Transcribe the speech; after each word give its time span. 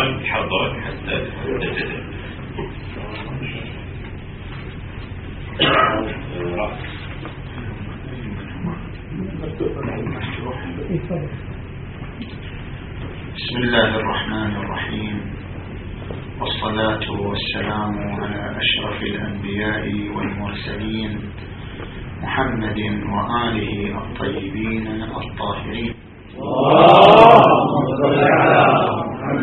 فإذا 0.00 0.08
عنده 0.08 0.24
سؤال 0.24 0.24
يحضر 0.24 0.80
حتى 0.80 1.14
نبتدئ 1.48 2.00
بسم 13.36 13.56
الله 13.56 13.96
الرحمن 13.96 14.56
الرحيم. 14.56 15.16
والصلاة 16.40 17.06
والسلام 17.10 17.94
على 18.20 18.56
أشرف 18.56 19.02
الأنبياء 19.02 19.84
والمرسلين 20.16 21.20
محمد 22.22 22.78
وآله 23.12 23.98
الطيبين 23.98 24.86
الطاهرين. 25.02 25.94
اللهم 26.38 27.84
صل 28.02 28.20
على 28.40 29.09
بسم 29.30 29.38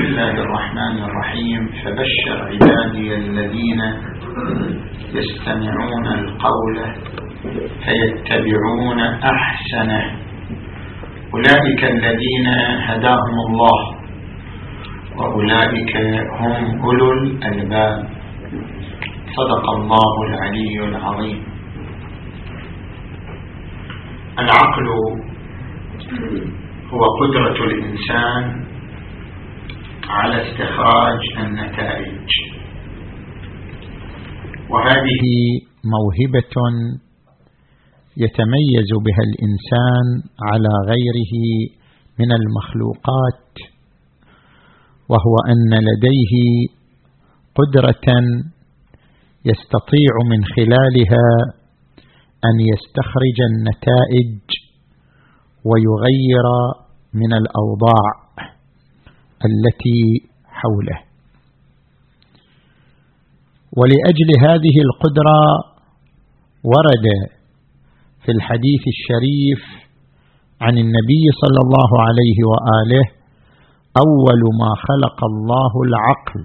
الله 0.00 0.34
الرحمن 0.46 0.96
الرحيم. 1.04 1.62
فبشر 1.82 2.36
عبادي 2.50 3.14
الذين 3.14 3.80
يستمعون 5.14 6.06
القول 6.06 6.76
فيتبعون 7.84 9.00
أحسنه 9.00 10.04
أولئك 11.34 11.82
الذين 11.84 12.46
هداهم 12.88 13.36
الله 13.48 13.80
وأولئك 15.18 15.96
هم 16.40 16.80
أولو 16.84 17.12
الألباب. 17.12 17.96
صدق 19.36 19.64
الله 19.70 20.12
العلي 20.28 20.76
العظيم. 20.84 21.40
العقل 24.38 24.86
هو 26.92 27.02
قدرة 27.20 27.64
الإنسان 27.64 28.66
على 30.08 30.36
استخراج 30.42 31.20
النتائج. 31.38 32.28
وهذه 34.70 35.24
موهبة 35.94 36.56
يتميز 38.16 38.90
بها 39.06 39.22
الإنسان 39.28 40.06
على 40.48 40.72
غيره 40.90 41.34
من 42.18 42.32
المخلوقات 42.32 43.52
وهو 45.08 45.34
أن 45.52 45.72
لديه 45.88 46.34
قدرة 47.58 48.08
يستطيع 49.44 50.12
من 50.30 50.44
خلالها 50.44 51.28
أن 52.48 52.56
يستخرج 52.72 53.38
النتائج 53.50 54.38
ويغير 55.64 56.46
من 57.14 57.32
الأوضاع 57.32 58.06
التي 59.48 60.02
حوله. 60.46 60.98
ولأجل 63.78 64.30
هذه 64.46 64.76
القدرة 64.86 65.40
ورد 66.64 67.06
في 68.24 68.32
الحديث 68.32 68.82
الشريف 68.94 69.62
عن 70.60 70.78
النبي 70.78 71.24
صلى 71.42 71.60
الله 71.64 71.90
عليه 72.06 72.38
وآله 72.50 73.04
أول 74.04 74.42
ما 74.60 74.70
خلق 74.88 75.18
الله 75.24 75.72
العقل 75.88 76.40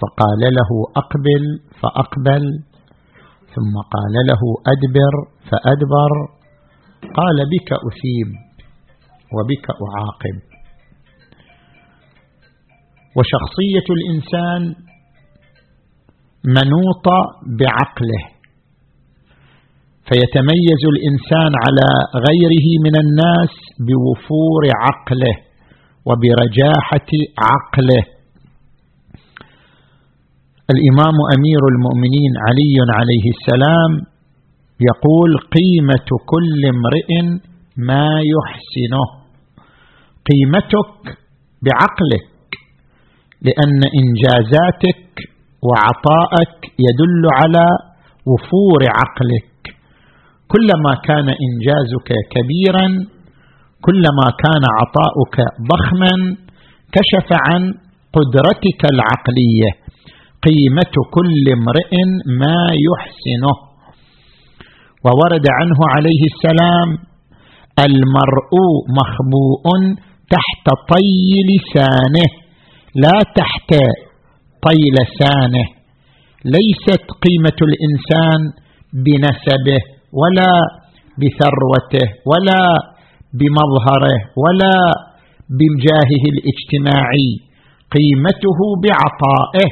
فقال 0.00 0.40
له 0.58 0.70
أقبل 0.96 1.44
فأقبل 1.80 2.44
ثم 3.54 3.74
قال 3.94 4.14
له 4.30 4.42
أدبر 4.72 5.14
فأدبر 5.50 6.12
قال 7.02 7.38
بك 7.52 7.70
أثيب 7.88 8.28
وبك 9.36 9.66
أعاقب. 9.86 10.36
وشخصية 13.16 13.86
الإنسان 13.96 14.62
منوطة 16.44 17.18
بعقله 17.60 18.22
فيتميز 20.08 20.82
الإنسان 20.94 21.52
على 21.64 21.88
غيره 22.26 22.66
من 22.86 22.94
الناس 23.04 23.52
بوفور 23.86 24.62
عقله 24.84 25.36
وبرجاحة 26.06 27.10
عقله. 27.50 28.04
الإمام 30.74 31.16
أمير 31.36 31.62
المؤمنين 31.72 32.32
علي 32.46 32.76
عليه 32.98 33.26
السلام 33.36 34.15
يقول 34.80 35.30
قيمة 35.56 36.08
كل 36.26 36.60
امرئ 36.74 37.38
ما 37.76 38.08
يحسنه. 38.34 39.06
قيمتك 40.28 41.18
بعقلك 41.64 42.28
لأن 43.42 43.80
إنجازاتك 44.00 45.06
وعطائك 45.66 46.56
يدل 46.86 47.24
على 47.40 47.66
وفور 48.26 48.80
عقلك. 48.98 49.76
كلما 50.48 50.94
كان 51.04 51.28
إنجازك 51.46 52.08
كبيرا 52.34 52.86
كلما 53.80 54.26
كان 54.44 54.64
عطاؤك 54.78 55.36
ضخما 55.72 56.36
كشف 56.92 57.28
عن 57.46 57.74
قدرتك 58.12 58.80
العقلية. 58.92 59.70
قيمة 60.46 60.94
كل 61.10 61.44
امرئ 61.52 61.92
ما 62.40 62.60
يحسنه. 62.86 63.65
وورد 65.06 65.46
عنه 65.58 65.78
عليه 65.94 66.22
السلام 66.32 66.88
المرء 67.86 68.52
مخبوء 68.98 69.64
تحت 70.34 70.66
طي 70.92 71.28
لسانه 71.50 72.28
لا 72.94 73.16
تحت 73.38 73.70
طي 74.66 74.80
لسانه 74.98 75.66
ليست 76.44 77.04
قيمة 77.24 77.58
الإنسان 77.68 78.40
بنسبه 79.04 79.82
ولا 80.20 80.52
بثروته 81.20 82.06
ولا 82.30 82.62
بمظهره 83.38 84.16
ولا 84.44 84.76
بجاهه 85.58 86.24
الاجتماعي 86.34 87.30
قيمته 87.96 88.58
بعطائه 88.84 89.70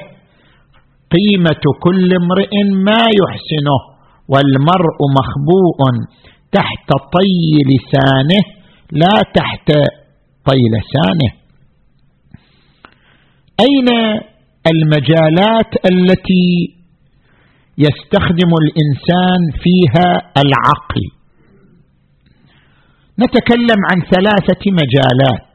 قيمة 1.16 1.64
كل 1.84 2.08
امرئ 2.22 2.52
ما 2.86 3.02
يحسنه. 3.20 3.93
والمرء 4.28 4.98
مخبوء 5.18 5.80
تحت 6.52 6.88
طي 6.88 7.46
لسانه 7.70 8.42
لا 8.92 9.16
تحت 9.34 9.68
طي 10.46 10.60
لسانه. 10.74 11.30
أين 13.60 13.88
المجالات 14.66 15.86
التي 15.92 16.74
يستخدم 17.78 18.50
الإنسان 18.62 19.40
فيها 19.62 20.32
العقل؟ 20.36 21.02
نتكلم 23.18 23.80
عن 23.90 24.00
ثلاثة 24.14 24.62
مجالات. 24.70 25.54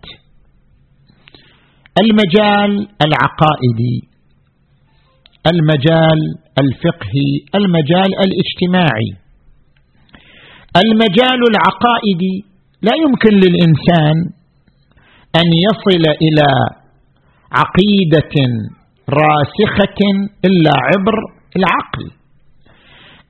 المجال 2.02 2.88
العقائدي 3.06 4.09
المجال 5.48 6.20
الفقهي 6.64 7.30
المجال 7.56 8.10
الاجتماعي. 8.26 9.12
المجال 10.84 11.40
العقائدي 11.52 12.36
لا 12.82 12.92
يمكن 13.04 13.34
للإنسان 13.44 14.16
أن 15.36 15.48
يصل 15.68 16.04
إلى 16.26 16.50
عقيدة 17.52 18.36
راسخة 19.10 20.02
إلا 20.46 20.72
عبر 20.90 21.16
العقل. 21.58 22.12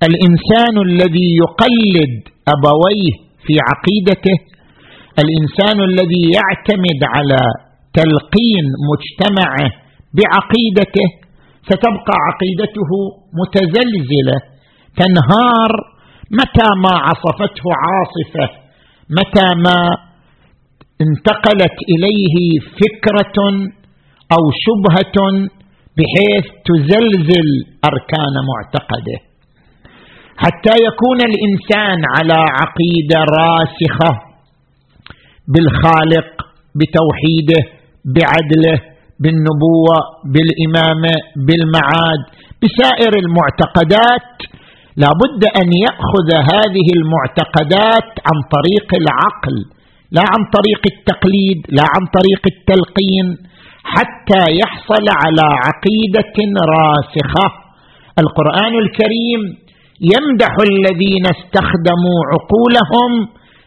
الإنسان 0.03 0.75
الذي 0.88 1.29
يقلد 1.44 2.13
أبويه 2.47 3.13
في 3.45 3.53
عقيدته 3.69 4.38
الإنسان 5.23 5.77
الذي 5.89 6.23
يعتمد 6.38 7.01
على 7.15 7.41
تلقين 7.94 8.65
مجتمعه 8.91 9.69
بعقيدته 10.17 11.07
ستبقى 11.69 12.16
عقيدته 12.27 12.92
متزلزلة. 13.39 14.38
تنهار 15.00 15.71
متى 16.39 16.69
ما 16.83 16.94
عصفته 17.07 17.66
عاصفة 17.83 18.48
متى 19.18 19.48
ما 19.66 19.80
انتقلت 21.01 21.77
إليه 21.94 22.36
فكرة 22.81 23.38
أو 24.36 24.44
شبهة 24.66 25.18
بحيث 25.98 26.45
تزلزل 26.68 27.48
أركان 27.89 28.36
معتقده. 28.51 29.18
حتى 30.38 30.75
يكون 30.88 31.19
الإنسان 31.30 32.00
على 32.15 32.39
عقيدة 32.60 33.18
راسخة 33.39 34.12
بالخالق 35.48 36.30
بتوحيده 36.75 37.62
بعدله 38.06 38.88
بالنبوة 39.24 39.98
بالإمامة 40.33 41.13
بالمعاد 41.48 42.21
بسائر 42.62 43.13
المعتقدات. 43.24 44.31
لا 45.01 45.12
بد 45.21 45.42
أن 45.62 45.69
يأخذ 45.86 46.30
هذه 46.54 46.88
المعتقدات 47.00 48.10
عن 48.27 48.38
طريق 48.56 48.88
العقل 49.01 49.57
لا 50.12 50.24
عن 50.33 50.42
طريق 50.57 50.81
التقليد 50.94 51.60
لا 51.77 51.86
عن 51.94 52.04
طريق 52.18 52.44
التلقين 52.54 53.27
حتى 53.94 54.44
يحصل 54.62 55.06
على 55.22 55.48
عقيدة 55.65 56.38
راسخة. 56.75 57.48
القرآن 58.24 58.74
الكريم 58.83 59.42
يمدح 60.13 60.54
الذين 60.72 61.25
استخدموا 61.36 62.19
عقولهم 62.31 63.12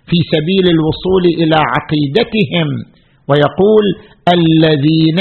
في 0.09 0.19
سبيل 0.35 0.67
الوصول 0.75 1.25
إلى 1.41 1.59
عقيدتهم. 1.75 2.69
ويقول 3.29 3.85
الذين 4.37 5.21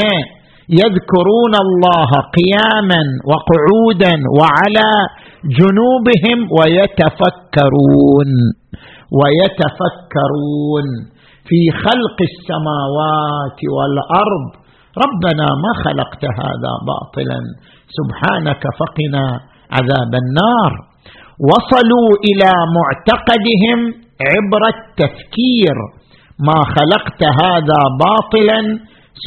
يذكرون 0.81 1.53
الله 1.65 2.09
قياما 2.38 3.01
وقعودا 3.31 4.15
وعلى 4.39 4.92
جنوبهم 5.59 6.38
ويتفكرون 6.57 8.31
ويتفكرون 9.19 10.86
في 11.48 11.59
خلق 11.83 12.18
السماوات 12.31 13.59
والأرض. 13.75 14.45
ربنا 15.06 15.48
ما 15.63 15.71
خلقت 15.86 16.24
هذا 16.42 16.74
باطلا 16.92 17.39
سبحانك 17.98 18.63
فقنا 18.80 19.25
عذاب 19.77 20.12
النار. 20.24 20.71
وصلوا 21.50 22.09
إلى 22.27 22.51
معتقدهم 22.77 23.80
عبر 24.31 24.62
التفكير. 24.75 25.75
ما 26.47 26.59
خلقت 26.75 27.21
هذا 27.43 27.81
باطلا 28.05 28.59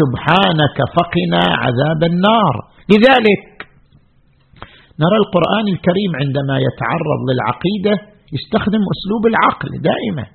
سبحانك 0.00 0.78
فقنا 0.96 1.44
عذاب 1.62 2.00
النار. 2.12 2.55
لذلك 2.93 3.43
نرى 5.02 5.16
القرآن 5.25 5.66
الكريم 5.75 6.11
عندما 6.22 6.56
يتعرض 6.69 7.20
للعقيدة 7.28 7.94
يستخدم 8.37 8.82
أسلوب 8.94 9.22
العقل 9.32 9.70
دائما. 9.90 10.26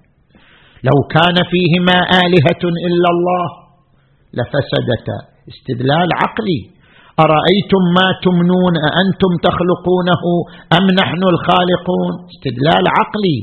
لو 0.89 0.97
كان 1.15 1.37
فيهما 1.51 1.97
آلهة 2.23 2.63
إلا 2.87 3.09
الله 3.15 3.47
لفسدتا 4.37 5.17
استدلال 5.51 6.09
عقلي. 6.21 6.61
أرأيتم 7.25 7.83
ما 7.97 8.07
تمنون؟ 8.25 8.73
أأنتم 8.89 9.31
تخلقونه 9.47 10.23
أم 10.77 10.85
نحن 11.01 11.21
الخالقون؟ 11.33 12.13
استدلال 12.31 12.83
عقلي. 12.97 13.37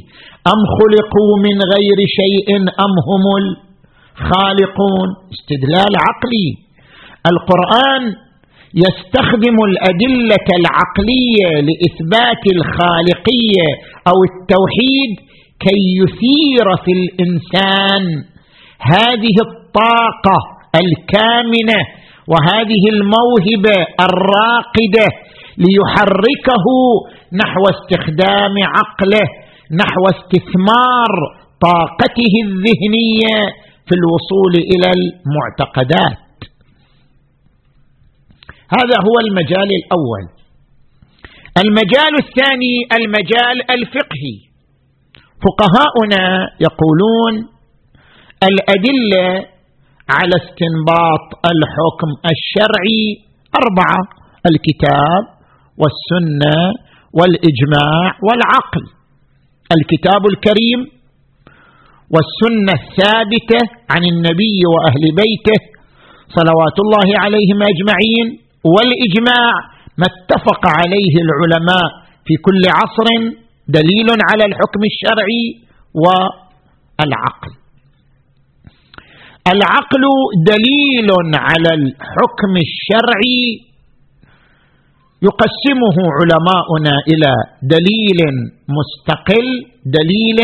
أم 0.53 0.61
خلقوا 0.79 1.33
من 1.47 1.57
غير 1.75 1.99
شيء 2.19 2.49
أم 2.85 2.95
هم 3.09 3.25
الخالقون؟ 3.43 5.09
استدلال 5.35 5.93
عقلي. 6.07 6.49
القرآن 7.33 8.03
يستخدم 8.85 9.57
الأدلة 9.71 10.47
العقلية 10.61 11.51
لإثبات 11.69 12.43
الخالقية 12.57 13.69
أو 14.11 14.19
التوحيد 14.31 15.13
كي 15.65 15.81
يثير 16.01 16.67
في 16.85 16.93
الإنسان 17.01 18.03
هذه 18.95 19.37
الطاقة 19.49 20.39
الكامنة 20.83 21.81
وهذه 22.33 22.83
الموهبة 22.95 23.77
الراقدة 24.07 25.07
ليحركه 25.65 26.67
نحو 27.33 27.63
استخدام 27.75 28.55
عقله 28.77 29.27
نحو 29.83 30.03
استثمار 30.15 31.13
طاقته 31.61 32.35
الذهنية 32.47 33.37
في 33.87 33.95
الوصول 34.01 34.55
إلى 34.73 34.89
المعتقدات. 34.99 36.19
هذا 38.77 38.97
هو 39.07 39.17
المجال 39.27 39.69
الأول. 39.81 40.25
المجال 41.65 42.13
الثاني 42.25 42.77
المجال 42.99 43.71
الفقهي. 43.71 44.37
فقهاؤنا 45.45 46.51
يقولون 46.61 47.49
الأدلة 48.43 49.56
على 50.15 50.35
استنباط 50.43 51.27
الحكم 51.53 52.11
الشرعي 52.33 53.05
أربعة 53.63 54.01
الكتاب 54.51 55.23
والسنة 55.83 56.57
والإجماع 57.19 58.03
والعقل. 58.27 58.85
الكتاب 59.77 60.23
الكريم 60.33 60.81
والسنة 62.15 62.73
الثابتة 62.83 63.61
عن 63.93 64.03
النبي 64.13 64.59
وأهل 64.73 65.05
بيته 65.23 65.61
صلوات 66.39 66.77
الله 66.85 67.09
عليهم 67.25 67.59
أجمعين 67.73 68.27
والإجماع 68.75 69.53
ما 70.01 70.07
اتفق 70.13 70.63
عليه 70.79 71.15
العلماء 71.25 71.89
في 72.27 72.35
كل 72.47 72.63
عصر 72.79 73.07
دليل 73.69 74.09
على 74.31 74.45
الحكم 74.51 74.81
الشرعي 74.93 75.45
والعقل. 76.03 77.53
العقل 79.55 80.05
دليل 80.53 81.09
على 81.35 81.71
الحكم 81.81 82.53
الشرعي 82.67 83.45
يقسمه 85.29 85.97
علماؤنا 86.19 86.95
إلى 87.11 87.33
دليل 87.75 88.21
مستقل 88.79 89.47
دليل 89.99 90.39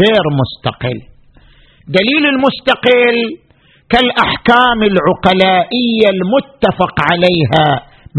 غير 0.00 0.24
مستقل. 0.40 0.98
دليل 1.98 2.24
المستقل 2.34 3.16
كالأحكام 3.92 4.80
العقلائية 4.92 6.06
المتفق 6.16 6.94
عليها 7.10 7.66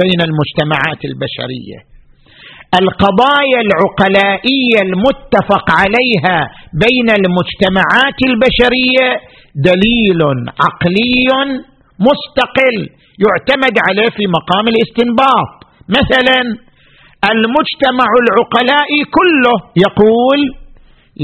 بين 0.01 0.19
المجتمعات 0.29 1.01
البشرية. 1.09 1.79
القضايا 2.81 3.59
العقلائية 3.67 4.79
المتفق 4.87 5.65
عليها 5.81 6.37
بين 6.83 7.07
المجتمعات 7.19 8.17
البشرية 8.29 9.07
دليل 9.55 10.21
عقلي 10.63 11.29
مستقل 12.07 12.77
يعتمد 13.25 13.75
عليه 13.87 14.09
في 14.17 14.23
مقام 14.37 14.65
الاستنباط. 14.73 15.51
مثلا 15.97 16.39
المجتمع 17.31 18.09
العقلائي 18.23 18.99
كله 19.17 19.55
يقول 19.85 20.39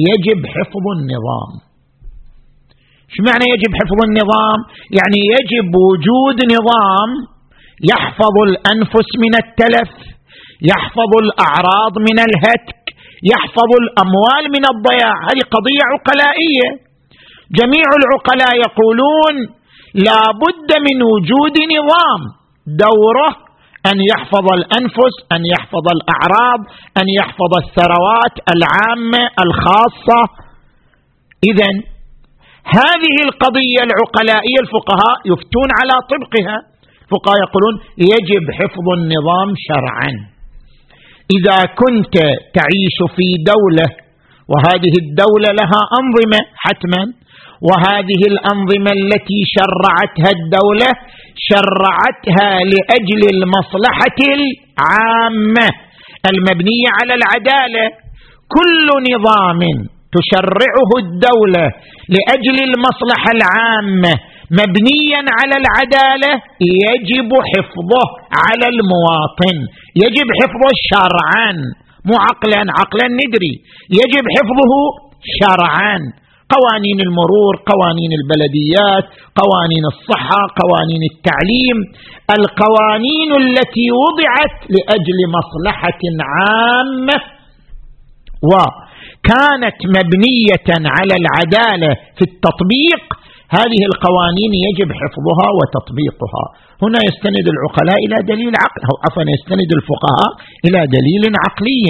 يجب 0.10 0.40
حفظ 0.56 0.86
النظام. 0.98 1.52
شو 3.14 3.20
معنى 3.28 3.46
يجب 3.54 3.72
حفظ 3.80 4.00
النظام؟ 4.08 4.60
يعني 4.98 5.20
يجب 5.36 5.70
وجود 5.88 6.38
نظام 6.56 7.10
يحفظ 7.92 8.36
الأنفس 8.50 9.10
من 9.24 9.34
التلف 9.44 9.92
يحفظ 10.72 11.12
الأعراض 11.24 11.94
من 12.08 12.18
الهتك 12.28 12.82
يحفظ 13.32 13.70
الأموال 13.84 14.44
من 14.56 14.64
الضياع. 14.74 15.16
هذه 15.28 15.44
قضية 15.56 15.84
عقلائية. 15.94 16.70
جميع 17.52 17.88
العقلاء 18.00 18.54
يقولون 18.66 19.36
لا 19.94 20.22
بد 20.44 20.70
من 20.88 20.98
وجود 21.14 21.56
نظام 21.76 22.22
دوره 22.68 23.32
أن 23.92 23.98
يحفظ 24.12 24.46
الأنفس 24.60 25.16
أن 25.36 25.42
يحفظ 25.54 25.86
الأعراض 25.98 26.60
أن 27.02 27.08
يحفظ 27.20 27.52
الثروات 27.64 28.36
العامة 28.56 29.24
الخاصة. 29.46 30.22
اذا 31.50 31.70
هذه 32.80 33.16
القضية 33.28 33.82
العقلائية 33.88 34.60
الفقهاء 34.66 35.18
يفتون 35.32 35.70
على 35.80 35.96
طبقها. 36.12 36.58
الفقهاء 37.06 37.38
يقولون 37.46 37.76
يجب 37.98 38.46
حفظ 38.60 38.88
النظام 38.98 39.50
شرعا. 39.68 40.12
إذا 41.38 41.58
كنت 41.82 42.16
تعيش 42.58 42.98
في 43.16 43.28
دولة 43.54 43.88
وهذه 44.52 44.94
الدولة 45.04 45.50
لها 45.60 45.82
أنظمة 46.00 46.40
حتما 46.64 47.02
وهذه 47.68 48.22
الأنظمة 48.32 48.92
التي 49.00 49.40
شرعتها 49.56 50.30
الدولة 50.38 50.90
شرعتها 51.50 52.50
لأجل 52.72 53.22
المصلحة 53.36 54.20
العامة 54.38 55.68
المبنية 56.32 56.90
على 57.00 57.14
العدالة. 57.20 57.86
كل 58.56 58.88
نظام 59.12 59.62
تشرعه 60.16 60.92
الدولة 61.04 61.66
لأجل 62.16 62.58
المصلحة 62.70 63.30
العامة 63.38 64.14
مبنيا 64.52 65.22
على 65.38 65.56
العدالة 65.62 66.32
يجب 66.86 67.32
حفظه 67.52 68.06
على 68.46 68.66
المواطن 68.74 69.58
يجب 70.04 70.28
حفظه 70.40 70.70
شرعا 70.92 71.52
مو 72.08 72.16
عقلا 72.28 72.62
عقلا 72.80 73.08
ندري. 73.20 73.54
يجب 74.00 74.26
حفظه 74.36 74.74
شرعا. 75.40 75.98
قوانين 76.54 77.00
المرور 77.08 77.54
قوانين 77.72 78.12
البلديات 78.20 79.06
قوانين 79.42 79.86
الصحة 79.94 80.42
قوانين 80.62 81.04
التعليم. 81.12 81.78
القوانين 82.38 83.30
التي 83.44 83.88
وضعت 84.04 84.56
لأجل 84.76 85.20
مصلحة 85.38 86.02
عامة. 86.34 87.18
وكانت 88.52 89.80
مبنية 89.98 90.70
على 90.96 91.14
العدالة 91.22 91.92
في 92.18 92.24
التطبيق. 92.30 93.04
هذه 93.60 93.82
القوانين 93.92 94.52
يجب 94.68 94.90
حفظها 95.02 95.48
وتطبيقها. 95.58 96.46
هنا 96.84 97.00
يستند 97.10 97.46
العقلاء 97.54 98.00
إلى 98.06 98.18
دليل 98.32 98.54
عقل 98.64 98.82
أو 98.90 98.96
عفوا 99.06 99.24
يستند 99.38 99.70
الفقهاء 99.80 100.32
إلى 100.66 100.80
دليل 100.98 101.24
عقلي 101.46 101.86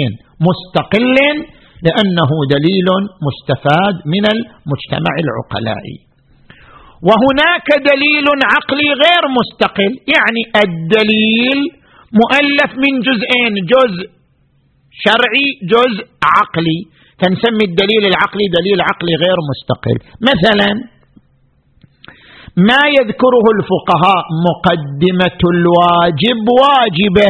مستقل 0.48 1.16
لأنه 1.82 2.30
دليل 2.54 2.88
مستفاد 3.26 3.94
من 4.14 4.24
المجتمع 4.34 5.14
العقلائي 5.24 5.98
وهناك 7.08 7.68
دليل 7.92 8.26
عقلي 8.54 8.88
غير 9.04 9.22
مستقل 9.38 9.92
يعني 10.14 10.42
الدليل 10.64 11.60
مؤلف 12.20 12.70
من 12.84 13.00
جزئين 13.00 13.54
جزء 13.74 14.16
شرعي 15.04 15.46
جزء 15.74 16.04
عقلي. 16.36 16.80
فنسمي 17.20 17.64
الدليل 17.70 18.04
العقلي 18.12 18.46
دليل 18.58 18.80
عقلي 18.80 19.14
غير 19.24 19.38
مستقل. 19.50 19.98
مثلا 20.30 20.70
ما 22.56 22.82
يذكره 22.98 23.46
الفقهاء 23.56 24.24
مقدمة 24.48 25.40
الواجب 25.54 26.44
واجبة. 26.62 27.28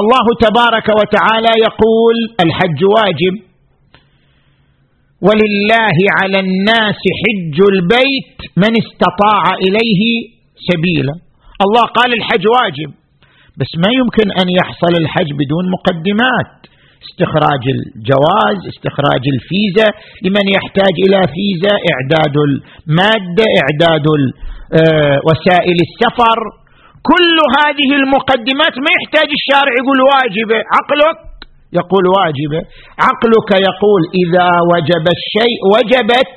الله 0.00 0.26
تبارك 0.46 0.88
وتعالى 1.00 1.52
يقول 1.66 2.16
الحج 2.44 2.80
واجب. 2.96 3.34
ولله 5.26 5.98
على 6.18 6.38
الناس 6.46 7.00
حج 7.20 7.56
البيت 7.72 8.38
من 8.62 8.72
استطاع 8.82 9.42
إليه 9.66 10.02
سبيلا. 10.68 11.14
الله 11.64 11.84
قال 11.98 12.10
الحج 12.18 12.44
واجب 12.58 12.90
بس 13.60 13.70
ما 13.82 13.90
يمكن 14.00 14.26
أن 14.40 14.48
يحصل 14.60 14.92
الحج 15.02 15.28
بدون 15.40 15.64
مقدمات. 15.76 16.52
استخراج 17.08 17.64
الجواز 17.76 18.58
استخراج 18.72 19.24
الفيزا 19.34 19.88
لمن 20.24 20.46
يحتاج 20.56 20.94
إلى 21.06 21.20
فيزا 21.34 21.74
إعداد 21.92 22.36
المادة 22.48 23.46
إعداد 23.62 24.06
آه، 24.80 25.18
وسائل 25.26 25.76
السفر. 25.86 26.38
كل 27.10 27.36
هذه 27.58 27.90
المقدمات 28.00 28.74
ما 28.84 28.90
يحتاج 28.98 29.28
الشارع 29.38 29.72
يقول 29.80 29.98
واجبة. 30.12 30.58
عقلك؟ 30.76 31.18
يقول 31.80 32.04
واجبة. 32.18 32.60
عقلك 33.08 33.50
يقول 33.68 34.02
إذا 34.22 34.48
وجب 34.72 35.04
الشيء 35.18 35.58
وجبت 35.74 36.32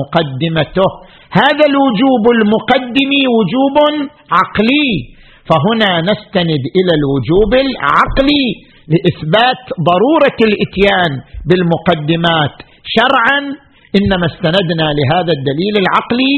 مقدمته. 0.00 0.90
هذا 1.42 1.64
الوجوب 1.72 2.24
المقدم 2.36 3.12
وجوب 3.36 3.76
عقلي. 4.38 4.90
فهنا 5.48 5.90
نستند 6.10 6.62
إلى 6.78 6.92
الوجوب 7.00 7.52
العقلي 7.66 8.46
لإثبات 8.92 9.62
ضرورة 9.90 10.38
الإتيان 10.48 11.12
بالمقدمات. 11.48 12.54
شرعا 12.96 13.38
إنما 13.98 14.26
استندنا 14.32 14.86
لهذا 14.98 15.32
الدليل 15.38 15.74
العقلي 15.82 16.34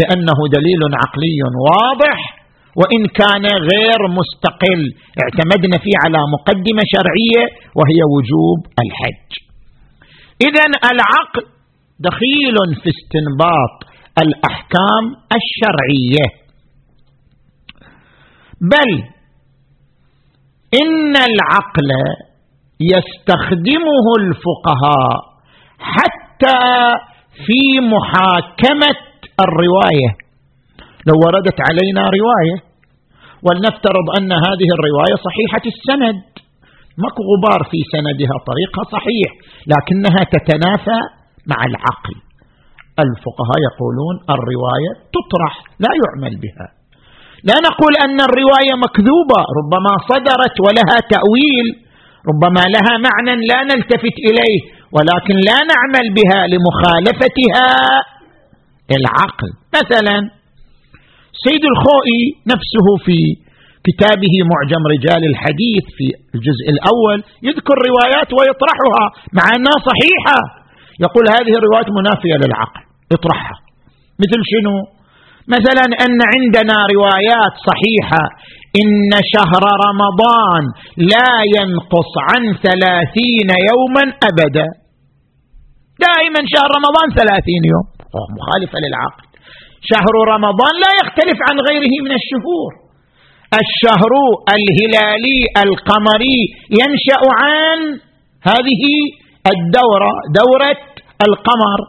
لأنه 0.00 0.38
دليل 0.56 0.82
عقلي 1.02 1.38
واضح. 1.68 2.45
وإن 2.80 3.06
كان 3.20 3.46
غير 3.70 4.00
مستقل. 4.18 4.82
اعتمدنا 5.22 5.78
فيه 5.78 5.96
على 6.04 6.18
مقدمة 6.34 6.82
شرعية 6.94 7.44
وهي 7.78 8.00
وجوب 8.14 8.58
الحج. 8.84 9.30
اذا 10.46 10.64
العقل 10.92 11.44
دخيل 12.00 12.56
في 12.82 12.88
استنباط 12.96 13.76
الأحكام 14.22 15.04
الشرعية. 15.38 16.26
بل 18.60 18.90
إن 20.82 21.14
العقل 21.30 21.90
يستخدمه 22.80 24.06
الفقهاء 24.20 25.16
حتى 25.78 26.60
في 27.46 27.80
محاكمة 27.80 28.96
الرواية. 29.40 30.25
لو 31.08 31.16
وردت 31.24 31.58
علينا 31.68 32.02
رواية 32.18 32.56
ولنفترض 33.46 34.06
أن 34.18 34.30
هذه 34.46 34.68
الرواية 34.76 35.16
صحيحة 35.28 35.64
السند. 35.74 36.22
ماكو 37.02 37.22
غبار 37.30 37.60
في 37.70 37.78
سندها 37.94 38.36
طريقها 38.50 38.84
صحيح 38.96 39.30
لكنها 39.72 40.22
تتنافى 40.34 40.98
مع 41.52 41.60
العقل. 41.70 42.16
الفقهاء 43.04 43.58
يقولون 43.68 44.14
الرواية 44.34 44.92
تطرح 45.16 45.54
لا 45.84 45.92
يعمل 46.02 46.34
بها. 46.44 46.66
لا 47.48 47.56
نقول 47.68 47.92
أن 48.04 48.18
الرواية 48.28 48.74
مكذوبة 48.84 49.40
ربما 49.58 49.92
صدرت 50.10 50.56
ولها 50.66 50.98
تأويل 51.14 51.66
ربما 52.30 52.64
لها 52.74 52.94
معنى 53.08 53.32
لا 53.50 53.60
نلتفت 53.70 54.16
إليه 54.28 54.60
ولكن 54.96 55.36
لا 55.50 55.58
نعمل 55.72 56.06
بها 56.18 56.40
لمخالفتها 56.52 57.68
العقل. 58.98 59.50
مثلا 59.78 60.16
سيد 61.44 61.62
الخوئي 61.72 62.22
نفسه 62.52 62.86
في 63.06 63.18
كتابه 63.86 64.34
معجم 64.52 64.82
رجال 64.94 65.22
الحديث 65.32 65.84
في 65.96 66.06
الجزء 66.36 66.66
الأول 66.74 67.18
يذكر 67.48 67.76
روايات 67.90 68.28
ويطرحها 68.38 69.04
مع 69.38 69.44
أنها 69.56 69.76
صحيحة. 69.90 70.38
يقول 71.06 71.24
هذه 71.36 71.52
الروايات 71.60 71.88
منافية 71.98 72.36
للعقل 72.42 72.82
اطرحها. 73.16 73.56
مثل 74.22 74.40
شنو؟ 74.52 74.76
مثلا 75.56 75.86
أن 76.04 76.18
عندنا 76.32 76.76
روايات 76.94 77.54
صحيحة 77.70 78.24
إن 78.82 79.10
شهر 79.34 79.64
رمضان 79.86 80.62
لا 81.12 81.32
ينقص 81.56 82.12
عن 82.28 82.42
ثلاثين 82.66 83.48
يوما 83.70 84.04
ابدا. 84.30 84.68
دائما 86.06 86.40
شهر 86.54 86.68
رمضان 86.78 87.06
ثلاثين 87.20 87.62
يوم. 87.72 87.86
مخالفة 88.38 88.78
للعقل. 88.84 89.25
شهر 89.90 90.14
رمضان 90.34 90.74
لا 90.84 90.92
يختلف 91.00 91.38
عن 91.48 91.56
غيره 91.68 91.94
من 92.04 92.12
الشهور. 92.20 92.70
الشهر 93.62 94.12
الهلالي 94.56 95.40
القمري 95.64 96.38
ينشأ 96.80 97.22
عن 97.40 97.78
هذه 98.50 98.82
الدورة 99.54 100.12
دورة 100.40 100.80
القمر. 101.28 101.80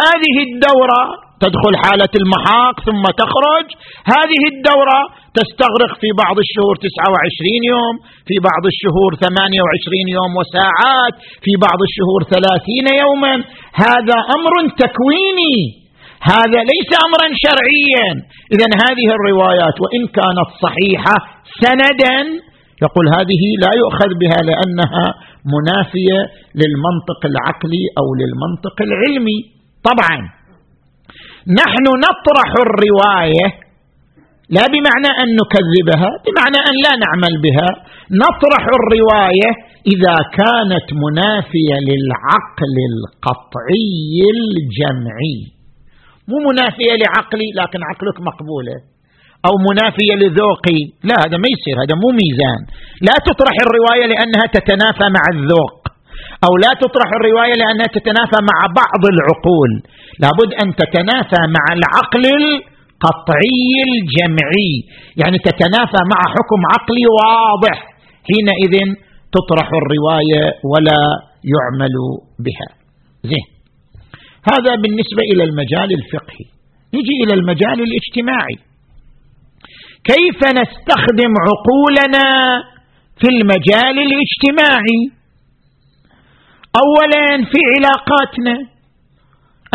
هذه 0.00 0.36
الدورة 0.48 1.02
تدخل 1.44 1.74
حالة 1.84 2.12
المحاق 2.22 2.74
ثم 2.88 3.04
تخرج. 3.22 3.66
هذه 4.14 4.42
الدورة 4.52 5.00
تستغرق 5.38 5.92
في 6.02 6.08
بعض 6.22 6.36
الشهور 6.44 6.74
29 6.76 7.62
يوم 7.72 7.94
في 8.28 8.36
بعض 8.48 8.64
الشهور 8.72 9.10
28 9.24 10.08
يوم 10.18 10.30
وساعات 10.40 11.14
في 11.44 11.52
بعض 11.66 11.80
الشهور 11.88 12.20
30 12.34 12.86
يوما. 13.02 13.34
هذا 13.86 14.16
أمر 14.36 14.54
تكويني. 14.82 15.83
هذا 16.22 16.60
ليس 16.72 16.90
أمرا 17.06 17.28
شرعيا. 17.44 18.08
إذا 18.54 18.68
هذه 18.84 19.06
الروايات 19.16 19.76
وإن 19.82 20.02
كانت 20.18 20.48
صحيحة 20.64 21.16
سندا 21.62 22.18
يقول 22.84 23.06
هذه 23.18 23.42
لا 23.64 23.72
يؤخذ 23.82 24.10
بها 24.22 24.38
لأنها 24.50 25.06
منافية 25.54 26.20
للمنطق 26.60 27.20
العقلي 27.32 27.84
أو 27.98 28.06
للمنطق 28.20 28.76
العلمي. 28.88 29.38
طبعا 29.88 30.16
نحن 31.60 31.84
نطرح 32.06 32.50
الرواية 32.66 33.46
لا 34.56 34.64
بمعنى 34.74 35.10
أن 35.22 35.28
نكذبها 35.40 36.10
بمعنى 36.24 36.60
أن 36.70 36.74
لا 36.84 36.92
نعمل 37.04 37.34
بها. 37.44 37.68
نطرح 38.22 38.64
الرواية 38.78 39.50
إذا 39.92 40.16
كانت 40.40 40.86
منافية 41.04 41.76
للعقل 41.88 42.76
القطعي 42.90 44.16
الجمعي. 44.36 45.38
مو 46.30 46.36
منافية 46.48 46.92
لعقلي 47.02 47.48
لكن 47.60 47.80
عقلك 47.90 48.16
مقبولة. 48.30 48.76
أو 49.46 49.54
منافية 49.68 50.14
لذوقي. 50.22 50.80
لا 51.08 51.16
هذا 51.24 51.36
ما 51.42 51.48
يصير 51.54 51.74
هذا 51.82 51.94
مو 52.02 52.08
ميزان. 52.20 52.60
لا 53.08 53.16
تطرح 53.28 53.56
الرواية 53.66 54.04
لأنها 54.12 54.46
تتنافى 54.56 55.06
مع 55.16 55.24
الذوق. 55.34 55.78
أو 56.46 56.52
لا 56.64 56.72
تطرح 56.82 57.10
الرواية 57.18 57.54
لأنها 57.60 57.88
تتنافى 57.96 58.38
مع 58.50 58.58
بعض 58.80 59.02
العقول. 59.14 59.70
لابد 60.22 60.50
أن 60.62 60.68
تتنافى 60.80 61.40
مع 61.56 61.64
العقل 61.78 62.24
القطعي 62.40 63.72
الجمعي. 63.90 64.72
يعني 65.20 65.38
تتنافى 65.48 66.00
مع 66.12 66.20
حكم 66.34 66.60
عقلي 66.72 67.04
واضح. 67.18 67.76
حينئذ 68.28 68.74
تطرح 69.34 69.68
الرواية 69.80 70.42
ولا 70.72 71.00
يعمل 71.52 71.94
بها. 72.46 72.68
زين. 73.30 73.53
هذا 74.52 74.74
بالنسبة 74.82 75.22
إلى 75.32 75.42
المجال 75.44 75.88
الفقهي. 75.98 76.46
نجي 76.94 77.14
إلى 77.24 77.34
المجال 77.40 77.78
الاجتماعي. 77.88 78.58
كيف 80.10 80.38
نستخدم 80.60 81.32
عقولنا 81.46 82.28
في 83.20 83.28
المجال 83.34 83.96
الاجتماعي؟ 84.08 85.00
اولا 86.82 87.26
في 87.50 87.60
علاقاتنا. 87.74 88.56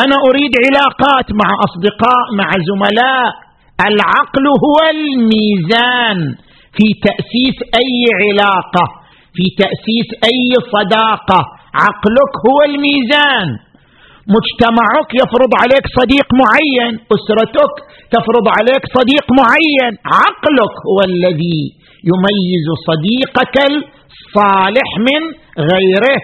أنا 0.03 0.15
أريد 0.29 0.53
علاقات 0.65 1.27
مع 1.41 1.49
أصدقاء 1.67 2.25
مع 2.39 2.49
زملاء. 2.69 3.31
العقل 3.89 4.45
هو 4.65 4.77
الميزان 4.95 6.19
في 6.75 6.85
تأسيس 7.07 7.57
أي 7.81 7.99
علاقة 8.21 8.85
في 9.35 9.43
تأسيس 9.61 10.09
أي 10.31 10.49
صداقة. 10.73 11.41
عقلك 11.73 12.33
هو 12.47 12.59
الميزان. 12.69 13.68
مجتمعك 14.35 15.09
يفرض 15.21 15.51
عليك 15.61 15.85
صديق 15.99 16.27
معين. 16.41 16.93
أسرتك 17.15 17.73
تفرض 18.15 18.45
عليك 18.57 18.83
صديق 18.97 19.25
معين. 19.41 19.91
عقلك 20.19 20.75
هو 20.89 20.99
الذي 21.11 21.61
يميز 22.11 22.67
صديقك 22.89 23.55
الصالح 23.71 24.89
من 25.07 25.21
غيره. 25.71 26.19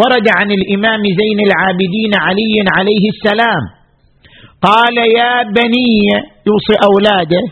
ورد 0.00 0.26
عن 0.38 0.48
الإمام 0.58 1.02
زين 1.20 1.38
العابدين 1.48 2.12
علي 2.26 2.54
عليه 2.76 3.04
السلام 3.14 3.62
قال 4.68 4.96
يا 5.20 5.32
بني 5.58 5.94
يوصي 6.48 6.76
أولاده 6.88 7.42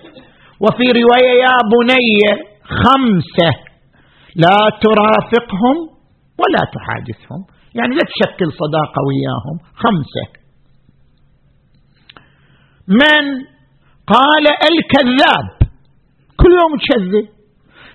وفي 0.64 0.86
رواية 1.00 1.32
يا 1.46 1.56
بني 1.74 2.18
خمسة 2.80 3.50
لا 4.44 4.58
ترافقهم 4.84 5.76
ولا 6.40 6.62
تحادثهم. 6.74 7.40
يعني 7.74 7.94
لا 7.94 8.04
تشكل 8.12 8.52
صداقة 8.62 9.00
وياهم. 9.08 9.56
خمسة. 9.82 10.26
من 12.88 13.24
قال 14.06 14.46
الكذاب. 14.70 15.70
كل 16.36 16.52
يوم 16.60 16.72
تكذب 16.78 17.28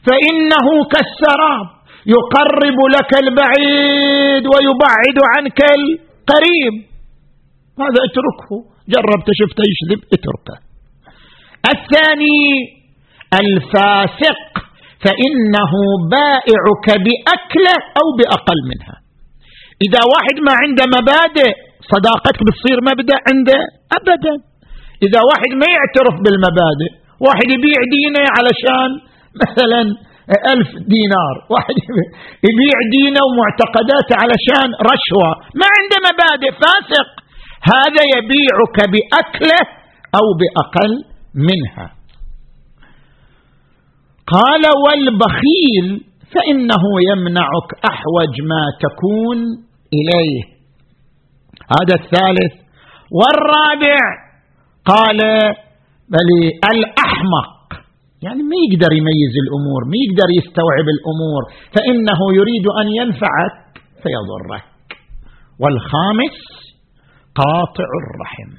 فإنه 0.05 0.67
كالسراب. 0.91 1.67
يقرب 2.05 2.79
لك 2.95 3.11
البعيد 3.23 4.43
ويبعد 4.53 5.17
عنك 5.33 5.59
القريب. 5.77 6.75
هذا 7.79 8.01
اتركه. 8.07 8.51
جربت 8.93 9.27
شفته 9.39 9.63
يشذب 9.71 10.01
اتركه. 10.13 10.57
الثاني 11.73 12.39
الفاسق. 13.41 14.65
فإنه 15.03 15.73
بائعك 16.11 16.87
بأكلة 17.05 17.75
أو 17.99 18.07
بأقل 18.17 18.59
منها. 18.71 19.04
إذا 19.81 20.01
واحد 20.13 20.35
ما 20.47 20.53
عنده 20.61 20.85
مبادئ 20.97 21.51
صداقتك 21.93 22.39
بتصير 22.47 22.77
مبدأ 22.89 23.17
عنده 23.29 23.59
ابدا. 23.97 24.35
إذا 25.05 25.19
واحد 25.29 25.51
ما 25.61 25.67
يعترف 25.75 26.15
بالمبادئ 26.23 26.91
واحد 27.25 27.47
يبيع 27.55 27.79
دينه 27.95 28.23
علشان 28.35 28.89
مثلا 29.43 29.81
ألف 30.53 30.69
دينار 30.95 31.35
واحد 31.53 31.75
يبيع 32.47 32.77
دينه 32.97 33.21
ومعتقداته 33.27 34.13
علشان 34.23 34.67
رشوة. 34.91 35.31
ما 35.59 35.67
عنده 35.75 35.97
مبادئ 36.09 36.51
فاسق. 36.63 37.09
هذا 37.73 38.03
يبيعك 38.15 38.77
بأكلة 38.93 39.61
أو 40.17 40.25
بأقل 40.39 40.91
منها. 41.49 41.87
قال 44.27 44.63
والبخيل 44.83 45.87
فإنه 46.35 46.83
يمنعك 47.11 47.69
أحوج 47.91 48.33
ما 48.51 48.63
تكون 48.85 49.37
إليه. 49.97 50.41
هذا 51.75 51.95
الثالث. 52.01 52.53
والرابع 53.17 53.99
قال 54.85 55.19
بل 56.09 56.29
الأحمق. 56.73 57.51
يعني 58.21 58.43
ما 58.43 58.57
يقدر 58.65 58.91
يميز 58.99 59.33
الأمور 59.45 59.81
ما 59.91 59.97
يقدر 60.03 60.29
يستوعب 60.39 60.87
الأمور. 60.95 61.41
فإنه 61.75 62.19
يريد 62.39 62.65
أن 62.81 62.87
ينفعك 63.01 63.57
فيضرك. 64.03 64.67
والخامس 65.59 66.37
قاطع 67.35 67.89
الرحم. 68.01 68.51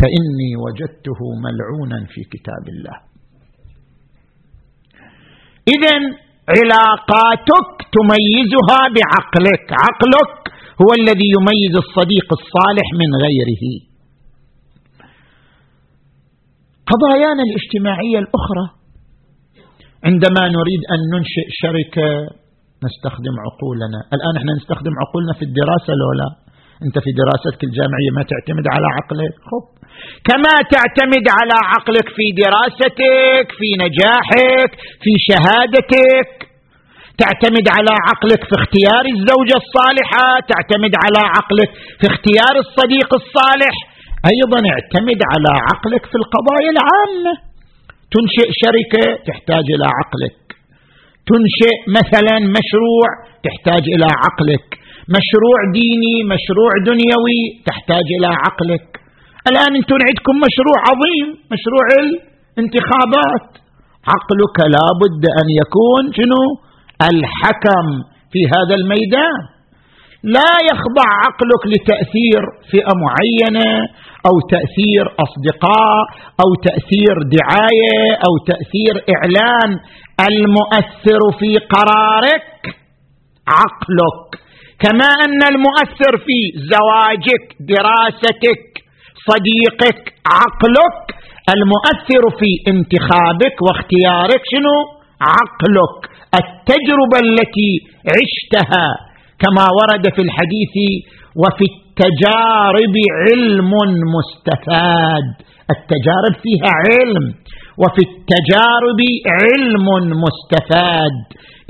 فإني 0.00 0.50
وجدته 0.64 1.20
ملعونا 1.44 2.06
في 2.08 2.20
كتاب 2.32 2.64
الله. 2.68 2.96
اذا 5.74 6.29
علاقاتك 6.56 7.68
تميزها 7.96 8.80
بعقلك. 8.96 9.64
عقلك 9.84 10.32
هو 10.82 10.90
الذي 11.00 11.28
يميز 11.36 11.74
الصديق 11.84 12.28
الصالح 12.38 12.86
من 13.02 13.10
غيره. 13.24 13.64
قضايانا 16.90 17.42
الاجتماعية 17.48 18.18
الأخرى. 18.24 18.66
عندما 20.08 20.42
نريد 20.58 20.82
أن 20.94 21.00
ننشئ 21.14 21.46
شركة 21.62 22.08
نستخدم 22.86 23.34
عقولنا. 23.46 24.00
الآن 24.16 24.34
إحنا 24.40 24.52
نستخدم 24.58 24.94
عقولنا 25.02 25.32
في 25.38 25.44
الدراسة 25.48 25.92
لو 26.02 26.10
لا؟ 26.20 26.30
أنت 26.86 26.96
في 27.04 27.10
دراستك 27.20 27.60
الجامعية 27.68 28.10
ما 28.16 28.22
تعتمد 28.32 28.66
على 28.74 28.86
عقلك؟ 28.96 29.32
خب. 29.50 29.64
كما 30.28 30.54
تعتمد 30.74 31.26
على 31.38 31.56
عقلك 31.72 32.08
في 32.16 32.26
دراستك 32.42 33.46
في 33.58 33.68
نجاحك 33.84 34.70
في 35.02 35.12
شهادتك. 35.28 36.30
تعتمد 37.22 37.66
على 37.76 37.94
عقلك 38.08 38.40
في 38.48 38.54
اختيار 38.60 39.04
الزوجة 39.14 39.56
الصالحة 39.62 40.26
تعتمد 40.50 40.94
على 41.04 41.20
عقلك 41.36 41.70
في 42.00 42.06
اختيار 42.12 42.54
الصديق 42.64 43.10
الصالح. 43.20 43.74
أيضا 44.32 44.60
اعتمد 44.72 45.20
على 45.32 45.52
عقلك 45.68 46.02
في 46.10 46.16
القضايا 46.22 46.70
العامة. 46.76 47.32
تنشئ 48.14 48.48
شركة 48.62 49.04
تحتاج 49.28 49.66
إلى 49.74 49.86
عقلك. 49.98 50.38
تنشئ 51.30 51.76
مثلا 51.98 52.36
مشروع 52.58 53.08
تحتاج 53.46 53.84
إلى 53.94 54.08
عقلك. 54.24 54.66
مشروع 55.16 55.58
ديني 55.78 56.16
مشروع 56.34 56.72
دنيوي 56.90 57.40
تحتاج 57.68 58.06
إلى 58.16 58.30
عقلك. 58.44 58.86
الآن 59.50 59.72
أنتم 59.80 59.98
عندكم 60.08 60.34
مشروع 60.46 60.78
عظيم 60.90 61.28
مشروع 61.54 61.86
الانتخابات. 62.02 63.48
عقلك 64.14 64.56
لابد 64.74 65.22
أن 65.40 65.46
يكون 65.60 66.02
شنو؟ 66.18 66.44
الحكم 67.02 67.86
في 68.32 68.40
هذا 68.54 68.74
الميدان. 68.80 69.40
لا 70.22 70.52
يخضع 70.72 71.08
عقلك 71.24 71.62
لتأثير 71.66 72.42
فئة 72.70 72.92
معينة 73.04 73.70
أو 74.28 74.34
تأثير 74.54 75.04
أصدقاء 75.24 76.02
أو 76.42 76.54
تأثير 76.68 77.14
دعاية 77.38 78.12
أو 78.26 78.32
تأثير 78.50 78.94
إعلان. 79.14 79.70
المؤثر 80.30 81.20
في 81.38 81.58
قرارك 81.58 82.76
عقلك 83.48 84.40
كما 84.78 85.08
أن 85.24 85.40
المؤثر 85.52 86.12
في 86.26 86.38
زواجك 86.72 87.44
دراستك 87.60 88.70
صديقك 89.28 90.14
عقلك. 90.26 91.00
المؤثر 91.54 92.22
في 92.38 92.50
انتخابك 92.68 93.56
واختيارك 93.62 94.42
شنو؟ 94.52 94.76
عقلك. 95.20 96.10
التجربة 96.34 97.18
التي 97.26 97.72
عشتها 98.14 98.86
كما 99.42 99.66
ورد 99.78 100.04
في 100.14 100.22
الحديث 100.22 100.74
وفي 101.42 101.64
التجارب 101.72 102.96
علم 103.22 103.72
مستفاد. 104.16 105.26
التجارب 105.74 106.34
فيها 106.44 106.72
علم 106.86 107.24
وفي 107.82 108.02
التجارب 108.08 109.00
علم 109.40 109.86
مستفاد. 110.24 111.16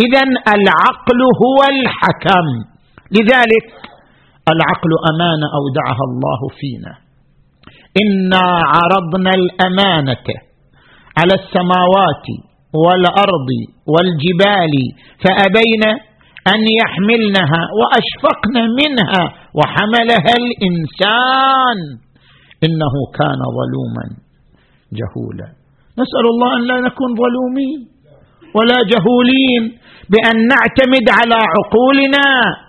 اذا 0.05 0.23
العقل 0.57 1.21
هو 1.43 1.59
الحكم. 1.75 2.47
لذلك 3.17 3.69
العقل 4.55 4.91
أمانة 5.11 5.47
أودعها 5.59 6.05
الله 6.11 6.41
فينا. 6.61 6.93
إنا 8.03 8.47
عرضنا 8.75 9.31
الأمانة 9.31 10.27
على 11.19 11.35
السماوات 11.41 12.50
والأرض 12.75 13.51
والجبال 13.93 14.75
فأبين 15.25 15.85
أن 16.53 16.61
يحملنها 16.81 17.63
وأشفقن 17.79 18.57
منها 18.81 19.23
وحملها 19.59 20.33
الإنسان. 20.43 21.79
إنه 22.67 22.95
كان 23.19 23.41
ظلوما 23.59 24.07
جهولا. 25.01 25.49
نسأل 26.01 26.25
الله 26.33 26.51
أن 26.57 26.63
لا 26.71 26.79
نكون 26.89 27.11
ظلومين 27.23 27.81
ولا 28.57 28.79
جهولين 28.93 29.63
بأن 30.13 30.37
نعتمد 30.53 31.07
على 31.19 31.39
عقولنا 31.55 32.27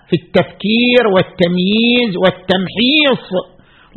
في 0.09 0.15
التفكير 0.21 1.03
والتمييز 1.13 2.11
والتمحيص. 2.23 3.25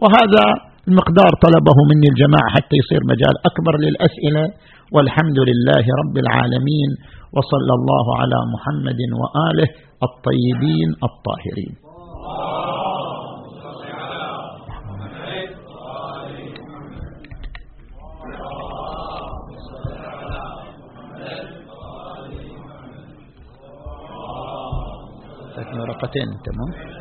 وهذا 0.03 0.45
المقدار 0.89 1.33
طلبه 1.47 1.79
مني 1.91 2.09
الجماعة 2.13 2.49
حتى 2.57 2.75
يصير 2.83 3.01
مجال 3.13 3.35
أكبر 3.51 3.75
للأسئلة. 3.85 4.45
والحمد 4.93 5.39
لله 5.51 5.85
رب 6.03 6.17
العالمين 6.19 6.91
وصلى 7.33 7.73
الله 7.79 8.07
على 8.21 8.39
محمد 8.55 9.01
وآله 9.21 9.69
الطيبين 10.03 10.89
الطاهرين. 11.09 11.75
ورقتين 25.75 26.29
تمام؟ 26.47 26.94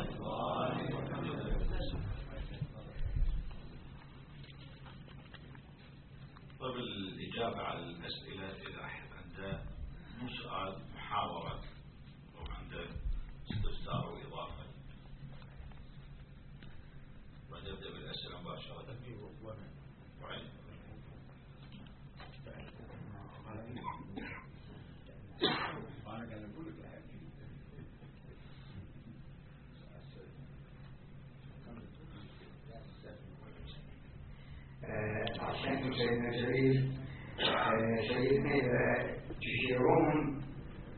سيدنا 36.03 36.31
جليل 36.31 36.91
سيدنا 38.07 38.55
إذا 38.55 39.15
تشيرون 39.41 40.41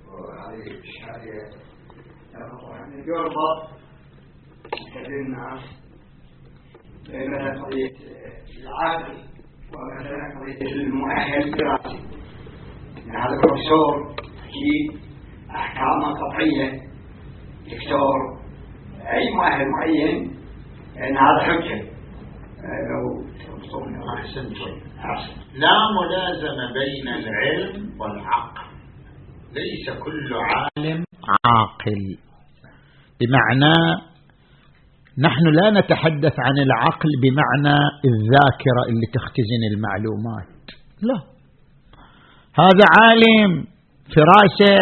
وهذه 0.07 0.67
الشهادة 0.67 1.49
يربط 3.07 3.69
الناس 5.07 5.61
مثلا 7.09 7.61
قضية 7.61 7.91
العقل 8.57 9.13
ومثلا 9.73 10.39
قضية 10.39 10.71
المؤهل 10.71 11.43
الدراسي 11.43 12.03
يعني 13.07 13.17
هذا 13.17 13.37
بروفيسور 13.43 14.15
أكيد 14.19 15.01
أحكامه 15.49 16.13
قطعية 16.13 16.81
دكتور 17.65 18.39
أي 19.13 19.33
مؤهل 19.35 19.69
معين؟ 19.69 20.35
لأن 20.95 21.17
هذا 21.17 21.39
حجة. 21.43 21.95
لو 22.65 23.25
أحسن 24.17 24.53
لا 25.55 25.77
ملازمة 25.97 26.73
بين 26.73 27.07
العلم 27.07 28.01
والعقل. 28.01 28.67
ليس 29.53 29.89
كل 30.03 30.33
عالم 30.33 31.03
عاقل. 31.45 32.17
بمعنى 33.19 33.75
نحن 35.19 35.45
لا 35.47 35.71
نتحدث 35.79 36.35
عن 36.39 36.57
العقل 36.57 37.09
بمعنى 37.23 37.77
الذاكرة 38.05 38.81
اللي 38.89 39.07
تختزن 39.13 39.61
المعلومات. 39.71 40.63
لا. 41.01 41.19
هذا 42.59 42.85
عالم 42.99 43.65
فراسة 44.15 44.75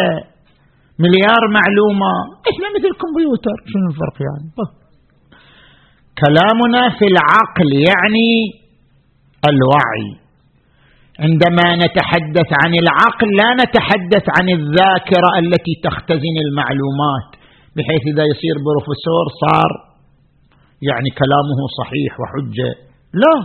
مليار 0.98 1.42
معلومة. 1.58 2.12
إحنا 2.50 2.66
مثل 2.74 2.88
الكمبيوتر. 2.94 3.56
شنو 3.72 3.86
الفرق 3.90 4.16
يعني؟ 4.28 4.50
كلامنا 6.24 6.82
في 6.98 7.04
العقل 7.12 7.70
يعني 7.90 8.63
الوعي. 9.50 10.10
عندما 11.24 11.66
نتحدث 11.84 12.50
عن 12.62 12.72
العقل 12.82 13.28
لا 13.40 13.50
نتحدث 13.62 14.24
عن 14.36 14.46
الذاكرة 14.58 15.30
التي 15.42 15.74
تختزن 15.86 16.36
المعلومات 16.46 17.28
بحيث 17.76 18.02
إذا 18.12 18.24
يصير 18.32 18.56
بروفيسور 18.66 19.24
صار 19.42 19.70
يعني 20.88 21.10
كلامه 21.20 21.58
صحيح 21.80 22.12
وحجة. 22.20 22.70
لا. 23.22 23.36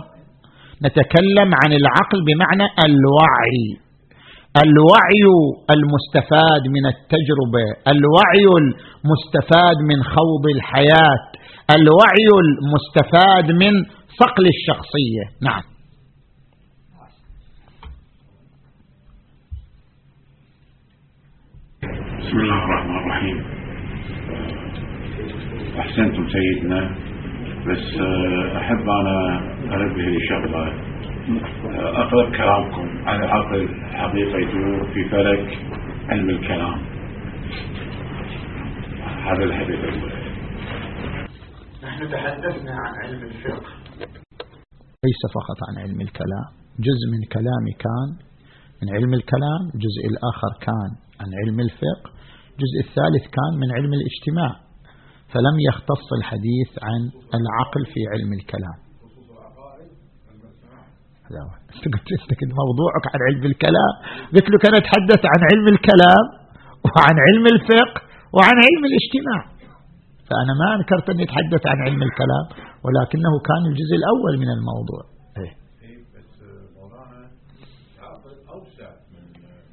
نتكلم 0.86 1.50
عن 1.60 1.70
العقل 1.80 2.18
بمعنى 2.28 2.66
الوعي. 2.86 3.66
الوعي 4.64 5.24
المستفاد 5.76 6.62
من 6.76 6.84
التجربة 6.94 7.66
الوعي 7.92 8.46
المستفاد 8.62 9.78
من 9.90 9.98
خوض 10.14 10.44
الحياة 10.56 11.22
الوعي 11.76 12.28
المستفاد 12.46 13.46
من 13.62 13.72
صقل 14.20 14.44
الشخصية. 14.54 15.24
نعم. 15.42 15.69
بسم 22.30 22.38
الله 22.38 22.64
الرحمن 22.64 22.96
الرحيم. 22.96 23.38
أحسنتم 25.78 26.28
سيدنا. 26.28 26.80
بس 27.66 28.00
آه، 28.00 28.58
أحب 28.58 28.88
أنا 29.00 29.38
أنبه 29.74 30.02
لشغلة 30.02 30.66
آه، 30.66 32.02
أقرب 32.02 32.36
كلامكم 32.36 33.08
على 33.08 33.26
عقل 33.26 33.68
حقيقة 33.92 34.38
يدور 34.38 34.92
في 34.94 35.08
فلك 35.08 35.58
علم 36.08 36.30
الكلام. 36.30 36.78
هذا 39.26 39.44
الهدف 39.44 39.70
الأول 39.70 40.12
نحن 41.84 42.10
تحدثنا 42.10 42.72
عن 42.72 42.92
علم 43.04 43.22
الفقه. 43.22 43.70
ليس 45.04 45.22
فقط 45.34 45.58
عن 45.68 45.82
علم 45.82 46.00
الكلام. 46.00 46.48
جزء 46.78 47.06
من 47.12 47.22
كلامي 47.32 47.72
كان 47.78 48.08
من 48.82 48.94
علم 48.96 49.14
الكلام 49.14 49.62
جزء 49.74 50.02
الآخر 50.10 50.52
كان 50.60 50.90
عن 51.20 51.28
علم 51.44 51.60
الفقه. 51.60 52.19
الجزء 52.60 52.78
الثالث 52.86 53.24
كان 53.36 53.52
من 53.62 53.68
علم 53.76 53.92
الاجتماع 53.98 54.52
فلم 55.32 55.56
يختص 55.68 56.08
الحديث 56.18 56.70
عن 56.86 57.00
العقل 57.38 57.82
في 57.92 58.00
علم 58.12 58.30
الكلام. 58.38 58.78
لا 61.34 61.42
انت 61.74 61.84
قلت 62.40 62.52
موضوعك 62.62 63.04
عن 63.12 63.20
علم 63.28 63.44
الكلام. 63.52 63.94
قلت 64.34 64.48
لك 64.54 64.62
أنا 64.70 64.78
اتحدث 64.82 65.22
عن 65.32 65.40
علم 65.50 65.66
الكلام 65.74 66.24
وعن 66.86 67.16
علم 67.26 67.44
الفقه 67.54 68.00
وعن 68.36 68.56
علم 68.66 68.82
الاجتماع. 68.90 69.40
فأنا 70.28 70.52
ما 70.60 70.68
أنكرت 70.78 71.06
اني 71.10 71.22
اتحدث 71.22 71.62
عن 71.70 71.78
علم 71.86 72.02
الكلام 72.08 72.44
ولكنه 72.84 73.32
كان 73.48 73.62
الجزء 73.70 73.94
الأول 74.00 74.34
من 74.42 74.50
الموضوع. 74.56 75.02
إيه. 75.40 75.52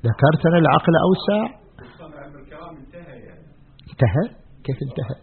ذكرت 0.07 0.41
أنا 0.49 0.57
العقل 0.57 0.93
أوسع؟ 1.07 1.56
انتهى؟ 3.97 4.35
كيف 4.63 4.77
انتهى؟ 4.83 5.15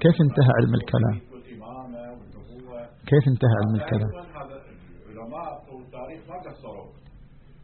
كيف 0.00 0.16
انتهى 0.20 0.52
علم 0.58 0.74
الكلام؟ 0.74 1.20
كيف 3.06 3.28
انتهى 3.28 3.54
علم 3.60 3.74
الكلام؟ 3.74 4.10
العلماء 5.12 5.64
طول 5.68 5.82
التاريخ 5.82 6.20
ما 6.28 6.36
قصروا 6.50 6.86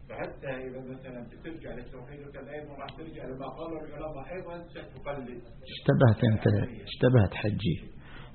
فحتى 0.09 0.49
اذا 0.67 0.81
مثلا 0.81 1.27
ترجع 1.45 1.71
للتوحيد 1.75 2.21
أيضا 2.55 2.75
راح 2.81 2.91
ترجع 2.99 3.25
لما 3.25 3.47
قالوا 3.47 3.81
العلماء 3.81 4.35
أيضا 4.35 4.65
ستقلد 4.69 5.29
اشتبهت 5.73 6.25
انت 6.25 6.47
اشتبهت 6.89 7.35
حجي. 7.35 7.77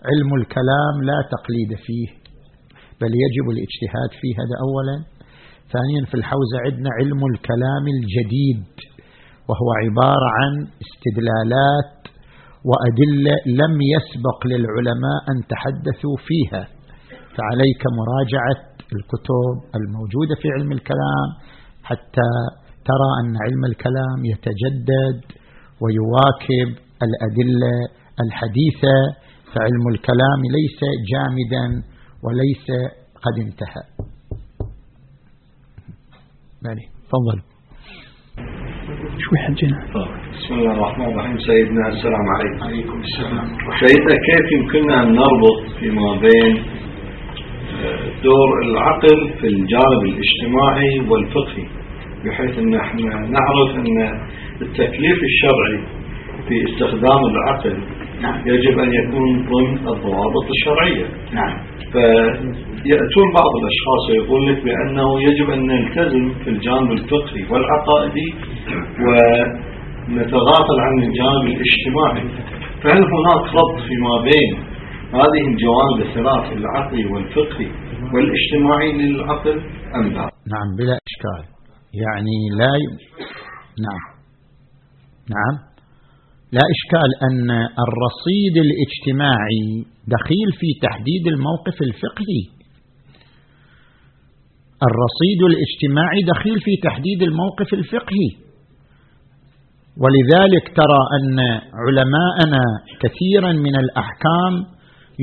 علم 0.10 0.36
الكلام 0.42 0.96
لا 1.04 1.20
تقليد 1.36 1.72
فيه 1.86 2.08
بل 3.02 3.12
يجب 3.24 3.46
الاجتهاد 3.50 4.12
فيه 4.22 4.34
هذا 4.42 4.56
اولا. 4.66 4.98
ثانيا 5.74 6.06
في 6.06 6.16
الحوزة 6.16 6.58
عندنا 6.66 6.90
علم 7.00 7.22
الكلام 7.34 7.86
الجديد. 7.96 8.64
وهو 9.52 9.70
عبارة 9.84 10.28
عن 10.40 10.52
استدلالات 10.86 11.94
وأدلة 12.70 13.36
لم 13.62 13.74
يسبق 13.94 14.40
للعلماء 14.52 15.20
أن 15.32 15.38
تحدثوا 15.54 16.18
فيها. 16.28 16.64
فعليك 17.38 17.82
مراجعة 18.00 18.62
الكتب 18.96 19.46
الموجودة 19.80 20.36
في 20.42 20.48
علم 20.56 20.72
الكلام 20.72 21.28
حتى 21.84 22.30
ترى 22.90 23.10
أن 23.22 23.30
علم 23.46 23.66
الكلام 23.66 24.20
يتجدد 24.34 25.20
ويواكب 25.82 26.70
الأدلة 27.08 27.76
الحديثة 28.24 28.98
فعلم 29.54 29.88
الكلام 29.94 30.40
ليس 30.58 30.80
جامدا 31.12 31.66
وليس 32.24 32.68
قد 33.24 33.36
انتهى. 33.46 33.84
مالي 36.64 36.86
تفضل. 37.08 37.51
شوي 39.24 39.38
حجنا 39.46 39.78
بسم 40.34 40.54
الله 40.54 40.72
الرحمن 40.78 41.08
الرحيم. 41.12 41.38
سيدنا 41.38 41.84
السلام 41.88 42.26
عليكم. 42.36 42.64
عليكم 42.68 42.98
السلام. 43.08 43.48
سيدنا 43.84 44.16
كيف 44.28 44.48
يمكننا 44.58 45.04
أن 45.04 45.10
نربط 45.20 45.60
فيما 45.80 46.10
بين 46.26 46.54
آه، 47.84 48.06
دور 48.24 48.50
العقل 48.66 49.20
في 49.40 49.48
الجانب 49.48 50.02
الاجتماعي 50.12 50.94
والفقهي 51.10 51.66
بحيث 52.26 52.60
أن 52.60 52.74
إحنا 52.76 53.16
نعرف 53.38 53.70
أن 53.76 53.98
التكليف 54.62 55.20
الشرعي 55.32 55.78
في 56.48 56.56
استخدام 56.70 57.22
العقل 57.32 57.78
نعم. 58.22 58.40
يجب 58.46 58.80
أن 58.80 58.94
يكون 58.94 59.46
ضمن 59.52 59.78
الضوابط 59.88 60.46
الشرعية. 60.56 61.06
نعم. 61.34 61.58
فيأتون 62.84 63.28
بعض 63.40 63.52
الأشخاص 63.62 64.04
ويقول 64.10 64.42
لك 64.50 64.64
بأنه 64.64 65.22
يجب 65.28 65.50
أن 65.50 65.68
نلتزم 65.68 66.44
في 66.44 66.50
الجانب 66.50 66.92
الفقهي 66.92 67.44
والعقائدي 67.52 68.30
ونتغافل 69.06 70.80
عن 70.80 71.04
الجانب 71.04 71.46
الاجتماعي. 71.56 72.28
فهل 72.84 73.04
هناك 73.16 73.44
ربط 73.60 73.78
فيما 73.88 74.16
بين 74.22 74.54
هذه 75.14 75.44
الجوانب 75.52 75.98
الثلاث 76.08 76.58
العقلي 76.58 77.06
والفقهي 77.06 77.72
والاجتماعي 78.14 78.92
للعقل 78.92 79.62
أم 79.96 80.08
لا؟ 80.14 80.30
نعم 80.54 80.70
بلا 80.78 80.98
إشكال. 81.10 81.44
يعني 81.94 82.38
لا 82.60 82.74
ي... 82.84 82.86
نعم. 83.88 84.04
نعم. 85.36 85.56
لا 86.52 86.62
إشكال 86.76 87.10
أن 87.28 87.50
الرصيد 87.86 88.56
الاجتماعي 88.66 89.66
دخيل 90.08 90.50
في 90.60 90.68
تحديد 90.88 91.28
الموقف 91.28 91.82
الفقهي. 91.82 92.61
الرصيد 94.90 95.40
الاجتماعي 95.52 96.22
دخيل 96.34 96.58
في 96.66 96.74
تحديد 96.88 97.22
الموقف 97.22 97.74
الفقهي. 97.74 98.30
ولذلك 100.02 100.66
ترى 100.80 101.02
أن 101.18 101.38
علماءنا 101.84 102.64
كثيرا 103.02 103.52
من 103.66 103.76
الأحكام 103.84 104.54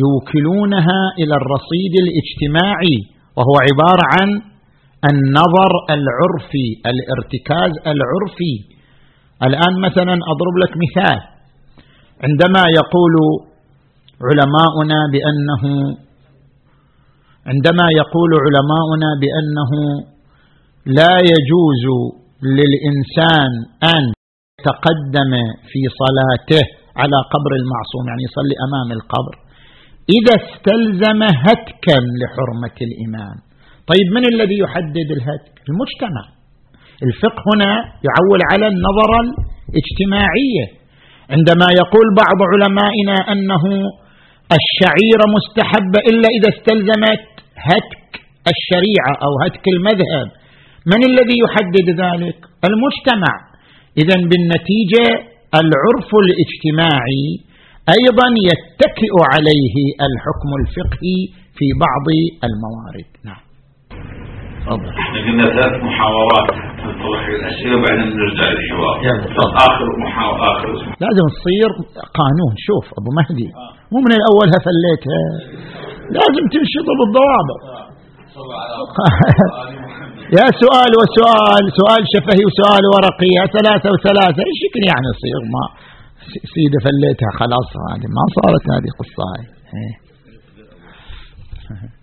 يوكلونها 0.03 1.01
إلى 1.21 1.35
الرصيد 1.41 1.95
الاجتماعي 2.05 2.97
وهو 3.37 3.55
عبارة 3.69 4.05
عن 4.15 4.29
النظر 5.11 5.73
العرفي 5.97 6.67
الارتكاز 6.93 7.73
العرفي. 7.93 8.55
الآن 9.49 9.75
مثلا 9.87 10.15
أضرب 10.33 10.55
لك 10.65 10.73
مثال. 10.85 11.19
عندما 12.27 12.63
يقول 12.81 13.15
علماؤنا 14.29 14.99
بأنه 15.13 15.63
عندما 17.51 17.87
يقول 18.01 18.31
علماؤنا 18.45 19.11
بأنه 19.23 19.73
لا 20.99 21.15
يجوز 21.33 21.85
للإنسان 22.59 23.51
أن 23.95 24.03
يتقدم 24.61 25.33
في 25.71 25.81
صلاته 26.03 26.65
على 27.01 27.19
قبر 27.33 27.53
المعصوم 27.61 28.05
يعني 28.09 28.23
يصلي 28.29 28.55
أمام 28.67 28.89
القبر 28.99 29.35
إذا 30.17 30.35
استلزم 30.43 31.21
هتكا 31.45 31.99
لحرمة 32.21 32.77
الإمام. 32.89 33.37
طيب 33.91 34.07
من 34.17 34.25
الذي 34.33 34.59
يحدد 34.65 35.09
الهتك؟ 35.17 35.55
المجتمع. 35.69 36.25
الفقه 37.07 37.43
هنا 37.51 37.71
يعول 38.09 38.41
على 38.53 38.67
النظر 38.73 39.11
الاجتماعية 39.25 40.67
عندما 41.35 41.69
يقول 41.83 42.07
بعض 42.23 42.39
علمائنا 42.53 43.17
أنه 43.33 43.65
الشعيرة 44.59 45.25
مستحبة 45.37 45.99
إلا 46.11 46.29
إذا 46.37 46.49
استلزمت 46.57 47.38
هتك 47.67 48.11
الشريعة 48.53 49.13
أو 49.27 49.33
هتك 49.45 49.65
المذهب. 49.75 50.29
من 50.93 51.01
الذي 51.11 51.37
يحدد 51.45 51.89
ذلك؟ 52.05 52.39
المجتمع. 52.69 53.35
إذا 54.03 54.17
بالنتيجة 54.31 55.07
العرف 55.61 56.11
الاجتماعي 56.25 57.27
أيضا 57.97 58.29
يتكئ 58.51 59.15
عليه 59.33 59.77
الحكم 60.07 60.51
الفقهي 60.61 61.19
في 61.57 61.67
بعض 61.85 62.07
الموارد. 62.49 63.11
نعم. 63.29 63.43
تفضل. 64.67 64.91
إحنا 65.03 65.19
قلنا 65.27 65.47
ثلاث 65.57 65.75
محاورات 65.89 66.49
نطرح 66.87 67.23
الأسئلة 67.39 67.75
وبعدين 67.77 68.09
نرجع 68.21 68.47
للحوار. 68.55 68.97
آخر 69.69 69.89
محاور 70.05 70.37
آخر 70.53 70.69
لازم 71.05 71.27
تصير 71.37 71.71
قانون. 72.21 72.53
شوف 72.69 72.87
أبو 72.99 73.11
مهدي 73.19 73.49
مو 73.93 73.99
من 74.07 74.13
الأول 74.19 74.47
هفليتها 74.57 75.23
لازم 76.17 76.45
تنشط 76.53 76.89
بالضوابط 76.99 77.61
يا 80.39 80.47
سؤال 80.63 80.91
وسؤال 81.01 81.65
سؤال 81.81 82.03
شفهي 82.15 82.43
وسؤال 82.49 82.83
ورقي 82.93 83.31
يا 83.39 83.45
ثلاثة 83.57 83.89
وثلاثة 83.95 84.41
إيش 84.49 84.59
يمكن 84.65 84.83
يعني 84.91 85.07
يصير؟ 85.13 85.41
ما 85.55 85.65
سيدة 86.55 86.79
فليتها 86.85 87.31
خلاص 87.41 87.69
هذه 87.91 88.09
ما 88.17 88.25
صارت 88.37 88.65
هذه 88.75 88.91
قصة 89.01 89.25
هاي. 89.33 89.45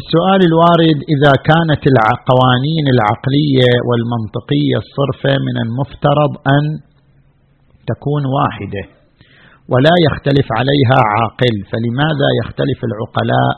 السؤال 0.00 0.40
الوارد 0.50 0.98
إذا 1.14 1.32
كانت 1.48 1.82
القوانين 1.92 2.86
العقلية 2.94 3.70
والمنطقية 3.88 4.76
الصرفة 4.84 5.32
من 5.46 5.56
المفترض 5.64 6.32
أن 6.56 6.62
تكون 7.90 8.22
واحدة 8.38 8.82
ولا 9.72 9.94
يختلف 10.06 10.46
عليها 10.58 10.98
عاقل 11.12 11.54
فلماذا 11.70 12.28
يختلف 12.40 12.78
العقلاء 12.88 13.54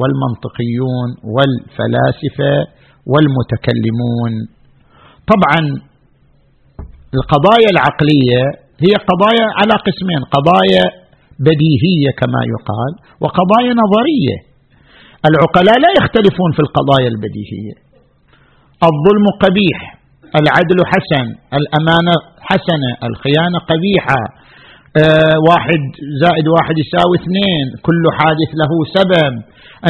والمنطقيون 0.00 1.08
والفلاسفة 1.34 2.54
والمتكلمون؟ 3.12 4.32
طبعا 5.32 5.60
القضايا 7.18 7.68
العقلية 7.74 8.42
هي 8.84 8.92
قضايا 9.10 9.46
على 9.58 9.74
قسمين 9.86 10.22
قضايا 10.34 10.84
بديهية 11.46 12.10
كما 12.20 12.40
يقال 12.54 12.92
وقضايا 13.22 13.72
نظرية. 13.82 14.49
العقلاء 15.28 15.76
لا 15.84 15.90
يختلفون 16.00 16.50
في 16.56 16.62
القضايا 16.66 17.08
البديهية. 17.14 17.76
الظلم 18.90 19.26
قبيح 19.44 19.78
العدل 20.40 20.78
حسن 20.92 21.26
الأمانة 21.60 22.14
حسنة 22.48 22.90
الخيانة 23.08 23.58
قبيحة. 23.72 24.20
آه 25.04 25.36
واحد 25.48 25.82
زائد 26.22 26.46
واحد 26.56 26.76
يساوي 26.84 27.16
اثنين 27.22 27.66
كل 27.86 28.02
حادث 28.18 28.50
له 28.60 28.72
سبب. 28.96 29.32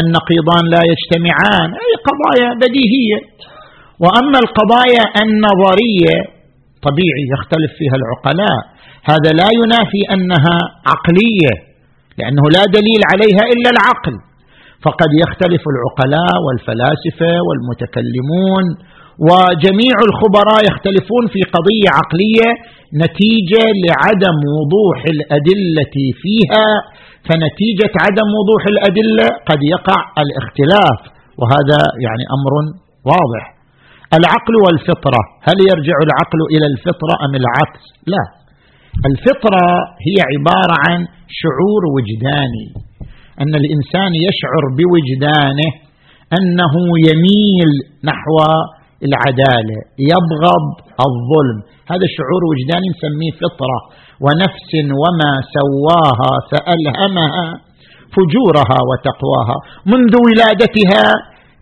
النقيضان 0.01 0.65
لا 0.75 0.83
يجتمعان 0.93 1.69
أي 1.85 1.93
قضايا 2.09 2.51
بديهية. 2.63 3.19
وأما 4.03 4.39
القضايا 4.45 5.05
النظرية 5.25 6.17
طبيعي 6.87 7.25
يختلف 7.35 7.71
فيها 7.79 7.97
العقلاء. 8.01 8.61
هذا 9.13 9.31
لا 9.41 9.49
ينافي 9.61 10.03
أنها 10.15 10.57
عقلية 10.93 11.55
لأنه 12.19 12.45
لا 12.57 12.65
دليل 12.77 13.01
عليها 13.13 13.43
إلا 13.53 13.71
العقل. 13.75 14.30
فقد 14.85 15.11
يختلف 15.23 15.63
العقلاء 15.73 16.35
والفلاسفة 16.47 17.33
والمتكلمون 17.47 18.65
وجميع 19.29 19.97
الخبراء 20.09 20.61
يختلفون 20.71 21.25
في 21.33 21.41
قضية 21.55 21.89
عقلية 21.99 22.49
نتيجة 23.03 23.65
لعدم 23.87 24.39
وضوح 24.57 24.99
الأدلة 25.15 25.95
فيها. 26.23 26.67
فنتيجة 27.27 27.93
عدم 28.05 28.29
وضوح 28.39 28.63
الأدلة 28.75 29.27
قد 29.51 29.61
يقع 29.75 30.01
الاختلاف 30.25 30.99
وهذا 31.41 31.81
يعني 32.07 32.25
أمر 32.37 32.53
واضح. 33.11 33.45
العقل 34.19 34.55
والفطرة 34.65 35.23
هل 35.49 35.57
يرجع 35.71 35.97
العقل 36.07 36.41
إلى 36.55 36.67
الفطرة 36.73 37.15
أم 37.27 37.33
العكس؟ 37.43 37.83
لا. 38.15 38.25
الفطرة 39.11 39.65
هي 40.07 40.17
عبارة 40.33 40.75
عن 40.85 40.99
شعور 41.41 41.83
وجداني. 41.95 42.90
أن 43.43 43.53
الإنسان 43.63 44.13
يشعر 44.29 44.65
بوجدانه 44.79 45.71
أنه 46.39 46.75
يميل 47.09 47.71
نحو 48.11 48.37
العدالة 49.09 49.79
يبغض 50.13 50.67
الظلم. 51.09 51.59
هذا 51.93 52.07
شعور 52.17 52.43
وجداني 52.51 52.87
نسميه 52.95 53.33
فطرة. 53.43 53.81
ونفس 54.25 54.73
وما 55.03 55.33
سواها 55.57 56.33
فألهمها 56.51 57.47
فجورها 58.15 58.79
وتقواها. 58.89 59.57
منذ 59.93 60.13
ولادتها 60.27 61.05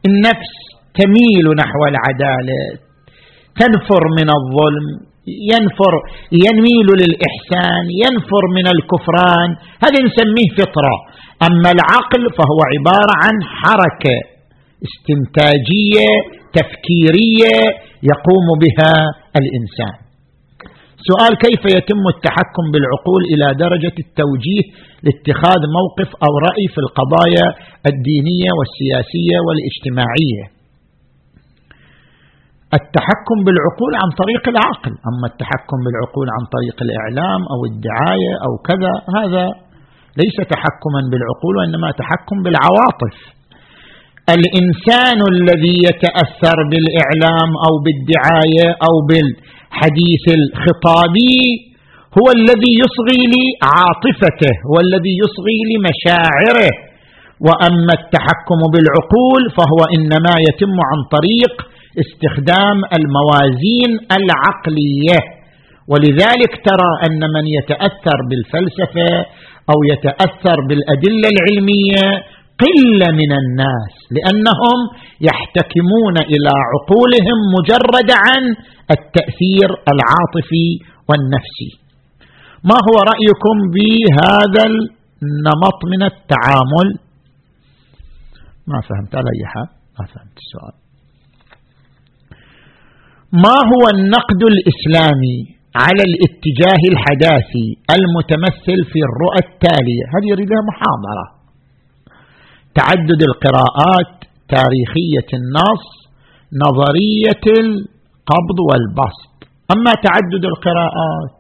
النفس 0.09 0.53
تميل 1.01 1.47
نحو 1.63 1.81
العدالة. 1.93 2.63
تنفر 3.61 4.03
من 4.19 4.29
الظلم 4.39 4.87
ينفر 5.53 5.95
يميل 6.47 6.89
للإحسان 7.03 7.85
ينفر 8.05 8.43
من 8.57 8.67
الكفران. 8.75 9.51
هذا 9.85 9.99
نسميه 10.09 10.51
فطرة. 10.59 10.95
أما 11.47 11.71
العقل 11.77 12.23
فهو 12.39 12.61
عبارة 12.75 13.15
عن 13.25 13.35
حركة 13.61 14.17
استنتاجية 14.87 16.09
تفكيرية 16.59 17.57
يقوم 18.11 18.47
بها 18.63 18.93
الإنسان. 19.41 19.95
سؤال 21.09 21.33
كيف 21.45 21.63
يتم 21.77 22.03
التحكم 22.15 22.65
بالعقول 22.73 23.23
إلى 23.33 23.47
درجة 23.65 23.97
التوجيه 24.05 24.65
لاتخاذ 25.05 25.61
موقف 25.79 26.09
أو 26.25 26.33
رأي 26.49 26.67
في 26.75 26.81
القضايا 26.85 27.47
الدينية 27.91 28.51
والسياسية 28.59 29.37
والاجتماعية؟ 29.47 30.45
التحكم 32.79 33.39
بالعقول 33.47 33.93
عن 34.03 34.11
طريق 34.23 34.45
العقل. 34.55 34.93
أما 35.11 35.27
التحكم 35.33 35.79
بالعقول 35.85 36.27
عن 36.37 36.45
طريق 36.55 36.77
الإعلام 36.87 37.41
أو 37.53 37.61
الدعاية 37.71 38.33
أو 38.47 38.53
كذا 38.69 38.93
هذا 39.19 39.45
ليس 40.23 40.37
تحكما 40.55 41.01
بالعقول 41.11 41.55
وإنما 41.59 41.89
تحكم 42.01 42.37
بالعواطف. 42.45 43.17
الإنسان 44.37 45.19
الذي 45.35 45.77
يتأثر 45.89 46.57
بالإعلام 46.71 47.51
أو 47.67 47.75
بالدعاية 47.85 48.69
أو 48.87 48.95
بالحديث 49.09 50.25
الخطابي 50.39 51.41
هو 52.19 52.27
الذي 52.39 52.73
يصغي 52.85 53.21
لعاطفته 53.35 54.55
هو 54.69 54.77
الذي 54.87 55.15
يصغي 55.23 55.59
لمشاعره 55.71 56.73
وأما 57.47 57.93
التحكم 58.01 58.61
بالعقول 58.73 59.43
فهو 59.57 59.81
إنما 59.97 60.35
يتم 60.49 60.77
عن 60.91 60.99
طريق 61.17 61.55
استخدام 62.05 62.79
الموازين 62.99 63.91
العقلية. 64.19 65.19
ولذلك 65.93 66.53
ترى 66.69 66.91
أن 67.07 67.21
من 67.37 67.45
يتأثر 67.59 68.19
بالفلسفة 68.29 69.11
أو 69.73 69.79
يتأثر 69.93 70.59
بالأدلة 70.69 71.29
العلمية 71.35 72.05
قلة 72.65 73.09
من 73.21 73.33
الناس 73.43 73.95
لأنهم 74.17 74.79
يحتكمون 75.21 76.17
إلى 76.33 76.53
عقولهم 76.71 77.39
مجرد 77.57 78.11
عن 78.27 78.43
التأثير 78.97 79.69
العاطفي 79.93 80.69
والنفسي. 81.09 81.73
ما 82.65 82.79
هو 82.89 82.97
رأيكم 83.13 83.57
بهذا 83.75 84.65
النمط 85.23 85.79
من 85.93 86.03
التعامل؟ 86.03 86.89
ما 88.67 88.81
فهمت 88.81 89.15
على 89.15 89.31
أي 89.37 89.47
حال؟ 89.47 89.69
ما 89.99 90.07
فهمت 90.07 90.39
السؤال. 90.45 90.75
ما 93.33 93.57
هو 93.73 93.83
النقد 93.95 94.43
الإسلامي؟ 94.53 95.58
على 95.83 96.03
الاتجاه 96.11 96.83
الحداثي 96.93 97.69
المتمثل 97.97 98.79
في 98.93 98.99
الرؤى 99.09 99.41
التالية. 99.47 100.05
هذه 100.15 100.27
يريدها 100.35 100.61
محاضرة. 100.71 101.25
تعدد 102.79 103.21
القراءات 103.31 104.15
تاريخية 104.57 105.29
النص 105.41 105.85
نظرية 106.65 107.45
القبض 107.63 108.59
والبسط. 108.69 109.35
أما 109.75 109.93
تعدد 110.07 110.45
القراءات 110.53 111.39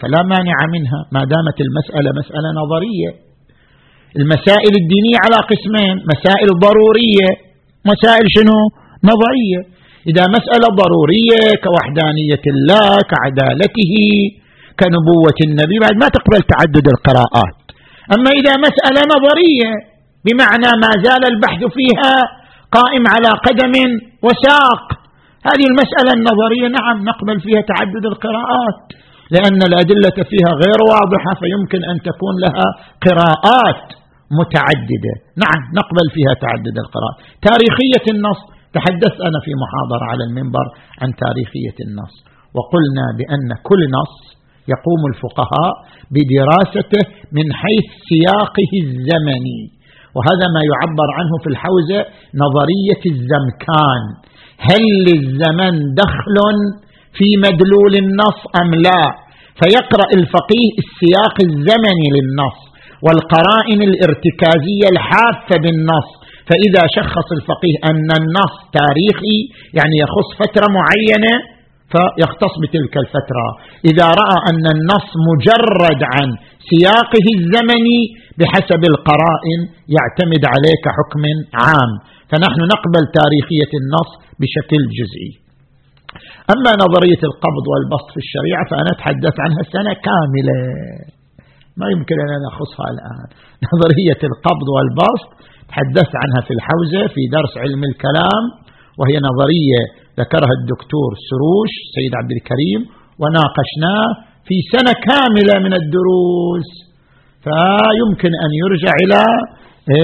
فلا 0.00 0.20
مانع 0.32 0.56
منها 0.74 1.00
ما 1.14 1.22
دامت 1.32 1.58
المسألة 1.66 2.10
مسألة 2.20 2.48
نظرية. 2.62 3.10
المسائل 4.20 4.72
الدينية 4.82 5.18
على 5.24 5.38
قسمين 5.52 5.94
مسائل 6.12 6.48
ضرورية 6.66 7.28
مسائل 7.92 8.24
شنو؟ 8.36 8.58
نظرية. 9.10 9.75
إذا 10.10 10.24
مسألة 10.36 10.66
ضرورية 10.82 11.42
كوحدانية 11.66 12.44
الله 12.54 12.90
كعدالته 13.12 13.94
كنبوة 14.80 15.38
النبي 15.48 15.76
بعد 15.84 15.96
ما 16.02 16.08
تقبل 16.16 16.40
تعدد 16.52 16.86
القراءات. 16.94 17.58
أما 18.14 18.30
إذا 18.40 18.54
مسألة 18.66 19.00
نظرية 19.14 19.70
بمعنى 20.26 20.70
ما 20.82 20.92
زال 21.06 21.22
البحث 21.32 21.60
فيها 21.76 22.14
قائم 22.76 23.04
على 23.14 23.30
قدم 23.46 23.74
وساق. 24.26 24.84
هذه 25.48 25.66
المسألة 25.72 26.10
النظرية 26.18 26.66
نعم 26.78 26.96
نقبل 27.10 27.36
فيها 27.44 27.62
تعدد 27.72 28.04
القراءات 28.12 28.80
لأن 29.34 29.60
الأدلة 29.70 30.16
فيها 30.30 30.50
غير 30.62 30.80
واضحة 30.94 31.32
فيمكن 31.40 31.80
أن 31.90 31.96
تكون 32.08 32.34
لها 32.44 32.66
قراءات 33.06 33.84
متعددة. 34.40 35.14
نعم 35.44 35.60
نقبل 35.80 36.06
فيها 36.14 36.34
تعدد 36.44 36.76
القراءات. 36.84 37.16
تاريخية 37.48 38.06
النص 38.14 38.40
تحدثت 38.76 39.18
أنا 39.28 39.38
في 39.44 39.52
محاضرة 39.62 40.04
على 40.12 40.22
المنبر 40.28 40.66
عن 41.02 41.08
تاريخية 41.24 41.76
النص 41.86 42.14
وقلنا 42.56 43.06
بأن 43.18 43.48
كل 43.68 43.82
نص 43.98 44.14
يقوم 44.74 45.00
الفقهاء 45.12 45.72
بدراسته 46.14 47.02
من 47.36 47.46
حيث 47.62 47.86
سياقه 48.10 48.72
الزمني 48.84 49.60
وهذا 50.16 50.46
ما 50.54 50.62
يعبر 50.70 51.08
عنه 51.18 51.34
في 51.42 51.48
الحوزة 51.54 52.00
نظرية 52.42 53.02
الزمكان 53.14 54.02
هل 54.68 54.84
للزمن 55.08 55.74
دخل 56.02 56.36
في 57.18 57.28
مدلول 57.46 57.94
النص 58.04 58.40
أم 58.60 58.70
لا؟ 58.86 59.02
فيقرأ 59.60 60.08
الفقيه 60.18 60.74
السياق 60.84 61.36
الزمني 61.48 62.06
للنص 62.16 62.58
والقرائن 63.04 63.80
الارتكازية 63.90 64.86
الحافة 64.94 65.54
بالنص 65.62 66.10
فإذا 66.48 66.82
شخص 66.98 67.26
الفقيه 67.38 67.76
أن 67.90 68.08
النص 68.20 68.54
تاريخي 68.80 69.38
يعني 69.78 69.96
يخص 70.04 70.28
فترة 70.42 70.66
معينة 70.78 71.34
فيختص 71.92 72.54
بتلك 72.62 72.94
الفترة. 73.04 73.46
إذا 73.90 74.06
رأى 74.22 74.36
أن 74.50 74.64
النص 74.74 75.08
مجرد 75.30 76.00
عن 76.14 76.28
سياقه 76.70 77.26
الزمني 77.36 78.00
بحسب 78.38 78.82
القرائن 78.92 79.60
يعتمد 79.96 80.42
عليه 80.52 80.76
كحكم 80.84 81.22
عام. 81.62 81.92
فنحن 82.30 82.60
نقبل 82.74 83.04
تاريخية 83.20 83.72
النص 83.80 84.10
بشكل 84.40 84.82
جزئي. 84.98 85.32
أما 86.54 86.72
نظرية 86.84 87.22
القبض 87.30 87.64
والبسط 87.72 88.08
في 88.14 88.20
الشريعة 88.24 88.64
فأنا 88.70 88.90
أتحدث 88.96 89.36
عنها 89.44 89.62
سنه 89.74 89.92
كاملة. 90.08 90.58
ما 91.80 91.86
يمكن 91.94 92.16
أن 92.24 92.32
نخصها 92.48 92.88
الآن. 92.94 93.28
نظرية 93.72 94.20
القبض 94.30 94.68
والبسط 94.74 95.30
تحدثت 95.70 96.14
عنها 96.22 96.40
في 96.46 96.52
الحوزة 96.58 97.02
في 97.14 97.22
درس 97.36 97.52
علم 97.64 97.82
الكلام 97.90 98.42
وهي 98.98 99.16
نظرية 99.28 99.82
ذكرها 100.20 100.54
الدكتور 100.60 101.10
سروش 101.28 101.72
سيد 101.96 102.12
عبد 102.20 102.32
الكريم 102.38 102.80
وناقشناه 103.20 104.08
في 104.46 104.56
سنة 104.74 104.92
كاملة 105.08 105.54
من 105.66 105.72
الدروس. 105.80 106.70
فيمكن 107.44 108.32
أن 108.44 108.50
يرجع 108.62 108.92
إلى 109.04 109.22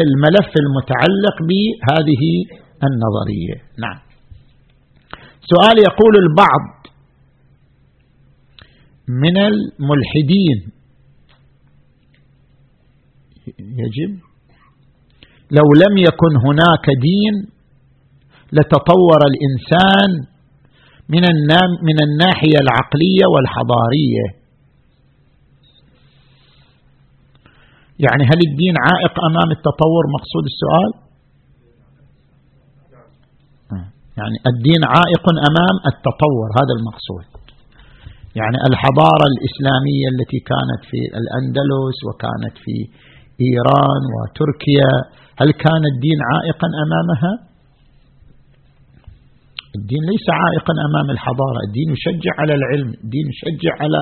الملف 0.06 0.50
المتعلق 0.62 1.36
بهذه 1.48 2.22
النظرية. 2.88 3.56
نعم. 3.78 3.98
سؤال 5.52 5.76
يقول 5.88 6.14
البعض 6.16 6.64
من 9.08 9.36
الملحدين. 9.38 10.58
يجب؟ 13.58 14.31
لو 15.58 15.66
لم 15.84 15.94
يكن 16.08 16.32
هناك 16.46 16.86
دين 17.08 17.34
لتطور 18.56 19.20
الإنسان 19.30 20.10
من 21.12 21.24
من 21.88 21.96
الناحية 22.06 22.58
العقلية 22.64 23.24
والحضارية. 23.32 24.26
يعني 28.04 28.22
هل 28.30 28.38
الدين 28.48 28.74
عائق 28.88 29.14
أمام 29.30 29.48
التطور؟ 29.56 30.02
مقصود 30.16 30.44
السؤال؟ 30.52 30.90
يعني 34.18 34.36
الدين 34.52 34.82
عائق 34.94 35.24
أمام 35.50 35.76
التطور 35.92 36.46
هذا 36.58 36.74
المقصود. 36.78 37.26
يعني 38.40 38.58
الحضارة 38.68 39.24
الإسلامية 39.32 40.06
التي 40.14 40.40
كانت 40.52 40.82
في 40.90 41.00
الأندلس 41.20 41.98
وكانت 42.08 42.54
في 42.64 42.76
إيران 43.40 44.02
وتركيا 44.14 44.92
هل 45.40 45.50
كان 45.64 45.82
الدين 45.92 46.18
عائقا 46.32 46.68
أمامها؟ 46.84 47.32
الدين 49.78 50.02
ليس 50.12 50.26
عائقا 50.40 50.74
أمام 50.88 51.10
الحضارة 51.10 51.60
الدين 51.68 51.88
يشجع 51.96 52.32
على 52.40 52.54
العلم 52.60 52.88
الدين 53.04 53.26
يشجع 53.32 53.72
على 53.82 54.00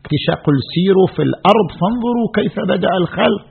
اكتشاف 0.00 0.38
قل 0.46 0.56
سيروا 0.74 1.08
في 1.14 1.22
الأرض 1.28 1.68
فانظروا 1.80 2.28
كيف 2.38 2.54
بدأ 2.72 2.92
الخلق. 3.02 3.46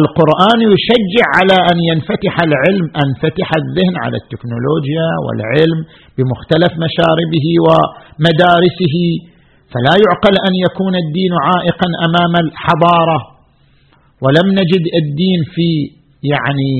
القرآن 0.00 0.58
يشجع 0.74 1.26
على 1.38 1.56
أن 1.70 1.78
ينفتح 1.90 2.34
العلم 2.48 2.86
أن 3.02 3.08
فتح 3.22 3.48
الذهن 3.62 3.94
على 4.04 4.16
التكنولوجيا 4.22 5.08
والعلم 5.24 5.80
بمختلف 6.16 6.72
مشاربه 6.86 7.46
ومدارسه. 7.66 8.96
فلا 9.72 9.94
يعقل 10.04 10.34
أن 10.48 10.54
يكون 10.66 10.94
الدين 11.04 11.32
عائقا 11.48 11.88
أمام 12.06 12.32
الحضارة. 12.44 13.18
ولم 14.22 14.46
نجد 14.60 14.84
الدين 15.02 15.40
في 15.54 15.68
يعني 16.32 16.72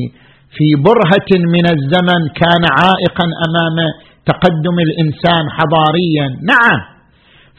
في 0.56 0.66
برهة 0.88 1.30
من 1.54 1.64
الزمن 1.74 2.20
كان 2.40 2.62
عائقا 2.80 3.26
أمام 3.48 3.78
تقدم 4.26 4.76
الإنسان 4.86 5.44
حضاريا. 5.56 6.26
نعم 6.52 6.80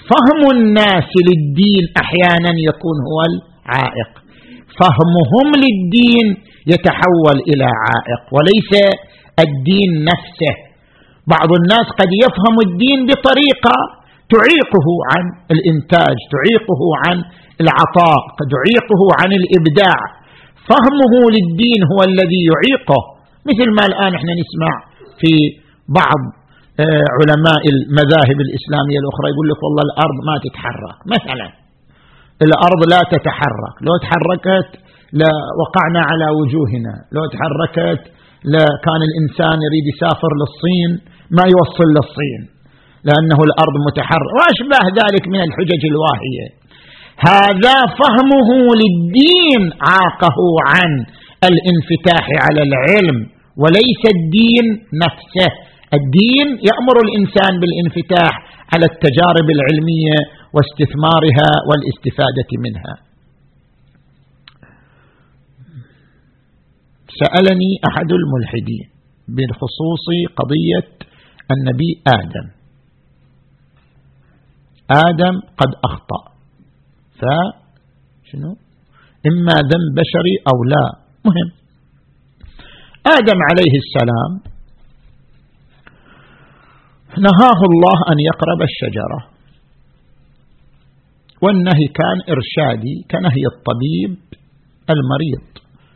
فهم 0.10 0.42
الناس 0.58 1.10
للدين 1.28 1.84
أحيانا 2.04 2.52
يكون 2.70 2.98
هو 3.10 3.20
العائق. 3.32 4.12
فهمهم 4.80 5.48
للدين 5.64 6.28
يتحول 6.68 7.38
إلى 7.50 7.68
عائق 7.86 8.22
وليس 8.36 8.72
الدين 9.46 9.90
نفسه. 10.12 10.56
بعض 11.28 11.50
الناس 11.62 11.88
قد 12.00 12.12
يفهم 12.26 12.56
الدين 12.68 13.00
بطريقة 13.10 13.78
تعيقه 14.34 14.88
عن 15.12 15.24
الإنتاج 15.56 16.18
تعيقه 16.36 16.82
عن 17.04 17.18
العطاء 17.64 18.22
قد 18.40 18.48
يعيقه 18.58 19.02
عن 19.20 19.30
الإبداع. 19.40 20.00
فهمه 20.70 21.14
للدين 21.36 21.82
هو 21.92 22.00
الذي 22.12 22.42
يعيقه. 22.52 23.02
مثل 23.50 23.68
ما 23.78 23.84
الآن 23.92 24.12
إحنا 24.20 24.34
نسمع 24.42 24.74
في 25.20 25.34
بعض 26.00 26.22
آه، 26.86 27.08
علماء 27.18 27.62
المذاهب 27.74 28.38
الإسلامية 28.48 29.00
الأخرى 29.04 29.28
يقول 29.34 29.48
لك 29.52 29.60
والله 29.66 29.84
الأرض 29.90 30.18
ما 30.30 30.36
تتحرك. 30.46 30.98
مثلا 31.16 31.48
الأرض 32.48 32.82
لا 32.94 33.02
تتحرك. 33.14 33.76
لو 33.88 33.96
تحركت 34.06 34.70
لوقعنا 35.22 36.02
على 36.10 36.28
وجوهنا. 36.40 36.94
لو 37.16 37.24
تحركت 37.34 38.02
لكان 38.56 39.02
الإنسان 39.10 39.58
يريد 39.68 39.86
يسافر 39.94 40.32
للصين 40.42 40.90
ما 41.38 41.44
يوصل 41.54 41.88
للصين. 41.98 42.42
لأنه 43.08 43.40
الأرض 43.48 43.76
متحرك 43.88 44.32
وأشباه 44.38 44.86
ذلك 45.02 45.24
من 45.34 45.42
الحجج 45.48 45.82
الواهية. 45.94 46.48
هذا 47.32 47.78
فهمه 48.00 48.50
للدين 48.82 49.62
عاقه 49.92 50.38
عن 50.72 50.92
الانفتاح 51.50 52.26
على 52.46 52.62
العلم 52.70 53.18
وليس 53.62 54.02
الدين 54.16 54.66
نفسه. 55.06 55.52
الدين 56.00 56.48
يأمر 56.70 56.96
الإنسان 57.06 57.54
بالانفتاح 57.62 58.34
على 58.74 58.86
التجارب 58.92 59.48
العلمية 59.56 60.18
واستثمارها 60.56 61.50
والاستفادة 61.68 62.50
منها. 62.66 62.96
سألني 67.22 67.72
أحد 67.90 68.10
الملحدين 68.20 68.88
بخصوص 69.28 70.06
قضية 70.40 70.90
النبي 71.52 71.92
آدم. 72.08 72.61
آدم 74.92 75.36
قد 75.58 75.72
أخطأ. 75.86 76.22
فشنو 77.20 78.52
إما 79.30 79.56
ذنب 79.72 79.92
بشري 80.00 80.36
أو 80.50 80.64
لا. 80.64 80.86
مهم. 81.26 81.50
آدم 83.18 83.40
عليه 83.50 83.74
السلام 83.84 84.32
نهاه 87.18 87.60
الله 87.72 87.98
أن 88.12 88.18
يقرب 88.20 88.62
الشجرة. 88.70 89.20
والنهي 91.42 91.88
كان 92.00 92.18
إرشادي 92.34 92.96
كنهي 93.12 93.44
الطبيب 93.54 94.18
المريض. 94.90 95.48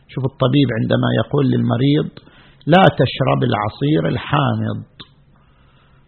شوف 0.08 0.24
الطبيب 0.24 0.68
عندما 0.80 1.08
يقول 1.24 1.46
للمريض 1.46 2.08
لا 2.66 2.84
تشرب 3.00 3.40
العصير 3.50 4.08
الحامض. 4.08 4.95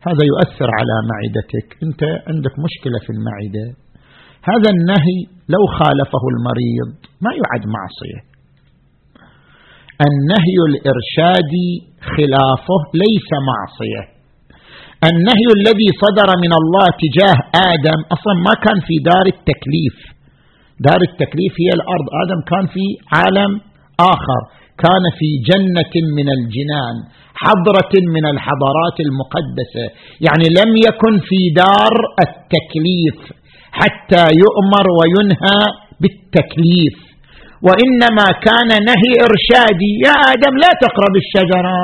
هذا 0.08 0.24
يؤثر 0.32 0.68
على 0.78 0.96
معدتك. 1.10 1.66
أنت 1.86 2.02
عندك 2.30 2.54
مشكلة 2.66 2.98
في 3.04 3.10
المعدة. 3.16 3.66
هذا 4.50 4.70
النهي 4.76 5.18
لو 5.54 5.62
خالفه 5.78 6.24
المريض 6.34 6.90
ما 7.24 7.30
يعد 7.40 7.64
معصية. 7.76 8.20
النهي 10.08 10.58
الارشادي 10.70 11.70
خلافه 12.14 12.80
ليس 13.04 13.30
معصية. 13.50 14.02
النهي 15.10 15.46
الذي 15.58 15.88
صدر 16.02 16.28
من 16.44 16.52
الله 16.60 16.86
تجاه 17.04 17.38
آدم 17.72 17.98
أصلا 18.14 18.34
ما 18.46 18.54
كان 18.64 18.78
في 18.86 18.94
دار 19.10 19.26
التكليف. 19.34 19.96
دار 20.88 21.00
التكليف 21.10 21.52
هي 21.62 21.70
الأرض. 21.78 22.06
آدم 22.22 22.40
كان 22.50 22.66
في 22.74 22.84
عالم 23.16 23.52
آخر. 24.14 24.42
كان 24.84 25.04
في 25.18 25.28
جنة 25.50 25.94
من 26.18 26.28
الجنان. 26.36 26.96
حضرة 27.42 27.94
من 28.14 28.24
الحضارات 28.32 28.96
المقدسة. 29.06 29.86
يعني 30.26 30.46
لم 30.60 30.70
يكن 30.88 31.14
في 31.28 31.40
دار 31.62 31.94
التكليف 32.26 33.18
حتى 33.80 34.24
يؤمر 34.42 34.86
وينهى 34.98 35.58
بالتكليف. 36.00 36.96
وإنما 37.66 38.26
كان 38.46 38.70
نهي 38.90 39.12
إرشادي. 39.28 39.92
يا 40.06 40.14
آدم 40.32 40.54
لا 40.64 40.70
تقرب 40.84 41.14
الشجرة. 41.22 41.80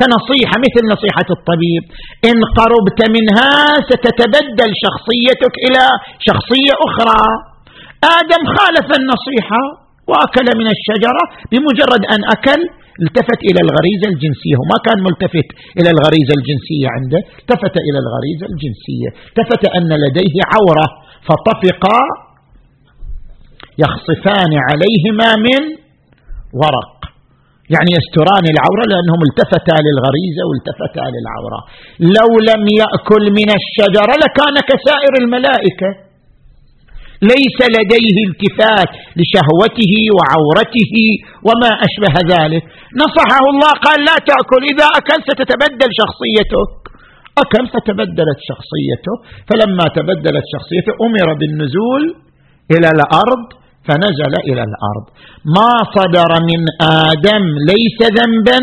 كنصيحة 0.00 0.56
مثل 0.66 0.82
نصيحة 0.94 1.28
الطبيب. 1.36 1.82
إن 2.28 2.38
قربت 2.58 3.00
منها 3.16 3.52
ستتبدل 3.90 4.70
شخصيتك 4.84 5.54
إلى 5.66 5.84
شخصية 6.28 6.74
أخرى. 6.88 7.22
آدم 8.18 8.42
خالف 8.56 8.88
النصيحة. 9.00 9.83
وأكل 10.10 10.48
من 10.60 10.68
الشجرة 10.76 11.24
بمجرد 11.50 12.02
أن 12.14 12.20
أكل 12.36 12.60
التفت 13.04 13.40
إلى 13.48 13.60
الغريزه 13.66 14.06
الجنسيه 14.14 14.56
وما 14.60 14.78
كان 14.86 14.98
ملتفت 15.08 15.48
إلى 15.78 15.90
الغريزه 15.94 16.32
الجنسيه 16.38 16.86
عنده 16.96 17.20
التفت 17.42 17.74
إلى 17.86 17.98
الغريزه 18.04 18.44
الجنسيه 18.52 19.08
التفت 19.30 19.62
أن 19.76 19.90
لديه 20.04 20.36
عورة 20.52 20.86
فطفقا 21.28 22.00
يخصفان 23.84 24.52
عليهما 24.68 25.28
من 25.46 25.62
ورق. 26.62 26.94
يعني 27.74 27.90
يستران 27.98 28.44
العورة 28.54 28.84
لأنهم 28.92 29.20
التفتا 29.28 29.76
للغريزة 29.86 30.42
والتفتا 30.48 31.04
للعورة. 31.14 31.60
لو 32.18 32.30
لم 32.50 32.62
يأكل 32.82 33.24
من 33.40 33.48
الشجرة 33.58 34.14
لكان 34.24 34.56
كسائر 34.70 35.12
الملائكة. 35.22 35.90
ليس 37.32 37.58
لديه 37.76 38.16
التفات 38.28 38.90
لشهوته 39.18 39.94
وعورته 40.16 40.94
وما 41.46 41.70
أشبه 41.86 42.14
ذلك. 42.34 42.62
نصحه 43.02 43.44
الله 43.52 43.72
قال 43.86 43.98
لا 44.08 44.16
تأكل 44.30 44.62
إذا 44.72 44.86
أكل 45.00 45.18
ستتبدل 45.28 45.90
شخصيتك. 46.00 46.72
أكل 47.42 47.64
فتبدلت 47.74 48.40
شخصيته 48.50 49.14
فلما 49.48 49.86
تبدلت 49.98 50.46
شخصيته 50.54 50.92
أمر 51.06 51.28
بالنزول 51.40 52.02
إلى 52.74 52.88
الأرض 52.96 53.42
فنزل 53.86 54.34
إلى 54.50 54.62
الأرض. 54.70 55.04
ما 55.56 55.72
صدر 55.96 56.30
من 56.50 56.60
آدم 57.10 57.44
ليس 57.70 57.98
ذنبا 58.18 58.60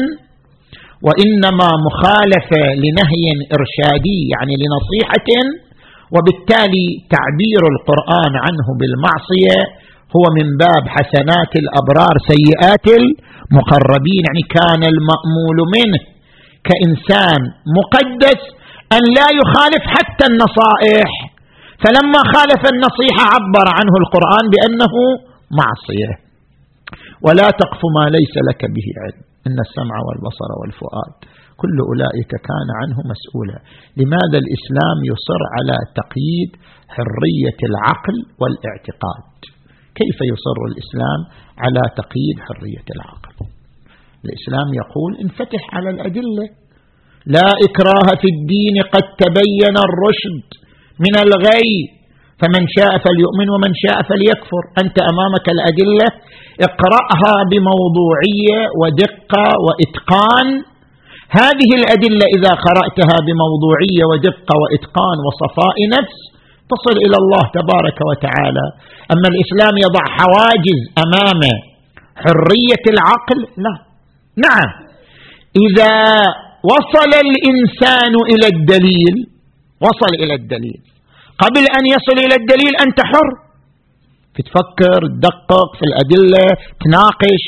وإنما 1.07 1.70
مخالفه 1.88 2.64
لنهي 2.84 3.26
إرشادي 3.57 4.20
يعني 4.34 4.53
لنصيحة 4.62 5.30
وبالتالي 6.16 6.88
تعبير 7.16 7.62
القرآن 7.74 8.34
عنه 8.45 8.68
بالمعصية 8.80 9.59
هو 10.16 10.26
من 10.38 10.47
باب 10.64 10.84
حسنات 10.95 11.51
الأبرار 11.64 12.16
سيئات 12.32 12.88
المقربين 13.01 14.24
يعني 14.28 14.43
كان 14.57 14.82
المأمول 14.93 15.57
منه 15.76 16.01
كإنسان 16.68 17.41
مقدس 17.78 18.41
أن 18.95 19.03
لا 19.18 19.28
يخالف 19.39 19.84
حتى 19.95 20.26
النصائح. 20.32 21.09
فلما 21.84 22.22
خالف 22.34 22.62
النصيحة 22.74 23.24
عبر 23.34 23.68
عنه 23.78 23.93
القرآن 24.03 24.45
بأنه 24.53 24.93
معصية. 25.62 26.12
ولا 27.26 27.47
تقف 27.62 27.82
ما 27.97 28.05
ليس 28.18 28.34
لك 28.49 28.62
به 28.76 28.88
علم. 29.01 29.22
إن 29.47 29.57
السمع 29.68 29.97
والبصر 30.07 30.49
والفؤاد 30.59 31.14
كل 31.62 31.78
أولئك 31.89 32.32
كان 32.49 32.70
عنه 32.80 32.97
مسؤولا. 33.14 33.57
لماذا 33.99 34.38
الإسلام 34.43 34.97
يصر 35.12 35.41
على 35.55 35.78
تقييد 36.01 36.49
حرية 36.95 37.59
العقل 37.70 38.18
والاعتقاد؟ 38.39 39.38
كيف 39.99 40.18
يصر 40.32 40.57
الإسلام 40.72 41.20
على 41.64 41.84
تقييد 42.01 42.38
حرية 42.47 42.88
العقل؟ 42.95 43.36
الإسلام 44.26 44.68
يقول 44.82 45.12
انفتح 45.26 45.62
على 45.76 45.89
الأدلة. 45.95 46.45
لا 47.36 47.49
إكراه 47.68 48.09
في 48.22 48.28
الدين 48.36 48.76
قد 48.93 49.05
تبين 49.24 49.76
الرشد 49.88 50.47
من 51.05 51.14
الغي. 51.26 51.74
فمن 52.41 52.64
شاء 52.78 52.91
فليؤمن 53.05 53.47
ومن 53.53 53.72
شاء 53.84 53.97
فليكفر. 54.09 54.64
أنت 54.84 54.97
أمامك 55.12 55.45
الأدلة. 55.55 56.07
اقرأها 56.68 57.36
بموضوعية 57.51 58.59
ودقة 58.80 59.45
وإتقان. 59.66 60.47
هذه 61.40 61.70
الأدلة 61.80 62.26
إذا 62.38 62.54
قرأتها 62.68 63.18
بموضوعية 63.26 64.04
ودقة 64.12 64.54
وإتقان 64.62 65.18
وصفاء 65.26 65.78
نفس 65.98 66.20
تصل 66.72 66.96
إلى 67.06 67.18
الله 67.22 67.44
تبارك 67.60 67.98
وتعالى. 68.10 68.66
أما 69.14 69.28
الإسلام 69.34 69.74
يضع 69.86 70.04
حواجز 70.20 70.80
أمام 71.06 71.42
حرية 72.24 72.84
العقل 72.94 73.40
لا. 73.66 73.76
نعم. 74.46 74.70
إذا 75.66 75.94
وصل 76.72 77.12
الإنسان 77.28 78.14
إلى 78.34 78.48
الدليل 78.56 79.16
وصل 79.86 80.12
إلى 80.24 80.34
الدليل. 80.34 80.80
قبل 81.44 81.64
أن 81.78 81.84
يصل 81.96 82.18
إلى 82.26 82.36
الدليل 82.42 82.74
أنت 82.86 83.00
حر. 83.12 83.30
تفكر 84.36 85.00
تدقق 85.14 85.70
في 85.78 85.84
الأدلة 85.90 86.46
تناقش 86.84 87.44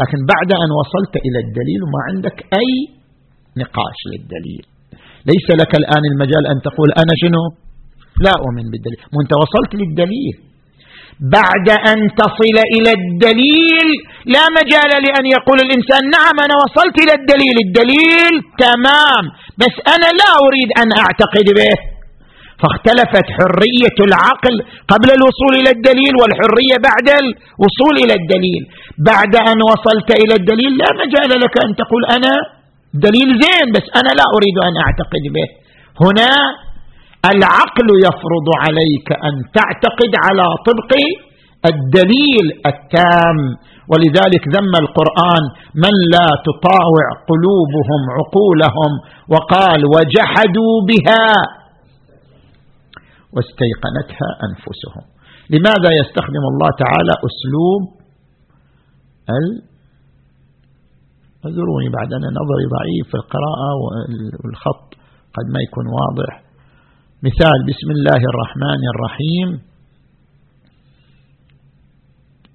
لكن 0.00 0.18
بعد 0.32 0.50
أن 0.62 0.70
وصلت 0.80 1.14
إلى 1.26 1.38
الدليل 1.44 1.80
وما 1.84 2.00
عندك 2.08 2.36
أي 2.60 2.95
نقاش 3.62 4.00
للدليل. 4.12 4.64
ليس 5.30 5.48
لك 5.60 5.72
الآن 5.80 6.04
المجال 6.12 6.44
أن 6.52 6.58
تقول 6.66 6.88
أنا 7.02 7.14
شنو؟ 7.22 7.44
لا 8.26 8.32
أؤمن 8.42 8.66
بالدليل. 8.72 9.00
وأنت 9.14 9.32
وصلت 9.42 9.72
للدليل. 9.80 10.36
بعد 11.38 11.68
أن 11.90 11.98
تصل 12.20 12.56
إلى 12.74 12.90
الدليل 13.00 13.88
لا 14.34 14.44
مجال 14.58 14.90
لأن 15.06 15.26
يقول 15.36 15.58
الإنسان 15.66 16.02
نعم 16.16 16.36
أنا 16.46 16.54
وصلت 16.64 16.96
إلى 17.04 17.12
الدليل. 17.20 17.56
الدليل 17.66 18.34
تمام 18.64 19.24
بس 19.60 19.74
أنا 19.94 20.08
لا 20.20 20.30
أريد 20.46 20.70
أن 20.82 20.88
أعتقد 21.02 21.46
به. 21.58 21.76
فاختلفت 22.60 23.26
حرية 23.36 23.98
العقل 24.08 24.54
قبل 24.92 25.08
الوصول 25.18 25.52
إلى 25.60 25.70
الدليل 25.76 26.12
والحرية 26.20 26.76
بعد 26.88 27.06
الوصول 27.22 27.94
إلى 28.04 28.14
الدليل. 28.20 28.62
بعد 29.10 29.32
أن 29.50 29.58
وصلت 29.70 30.08
إلى 30.22 30.34
الدليل 30.40 30.72
لا 30.82 30.90
مجال 31.02 31.30
لك 31.44 31.54
أن 31.64 31.70
تقول 31.80 32.02
أنا 32.16 32.32
دليل 33.06 33.28
زين 33.42 33.66
بس 33.76 33.86
أنا 34.00 34.10
لا 34.18 34.26
أريد 34.36 34.56
أن 34.68 34.74
أعتقد 34.84 35.24
به. 35.36 35.48
هنا 36.04 36.32
العقل 37.32 37.88
يفرض 38.06 38.48
عليك 38.64 39.08
أن 39.28 39.34
تعتقد 39.58 40.12
على 40.24 40.46
طبق 40.68 40.92
الدليل 41.72 42.46
التام. 42.72 43.38
ولذلك 43.90 44.42
ذم 44.56 44.74
القرآن 44.84 45.44
من 45.84 45.94
لا 46.14 46.28
تطاوع 46.48 47.06
قلوبهم 47.30 48.00
عقولهم 48.16 48.90
وقال 49.32 49.80
وجحدوا 49.94 50.74
بها 50.90 51.26
واستيقنتها 53.34 54.28
أنفسهم. 54.48 55.04
لماذا 55.50 55.90
يستخدم 56.00 56.44
الله 56.52 56.70
تعالى 56.84 57.14
أسلوب 57.28 57.82
اعذروني 61.44 61.88
بعد 61.98 62.10
أن 62.12 62.24
نظري 62.40 62.64
ضعيف 62.76 63.06
في 63.10 63.16
القراءة 63.22 63.70
والخط 64.44 64.88
قد 65.36 65.46
ما 65.54 65.60
يكون 65.66 65.86
واضح. 65.86 66.42
مثال 67.22 67.58
بسم 67.70 67.88
الله 67.96 68.20
الرحمن 68.32 68.80
الرحيم. 68.92 69.48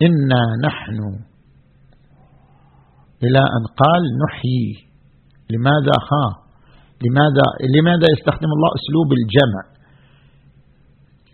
إنا 0.07 0.43
نحن. 0.67 0.99
إلى 3.23 3.39
أن 3.39 3.63
قال 3.81 4.03
نحيي. 4.25 4.69
لماذا 5.49 5.95
ها 6.11 6.25
لماذا؟ 7.05 7.47
لماذا 7.75 8.07
يستخدم 8.17 8.51
الله 8.55 8.69
أسلوب 8.79 9.09
الجمع؟ 9.19 9.63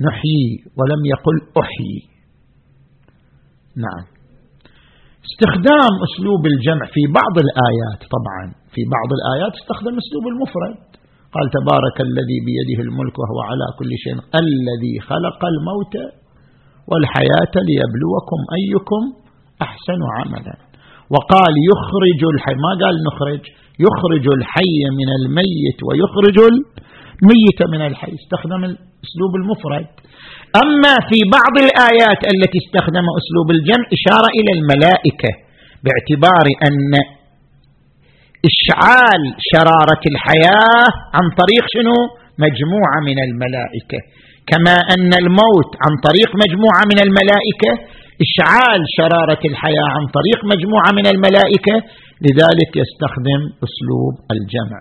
نحيي 0.07 0.63
ولم 0.77 1.05
يقل 1.05 1.37
أحيي. 1.61 1.99
نعم. 3.75 4.16
استخدام 5.29 5.93
أسلوب 6.07 6.41
الجمع 6.53 6.85
في 6.95 7.03
بعض 7.19 7.35
الآيات 7.45 8.01
طبعا 8.15 8.43
في 8.73 8.81
بعض 8.95 9.09
الآيات 9.17 9.53
استخدم 9.61 9.93
أسلوب 10.03 10.25
المفرد. 10.33 10.77
قال 11.35 11.45
تبارك 11.59 11.97
الذي 12.09 12.37
بيده 12.47 12.79
الملك 12.87 13.15
وهو 13.21 13.39
على 13.49 13.65
كل 13.79 13.91
شيء 14.03 14.15
الذي 14.43 14.95
خلق 15.09 15.39
الموت 15.53 15.95
والحياة 16.89 17.53
ليبلوكم 17.67 18.39
أيكم 18.59 19.03
أحسن 19.67 20.01
عملا. 20.17 20.55
وقال 21.13 21.53
يخرج 21.71 22.21
الحي 22.33 22.55
ما 22.65 22.71
قال 22.83 22.95
نخرج 23.07 23.43
يخرج 23.87 24.25
الحي 24.37 24.79
من 24.99 25.09
الميت 25.19 25.79
ويخرج 25.87 26.37
الميت 26.51 27.59
من 27.73 27.81
الحي. 27.89 28.13
استخدم 28.21 28.61
الأسلوب 28.69 29.31
المفرد. 29.41 29.87
أما 30.55 30.95
في 31.09 31.19
بعض 31.37 31.55
الآيات 31.65 32.21
التي 32.33 32.57
استخدم 32.63 33.05
أسلوب 33.19 33.47
الجمع 33.55 33.85
إشارة 33.97 34.29
إلى 34.39 34.51
الملائكة 34.57 35.31
باعتبار 35.83 36.45
أن 36.67 36.93
إشعال 38.49 39.21
شرارة 39.51 40.03
الحياة 40.13 40.85
عن 41.17 41.25
طريق 41.41 41.63
شنو؟ 41.75 41.97
مجموعة 42.45 42.99
من 43.09 43.17
الملائكة. 43.27 43.99
كما 44.51 44.75
أن 44.93 45.11
الموت 45.23 45.71
عن 45.83 45.93
طريق 46.07 46.29
مجموعة 46.43 46.83
من 46.91 46.99
الملائكة 47.05 47.71
إشعال 48.25 48.81
شرارة 48.97 49.43
الحياة 49.51 49.89
عن 49.95 50.05
طريق 50.17 50.39
مجموعة 50.53 50.91
من 50.99 51.05
الملائكة 51.13 51.75
لذلك 52.25 52.71
يستخدم 52.83 53.41
أسلوب 53.65 54.13
الجمع. 54.35 54.79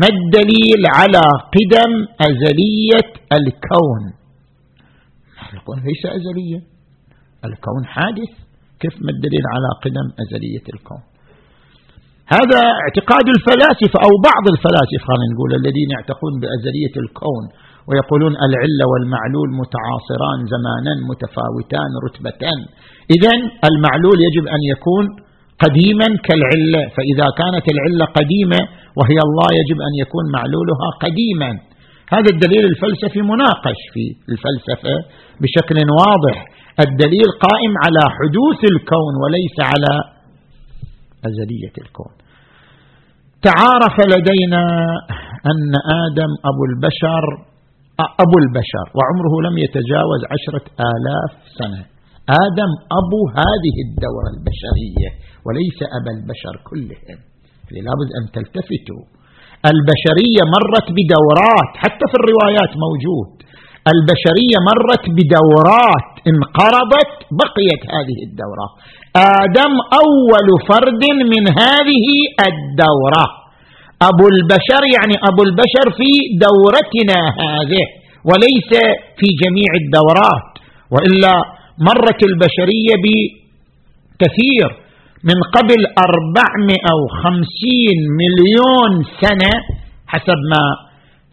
ما 0.00 0.08
الدليل 0.14 0.82
على 0.98 1.24
قدم 1.56 1.92
أزلية 2.28 3.10
الكون؟ 3.38 4.19
الكون 5.54 5.76
ليس 5.88 6.02
أزليا 6.18 6.60
الكون 7.48 7.82
حادث. 7.94 8.32
كيف 8.82 8.94
ما 9.04 9.10
الدليل 9.16 9.44
على 9.54 9.68
قدم 9.84 10.06
أزلية 10.22 10.66
الكون؟ 10.74 11.02
هذا 12.36 12.60
اعتقاد 12.82 13.26
الفلاسفة 13.36 13.96
أو 14.06 14.12
بعض 14.30 14.44
الفلاسفة 14.54 15.04
خلينا 15.08 15.32
نقول 15.34 15.50
الذين 15.60 15.88
يعتقدون 15.96 16.34
بأزلية 16.42 16.94
الكون 17.04 17.44
ويقولون 17.88 18.32
العلة 18.46 18.84
والمعلول 18.90 19.48
متعاصران 19.62 20.38
زمانا 20.54 20.92
متفاوتان 21.10 21.90
رتبة 22.06 22.42
إذا 23.14 23.32
المعلول 23.70 24.18
يجب 24.26 24.44
أن 24.56 24.62
يكون 24.72 25.04
قديما 25.64 26.08
كالعلة. 26.26 26.82
فإذا 26.96 27.26
كانت 27.40 27.64
العلة 27.74 28.04
قديمة 28.18 28.60
وهي 28.98 29.18
الله 29.26 29.48
يجب 29.60 29.78
أن 29.88 29.92
يكون 30.02 30.24
معلولها 30.36 30.88
قديما. 31.04 31.50
هذا 32.14 32.30
الدليل 32.34 32.64
الفلسفي 32.72 33.20
مناقش 33.32 33.80
في 33.94 34.04
الفلسفة 34.32 34.94
بشكل 35.42 35.78
واضح. 36.00 36.36
الدليل 36.86 37.28
قائم 37.46 37.72
على 37.84 38.02
حدوث 38.16 38.60
الكون 38.72 39.12
وليس 39.22 39.56
على 39.70 39.92
أزلية 41.28 41.76
الكون. 41.84 42.14
تعارف 43.48 43.96
لدينا 44.12 44.62
أن 45.50 45.70
آدم 46.04 46.30
أبو 46.50 46.62
البشر 46.70 47.24
أبو 48.24 48.36
البشر 48.44 48.86
وعمره 48.96 49.34
لم 49.46 49.54
يتجاوز 49.64 50.20
عشرة 50.34 50.66
آلاف 50.92 51.32
سنة. 51.60 51.82
آدم 52.44 52.70
أبو 53.00 53.20
هذه 53.40 53.76
الدورة 53.86 54.28
البشرية 54.34 55.10
وليس 55.46 55.78
أبا 55.98 56.10
البشر 56.16 56.54
كلهم. 56.70 57.18
لابد 57.86 58.10
أن 58.18 58.24
تلتفتوا. 58.36 59.02
البشرية 59.72 60.42
مرت 60.56 60.88
بدورات 60.98 61.70
حتى 61.82 62.04
في 62.10 62.16
الروايات 62.20 62.72
موجود. 62.84 63.30
البشرية 63.92 64.58
مرت 64.70 65.04
بدورات 65.18 66.10
انقرضت 66.30 67.12
بقيت 67.40 67.82
هذه 67.94 68.18
الدورة. 68.28 68.66
آدم 69.42 69.72
أول 70.02 70.48
فرد 70.70 71.02
من 71.32 71.44
هذه 71.62 72.06
الدورة. 72.50 73.24
أبو 74.10 74.24
البشر 74.34 74.82
يعني 74.96 75.16
أبو 75.30 75.42
البشر 75.48 75.86
في 75.98 76.10
دورتنا 76.46 77.18
هذه 77.44 77.84
وليس 78.28 78.70
في 79.18 79.28
جميع 79.42 79.70
الدورات. 79.82 80.50
وإلا 80.92 81.34
مرت 81.88 82.20
البشرية 82.30 82.94
بكثير. 83.04 84.68
من 85.28 85.38
قبل 85.56 85.80
أربعمائة 86.06 86.92
وخمسين 87.02 87.98
مليون 88.22 88.92
سنة 89.22 89.52
حسب 90.12 90.40
ما 90.52 90.64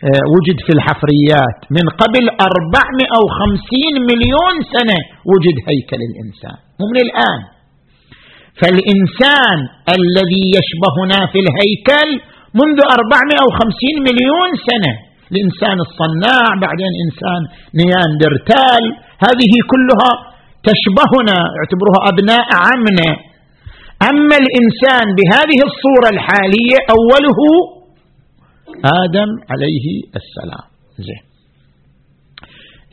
آه، 0.07 0.25
وجد 0.35 0.57
في 0.65 0.71
الحفريات. 0.77 1.59
من 1.77 1.85
قبل 2.01 2.23
أربعمائة 2.49 3.17
وخمسين 3.25 3.93
مليون 4.11 4.55
سنة 4.75 4.99
وجد 5.31 5.57
هيكل 5.69 6.01
الإنسان. 6.09 6.57
مو 6.79 6.85
من 6.91 6.99
الآن. 7.07 7.41
فالإنسان 8.59 9.57
الذي 9.97 10.43
يشبهنا 10.57 11.19
في 11.31 11.37
الهيكل 11.45 12.09
منذ 12.61 12.77
أربعمائة 12.97 13.43
وخمسين 13.47 13.95
مليون 14.09 14.49
سنة. 14.69 14.93
الإنسان 15.31 15.77
الصناع 15.87 16.45
بعدين 16.65 16.91
إنسان 17.05 17.41
نياندرتال. 17.81 18.83
هذه 19.27 19.53
كلها 19.71 20.11
تشبهنا 20.69 21.37
يعتبرها 21.57 21.99
أبناء 22.11 22.47
عمنا. 22.67 23.09
أما 24.01 24.35
الإنسان 24.43 25.05
بهذه 25.17 25.59
الصورة 25.69 26.09
الحالية 26.15 26.77
أوله 26.95 27.39
آدم 29.03 29.29
عليه 29.51 29.87
السلام. 30.19 30.67
زين. 31.07 31.23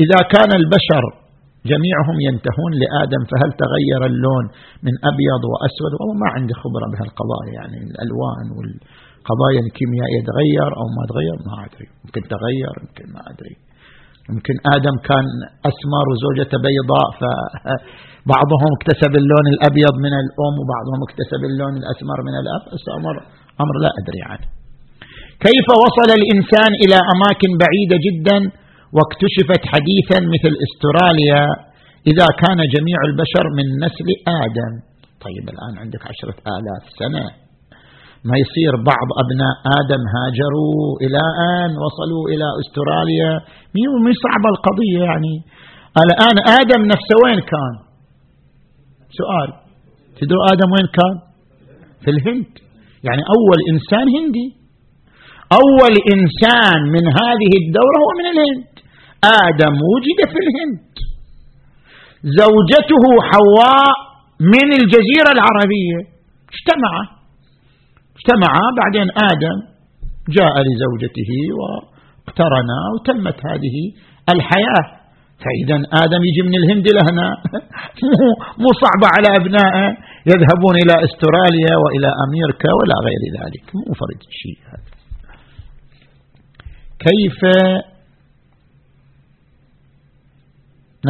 إذا 0.04 0.20
كان 0.34 0.50
البشر 0.60 1.04
جميعهم 1.72 2.16
ينتهون 2.28 2.72
لآدم 2.82 3.22
فهل 3.30 3.50
تغير 3.64 4.00
اللون 4.12 4.44
من 4.86 4.94
أبيض 5.10 5.42
وأسود؟ 5.52 5.90
والله 5.96 6.16
ما 6.24 6.28
عندي 6.36 6.54
خبرة 6.62 6.86
بهالقضايا 6.92 7.52
يعني 7.58 7.76
الألوان 7.90 8.46
والقضايا 8.56 9.60
الكيميائية 9.66 10.20
تغير 10.30 10.70
أو 10.80 10.86
ما 10.96 11.02
تغير؟ 11.12 11.36
ما 11.48 11.54
أدري. 11.66 11.88
يمكن 12.04 12.22
تغير 12.34 12.74
يمكن 12.82 13.06
ما 13.16 13.22
أدري. 13.32 13.54
يمكن 14.30 14.56
آدم 14.76 14.96
كان 15.08 15.26
أسمر 15.70 16.04
وزوجته 16.12 16.56
بيضاء 16.66 17.08
فبعضهم 18.24 18.70
اكتسب 18.78 19.12
اللون 19.20 19.46
الأبيض 19.54 19.94
من 20.06 20.14
الأم 20.22 20.54
وبعضهم 20.60 21.00
اكتسب 21.06 21.40
اللون 21.50 21.74
الأسمر 21.80 22.18
من 22.28 22.34
الأب. 22.42 22.62
أمر 22.98 23.14
أمر 23.64 23.74
لا 23.84 23.90
أدري 24.00 24.22
عنه 24.30 24.46
كيف 25.46 25.66
وصل 25.84 26.10
الإنسان 26.20 26.70
إلى 26.82 26.98
أماكن 27.14 27.50
بعيدة 27.62 27.96
جدا 28.06 28.38
واكتشفت 28.96 29.62
حديثا 29.72 30.18
مثل 30.34 30.52
استراليا؟ 30.66 31.44
إذا 32.10 32.26
كان 32.42 32.58
جميع 32.74 32.98
البشر 33.08 33.44
من 33.58 33.66
نسل 33.84 34.08
آدم. 34.42 34.72
طيب 35.24 35.44
الآن 35.54 35.74
عندك 35.82 36.02
عشرة 36.10 36.38
آلاف 36.56 36.82
سنة. 37.00 37.26
ما 38.28 38.36
يصير 38.42 38.72
بعض 38.92 39.08
أبناء 39.22 39.54
آدم 39.80 40.02
هاجروا 40.14 40.82
إلى 41.04 41.22
أن 41.52 41.70
وصلوا 41.84 42.24
إلى 42.32 42.46
أستراليا. 42.62 43.32
مو 44.04 44.12
صعبة 44.24 44.48
القضية 44.54 45.00
يعني. 45.10 45.34
الآن 46.04 46.36
آدم 46.60 46.82
نفسه 46.92 47.16
وين 47.24 47.40
كان؟ 47.52 47.74
سؤال. 49.20 49.50
تدروا 50.18 50.44
آدم 50.52 50.70
وين 50.74 50.88
كان؟ 50.98 51.14
في 52.02 52.10
الهند. 52.14 52.52
يعني 53.06 53.22
أول 53.36 53.58
إنسان 53.72 54.06
هندي. 54.16 54.48
أول 55.62 55.94
إنسان 56.14 56.80
من 56.94 57.04
هذه 57.20 57.52
الدورة 57.62 57.96
هو 58.04 58.10
من 58.20 58.26
الهند. 58.32 58.72
آدم 59.46 59.74
وجد 59.92 60.20
في 60.32 60.38
الهند. 60.44 60.92
زوجته 62.40 63.04
حواء 63.30 63.94
من 64.40 64.68
الجزيرة 64.80 65.30
العربية. 65.36 66.00
اجتمع. 66.54 66.92
اجتمعا 68.16 68.66
بعدين 68.80 69.08
آدم 69.32 69.58
جاء 70.36 70.54
لزوجته 70.66 71.30
واقترنا 71.58 72.78
وتمت 72.92 73.38
هذه 73.50 73.76
الحياة. 74.34 75.03
فإذا 75.44 75.76
آدم 76.04 76.22
يجي 76.28 76.42
من 76.48 76.54
الهند 76.60 76.86
لهنا 76.96 77.26
مو 78.62 78.70
صعبة 78.82 79.06
على 79.14 79.28
أبنائه. 79.40 79.86
يذهبون 80.32 80.74
إلى 80.82 80.94
أستراليا 81.06 81.74
وإلى 81.82 82.10
أمريكا 82.24 82.70
ولا 82.78 82.96
غير 83.06 83.22
ذلك. 83.38 83.64
مو 83.74 83.92
فرد 84.00 84.20
شيء. 84.42 84.58
هذا 84.70 84.90
كيف 87.06 87.40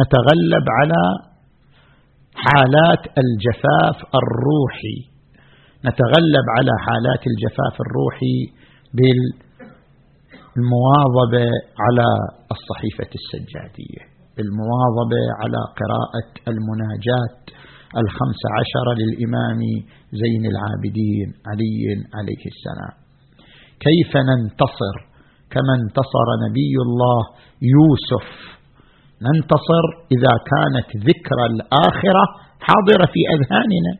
نتغلب 0.01 0.65
على 0.79 1.03
حالات 2.45 3.03
الجفاف 3.23 3.97
الروحي؟ 4.21 4.97
نتغلب 5.85 6.45
على 6.57 6.73
حالات 6.85 7.23
الجفاف 7.31 7.75
الروحي 7.85 8.37
بالمواظبة 10.55 11.47
على 11.79 12.07
الصحيفة 12.51 13.11
السجادية. 13.19 14.14
بالمواظبة 14.35 15.23
على 15.41 15.61
قراءة 15.79 16.29
المناجات 16.51 17.37
الخمس 18.01 18.41
عشر 18.57 18.87
للإمام 19.01 19.59
زين 20.21 20.43
العابدين 20.53 21.27
علي 21.49 21.83
عليه 22.17 22.43
السلام. 22.53 22.95
كيف 23.85 24.11
ننتصر؟ 24.29 24.95
كما 25.53 25.73
انتصر 25.81 26.27
نبي 26.45 26.73
الله 26.87 27.21
يوسف. 27.75 28.27
ننتصر 29.25 29.85
إذا 30.15 30.33
كانت 30.51 30.89
ذكرى 31.09 31.45
الآخرة 31.53 32.23
حاضرة 32.67 33.05
في 33.13 33.21
أذهاننا. 33.35 33.93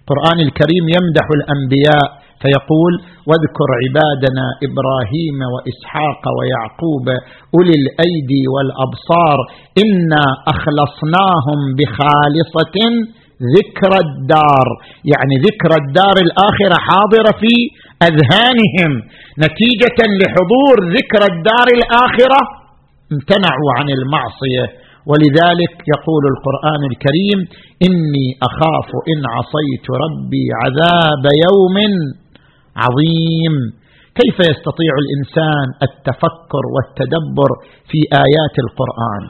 القرآن 0.00 0.38
الكريم 0.46 0.84
يمدح 0.96 1.26
الأنبياء 1.38 2.21
فيقول 2.42 2.92
واذكر 3.28 3.68
عبادنا 3.82 4.46
إبراهيم 4.66 5.38
وإسحاق 5.52 6.22
ويعقوب 6.36 7.06
أولي 7.54 7.74
الأيدي 7.82 8.44
والأبصار 8.54 9.38
إنا 9.84 10.24
أخلصناهم 10.52 11.60
بخالصة 11.78 12.76
ذكر 13.56 13.92
الدار. 14.06 14.66
يعني 15.12 15.34
ذكر 15.48 15.70
الدار 15.82 16.16
الآخرة 16.26 16.76
حاضرة 16.88 17.30
في 17.42 17.54
أذهانهم. 18.08 18.92
نتيجة 19.44 19.98
لحضور 20.20 20.76
ذكر 20.96 21.22
الدار 21.32 21.66
الآخرة 21.78 22.40
امتنعوا 23.12 23.70
عن 23.78 23.88
المعصية. 23.98 24.66
ولذلك 25.10 25.74
يقول 25.94 26.22
القرآن 26.32 26.82
الكريم 26.90 27.38
إني 27.86 28.26
أخاف 28.48 28.88
إن 29.12 29.20
عصيت 29.36 29.86
ربي 30.04 30.46
عذاب 30.62 31.24
يوم 31.46 31.76
عظيم. 32.76 33.54
كيف 34.20 34.36
يستطيع 34.52 34.92
الإنسان 35.04 35.66
التفكر 35.86 36.64
والتدبر 36.74 37.50
في 37.90 38.00
آيات 38.26 38.54
القرآن؟ 38.64 39.24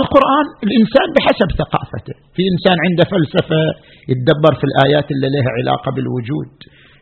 القرآن 0.00 0.46
الإنسان 0.66 1.06
بحسب 1.16 1.48
ثقافته. 1.62 2.16
في 2.34 2.42
إنسان 2.52 2.76
عنده 2.86 3.04
فلسفة 3.12 3.62
يتدبر 4.12 4.52
في 4.60 4.64
الآيات 4.70 5.06
اللي 5.14 5.28
لها 5.34 5.50
علاقة 5.58 5.88
بالوجود. 5.96 6.52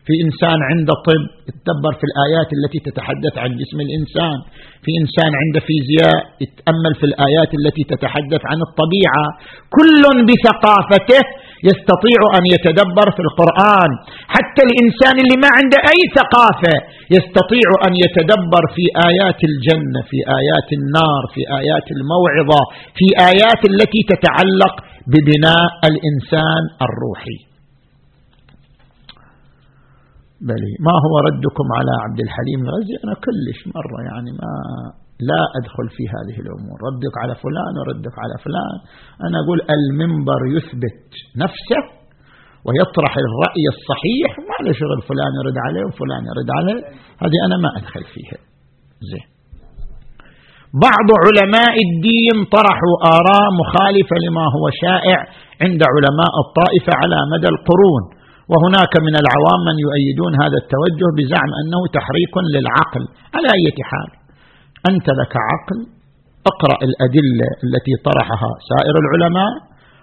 في 0.07 0.15
إنسان 0.27 0.59
عنده 0.71 0.95
طب 1.07 1.23
يتدبر 1.51 1.93
في 2.01 2.05
الآيات 2.11 2.49
التي 2.59 2.79
تتحدث 2.89 3.35
عن 3.43 3.51
جسم 3.61 3.79
الإنسان. 3.87 4.39
في 4.85 4.91
إنسان 5.03 5.31
عنده 5.41 5.61
فيزياء 5.69 6.21
يتأمل 6.45 6.93
في 7.01 7.07
الآيات 7.11 7.51
التي 7.61 7.85
تتحدث 7.93 8.43
عن 8.51 8.59
الطبيعة. 8.69 9.25
كل 9.77 10.03
بثقافته 10.29 11.23
يستطيع 11.71 12.21
أن 12.39 12.45
يتدبر 12.55 13.07
في 13.17 13.23
القرآن. 13.27 13.91
حتى 14.35 14.63
الإنسان 14.69 15.15
اللي 15.23 15.37
ما 15.45 15.51
عنده 15.59 15.79
أي 15.93 16.01
ثقافة 16.19 16.75
يستطيع 17.17 17.69
أن 17.87 17.93
يتدبر 18.05 18.65
في 18.77 18.85
آيات 19.09 19.41
الجنة 19.51 20.01
في 20.11 20.19
آيات 20.41 20.69
النار 20.79 21.23
في 21.35 21.43
آيات 21.61 21.87
الموعظة 21.97 22.63
في 22.99 23.07
آيات 23.33 23.61
التي 23.73 24.01
تتعلق 24.13 24.75
ببناء 25.13 25.71
الإنسان 25.91 26.63
الروحي. 26.87 27.39
بلي 30.49 30.73
ما 30.87 30.95
هو 31.05 31.15
ردكم 31.29 31.67
على 31.79 31.93
عبد 32.05 32.21
الحليم 32.27 32.61
الغزي 32.67 32.95
أنا 33.05 33.15
كلش 33.27 33.61
مرة 33.77 33.99
يعني 34.11 34.31
ما 34.41 34.53
لا 35.31 35.43
أدخل 35.59 35.87
في 35.97 36.05
هذه 36.15 36.37
الأمور. 36.45 36.77
ردك 36.89 37.15
على 37.23 37.35
فلان 37.45 37.73
وردك 37.81 38.17
على 38.25 38.37
فلان. 38.45 38.77
أنا 39.27 39.37
أقول 39.43 39.59
المنبر 39.77 40.41
يثبت 40.57 41.09
نفسه 41.45 41.83
ويطرح 42.67 43.13
الرأي 43.27 43.65
الصحيح. 43.75 44.31
ما 44.49 44.57
له 44.65 44.73
شغل 44.81 44.99
فلان 45.11 45.33
يرد 45.41 45.59
عليه 45.67 45.85
وفلان 45.89 46.23
يرد 46.31 46.51
عليه. 46.59 46.81
هذه 47.23 47.39
أنا 47.47 47.57
ما 47.65 47.71
أدخل 47.79 48.05
فيها. 48.15 48.39
زين. 49.11 49.27
بعض 50.87 51.09
علماء 51.25 51.75
الدين 51.89 52.37
طرحوا 52.57 52.95
آراء 53.17 53.47
مخالفة 53.63 54.17
لما 54.25 54.45
هو 54.57 54.65
شائع 54.85 55.19
عند 55.65 55.81
علماء 55.95 56.35
الطائفة 56.45 56.93
على 57.01 57.19
مدى 57.33 57.49
القرون. 57.55 58.03
وهناك 58.53 58.95
من 59.07 59.15
العوام 59.23 59.61
من 59.69 59.77
يؤيدون 59.87 60.33
هذا 60.43 60.59
التوجه 60.63 61.09
بزعم 61.19 61.51
أنه 61.61 61.81
تحريك 61.99 62.35
للعقل 62.55 63.03
على 63.35 63.49
أي 63.59 63.67
حال. 63.91 64.26
أنت 64.91 65.09
لك 65.21 65.35
عقل 65.51 65.79
اقرأ 66.53 66.79
الأدلة 66.89 67.49
التي 67.67 67.95
طرحها 68.09 68.51
سائر 68.71 68.95
العلماء 69.03 69.53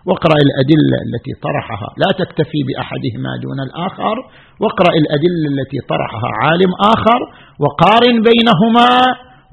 واقرأ 0.07 0.37
الأدلة 0.47 0.97
التي 1.07 1.33
طرحها. 1.45 1.89
لا 2.03 2.09
تكتفي 2.21 2.59
بأحدهما 2.67 3.31
دون 3.45 3.59
الآخر 3.67 4.15
واقرأ 4.61 4.93
الأدلة 5.01 5.47
التي 5.53 5.79
طرحها 5.93 6.29
عالم 6.41 6.71
آخر 6.93 7.19
وقارن 7.63 8.15
بينهما 8.29 8.89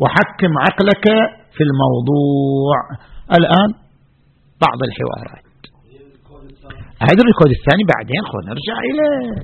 وحكم 0.03 0.53
عقلك 0.64 1.07
في 1.55 1.62
الموضوع. 1.68 2.76
الآن 3.39 3.70
بعض 4.66 4.78
الحوارات. 4.89 5.51
هذا 7.09 7.20
الريكورد 7.22 7.53
الثاني 7.59 7.85
بعدين 7.93 8.22
خذ 8.33 8.43
نرجع 8.53 8.76
إليه. 8.91 9.35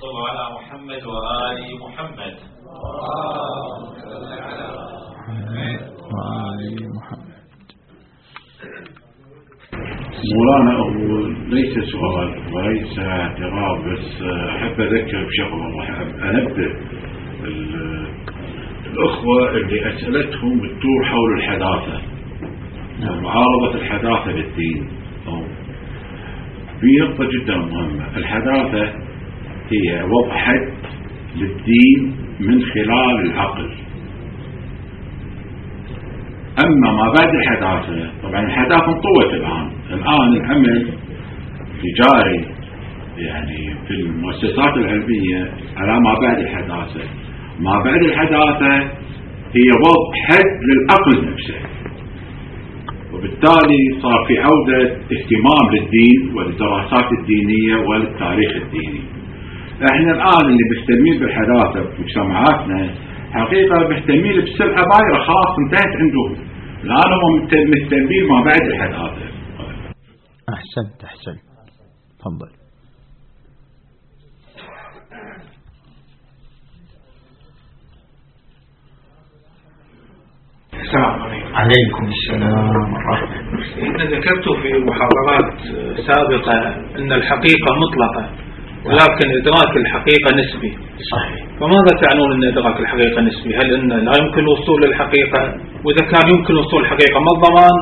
صلوا 0.00 0.28
على 0.30 0.44
محمد 0.56 1.02
وآل 1.12 1.58
محمد. 1.84 2.57
مولانا 10.34 10.72
هو 10.78 11.26
ليس 11.48 11.78
سؤال 11.92 12.54
وليس 12.54 12.98
اعتراض 12.98 13.78
بس 13.78 14.22
أحب 14.22 14.80
أذكر 14.80 15.26
بشغلة 15.26 15.76
وأحب 15.76 16.08
أنبه 16.20 16.74
الأخوة 18.86 19.50
اللي 19.56 19.94
أسئلتهم 19.94 20.58
بتدور 20.60 21.04
حول 21.04 21.38
الحداثة. 21.38 22.00
معارضة 23.22 23.74
الحداثة 23.74 24.32
بالدين 24.32 24.88
في 26.80 26.86
نقطة 27.00 27.24
جدا 27.24 27.56
مهمة. 27.56 28.16
الحداثة 28.16 28.92
هي 29.70 30.02
وضع 30.02 30.36
حد 30.36 30.72
للدين 31.40 32.16
من 32.40 32.62
خلال 32.62 33.20
العقل. 33.20 33.70
أما 36.64 36.92
ما 36.92 37.12
بعد 37.12 37.34
الحداثة 37.34 38.10
طبعا 38.22 38.46
الحداثة 38.46 38.88
انطوت 38.88 39.32
الآن. 39.34 39.70
الآن 39.90 40.32
العمل 40.36 40.88
تجاري 41.82 42.44
يعني 43.18 43.74
في 43.88 43.94
المؤسسات 43.94 44.76
العلمية 44.76 45.52
على 45.76 46.00
ما 46.00 46.14
بعد 46.22 46.38
الحداثة. 46.38 47.00
ما 47.60 47.82
بعد 47.84 48.02
الحداثة 48.02 48.76
هي 49.56 49.70
وضع 49.84 50.12
حد 50.28 50.58
للعقل 50.68 51.32
نفسه. 51.32 51.54
وبالتالي 53.14 54.00
صار 54.02 54.24
في 54.28 54.38
عودة 54.38 54.96
اهتمام 55.12 55.64
للدين 55.72 56.34
وللدراسات 56.34 57.12
الدينية 57.20 57.76
وللتاريخ 57.76 58.56
الديني. 58.56 59.17
إحنا 59.82 60.12
الآن 60.12 60.46
اللي 60.50 60.64
مهتمين 60.74 61.20
بالحداثة 61.20 61.96
بمجتمعاتنا 61.96 62.94
حقيقة 63.32 63.88
مهتمين 63.88 64.44
بسلعة 64.44 64.84
بايرة 64.92 65.24
خلاص 65.26 65.58
انتهت 65.58 65.92
عندهم. 66.00 66.48
الآن 66.84 67.12
هم 67.22 67.40
مهتمين 67.70 68.28
ما 68.28 68.40
بعد 68.44 68.62
الحداثة. 68.62 69.28
أحسنت 70.54 71.04
أحسنت 71.04 71.40
تفضل. 72.18 72.50
السلام 80.74 81.22
عليكم. 81.22 81.54
عليكم 81.54 82.08
السلام 82.08 82.92
ورحمة 82.92 83.40
الله. 83.40 84.04
ذكرت 84.04 84.48
في 84.62 84.70
محاضرات 84.78 85.58
سابقة 86.06 86.58
أن 86.98 87.12
الحقيقة 87.12 87.70
مطلقة. 87.76 88.47
ولكن 88.86 89.26
إدراك 89.40 89.76
الحقيقة 89.76 90.28
نسبي. 90.40 90.72
صحيح. 91.12 91.48
فماذا 91.60 91.92
تعنون 92.02 92.32
أن 92.32 92.44
إدراك 92.52 92.80
الحقيقة 92.80 93.20
نسبي؟ 93.20 93.56
هل 93.56 93.74
أن 93.74 93.88
لا 93.88 94.12
يمكن 94.22 94.40
الوصول 94.40 94.82
للحقيقة؟ 94.82 95.40
وإذا 95.84 96.04
كان 96.12 96.24
يمكن 96.34 96.52
الوصول 96.54 96.82
للحقيقة 96.82 97.18
ما 97.20 97.32
الضمان 97.36 97.76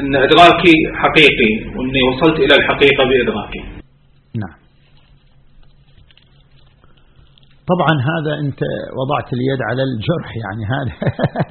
أن 0.00 0.16
إدراكي 0.16 0.76
حقيقي 1.02 1.52
وأني 1.76 2.00
وصلت 2.08 2.36
إلى 2.44 2.54
الحقيقة 2.54 3.04
بإدراكي؟ 3.08 3.62
نعم. 4.42 4.56
طبعا 7.72 7.94
هذا 8.10 8.32
أنت 8.44 8.60
وضعت 8.98 9.28
اليد 9.32 9.60
على 9.68 9.82
الجرح 9.88 10.30
يعني. 10.42 10.64
هذا 10.74 10.92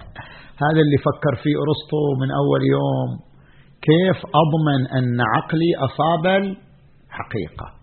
هذا 0.65 0.81
اللي 0.85 0.97
فكر 0.97 1.35
فيه 1.43 1.55
أرسطو 1.65 2.03
من 2.21 2.29
أول 2.41 2.61
يوم. 2.75 3.09
كيف 3.81 4.17
أضمن 4.41 4.81
أن 4.97 5.21
عقلي 5.35 5.71
أصاب 5.87 6.25
الحقيقة؟ 6.25 7.80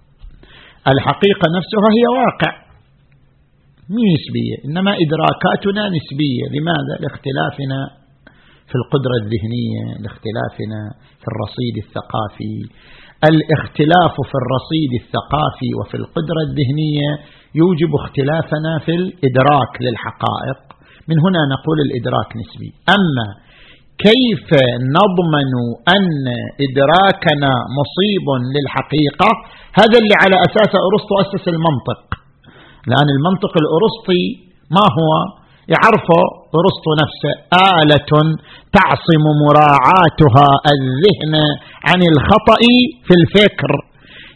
الحقيقة 0.95 1.47
نفسها 1.59 1.89
هي 1.97 2.05
واقع. 2.21 2.53
مي 3.95 4.05
نسبية 4.17 4.57
إنما 4.67 4.93
إدراكاتنا 5.05 5.83
نسبية. 5.97 6.45
لماذا؟ 6.55 6.95
لاختلافنا 7.05 7.81
في 8.69 8.77
القدرة 8.81 9.15
الذهنية 9.23 9.85
لاختلافنا 10.05 10.81
في 11.21 11.27
الرصيد 11.33 11.75
الثقافي. 11.85 12.57
الاختلاف 13.31 14.15
في 14.31 14.37
الرصيد 14.43 14.93
الثقافي 15.03 15.71
وفي 15.79 15.97
القدرة 16.03 16.41
الذهنية 16.49 17.11
يوجب 17.61 17.91
اختلافنا 18.03 18.73
في 18.85 18.93
الإدراك 19.01 19.73
للحقائق. 19.85 20.61
من 21.11 21.17
هنا 21.25 21.41
نقول 21.55 21.79
الإدراك 21.87 22.31
نسبي. 22.43 22.71
أما 22.97 23.29
كيف 24.07 24.49
نضمن 24.97 25.53
أن 25.97 26.25
إدراكنا 26.67 27.53
مصيب 27.79 28.27
للحقيقة؟ 28.55 29.31
هذا 29.81 29.97
اللي 30.03 30.17
على 30.23 30.37
أساس 30.49 30.73
أرسطو 30.89 31.15
أسس 31.25 31.45
المنطق. 31.55 32.01
لأن 32.91 33.09
المنطق 33.17 33.53
الأرسطي 33.63 34.25
ما 34.77 34.87
هو؟ 34.99 35.11
يعرفه 35.75 36.21
أرسطو 36.61 36.91
نفسه. 37.03 37.33
آلة 37.79 38.11
تعصم 38.77 39.25
مراعاتها 39.45 40.49
الذهن 40.75 41.35
عن 41.89 42.01
الخطأ 42.13 42.61
في 43.07 43.15
الفكر. 43.21 43.73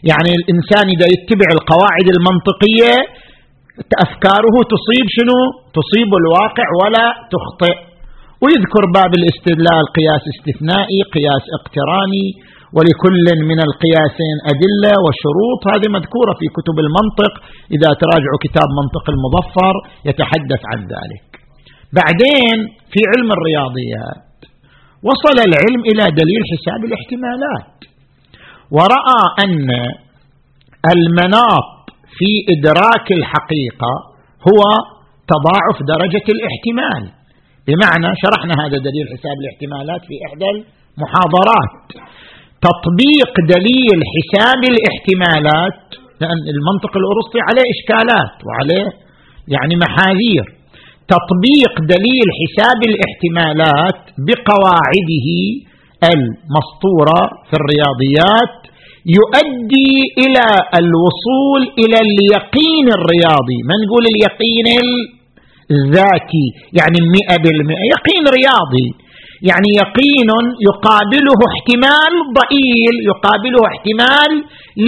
يعني 0.09 0.31
الإنسان 0.39 0.85
إذا 0.95 1.07
يتبع 1.15 1.47
القواعد 1.57 2.07
المنطقية 2.15 2.93
أفكاره 4.05 4.55
تصيب 4.73 5.05
شنو؟ 5.17 5.39
تصيب 5.77 6.09
الواقع 6.21 6.67
ولا 6.81 7.05
تخطئ. 7.33 7.92
ويذكر 8.43 8.83
باب 8.97 9.11
الاستدلال 9.19 9.83
قياس 9.97 10.23
استثنائي 10.33 10.99
قياس 11.15 11.43
اقتراني 11.57 12.27
ولكل 12.75 13.25
من 13.49 13.59
القياسين 13.67 14.37
أدلة 14.51 14.93
وشروط. 15.05 15.61
هذه 15.73 15.87
مذكورة 15.97 16.33
في 16.39 16.47
كتب 16.57 16.77
المنطق. 16.85 17.33
إذا 17.75 17.89
تراجعوا 18.03 18.39
كتاب 18.45 18.67
منطق 18.79 19.05
المظفر 19.13 19.75
يتحدث 20.09 20.61
عن 20.71 20.79
ذلك. 20.93 21.27
بعدين 21.99 22.57
في 22.91 22.99
علم 23.11 23.29
الرياضيات 23.37 24.33
وصل 25.07 25.37
العلم 25.49 25.81
إلى 25.91 26.03
دليل 26.21 26.41
حساب 26.51 26.81
الاحتمالات. 26.89 27.75
ورأى 28.75 29.21
أن 29.43 29.69
المناط 30.95 31.71
في 32.17 32.29
إدراك 32.53 33.07
الحقيقة 33.19 33.93
هو 34.49 34.61
تضاعف 35.31 35.77
درجة 35.93 36.25
الاحتمال. 36.35 37.22
بمعنى 37.67 38.09
شرحنا 38.23 38.53
هذا 38.63 38.77
دليل 38.87 39.05
حساب 39.13 39.37
الاحتمالات 39.43 40.01
في 40.09 40.15
إحدى 40.27 40.49
المحاضرات. 40.55 41.83
تطبيق 42.67 43.33
دليل 43.55 43.99
حساب 44.13 44.61
الاحتمالات 44.73 45.81
لأن 46.21 46.43
المنطق 46.55 46.93
الأرسطي 47.01 47.39
عليه 47.47 47.65
إشكالات 47.75 48.35
وعليه 48.45 48.87
يعني 49.55 49.75
محاذير. 49.85 50.45
تطبيق 51.15 51.73
دليل 51.95 52.27
حساب 52.41 52.79
الاحتمالات 52.91 54.01
بقواعده 54.27 55.29
المسطورة 56.13 57.21
في 57.47 57.55
الرياضيات 57.61 58.55
يؤدي 59.19 59.93
إلى 60.23 60.45
الوصول 60.81 61.61
إلى 61.81 61.97
اليقين 62.07 62.87
الرياضي. 62.97 63.59
ما 63.69 63.75
نقول 63.83 64.03
اليقين؟ 64.13 64.67
الذاتي 65.71 66.47
يعني 66.79 66.99
مئة 67.17 67.35
بالمئة. 67.43 67.83
يقين 67.95 68.23
رياضي. 68.39 68.89
يعني 69.49 69.69
يقين 69.83 70.29
يقابله 70.69 71.39
احتمال 71.51 72.13
ضئيل 72.39 72.95
يقابله 73.11 73.61
احتمال 73.71 74.31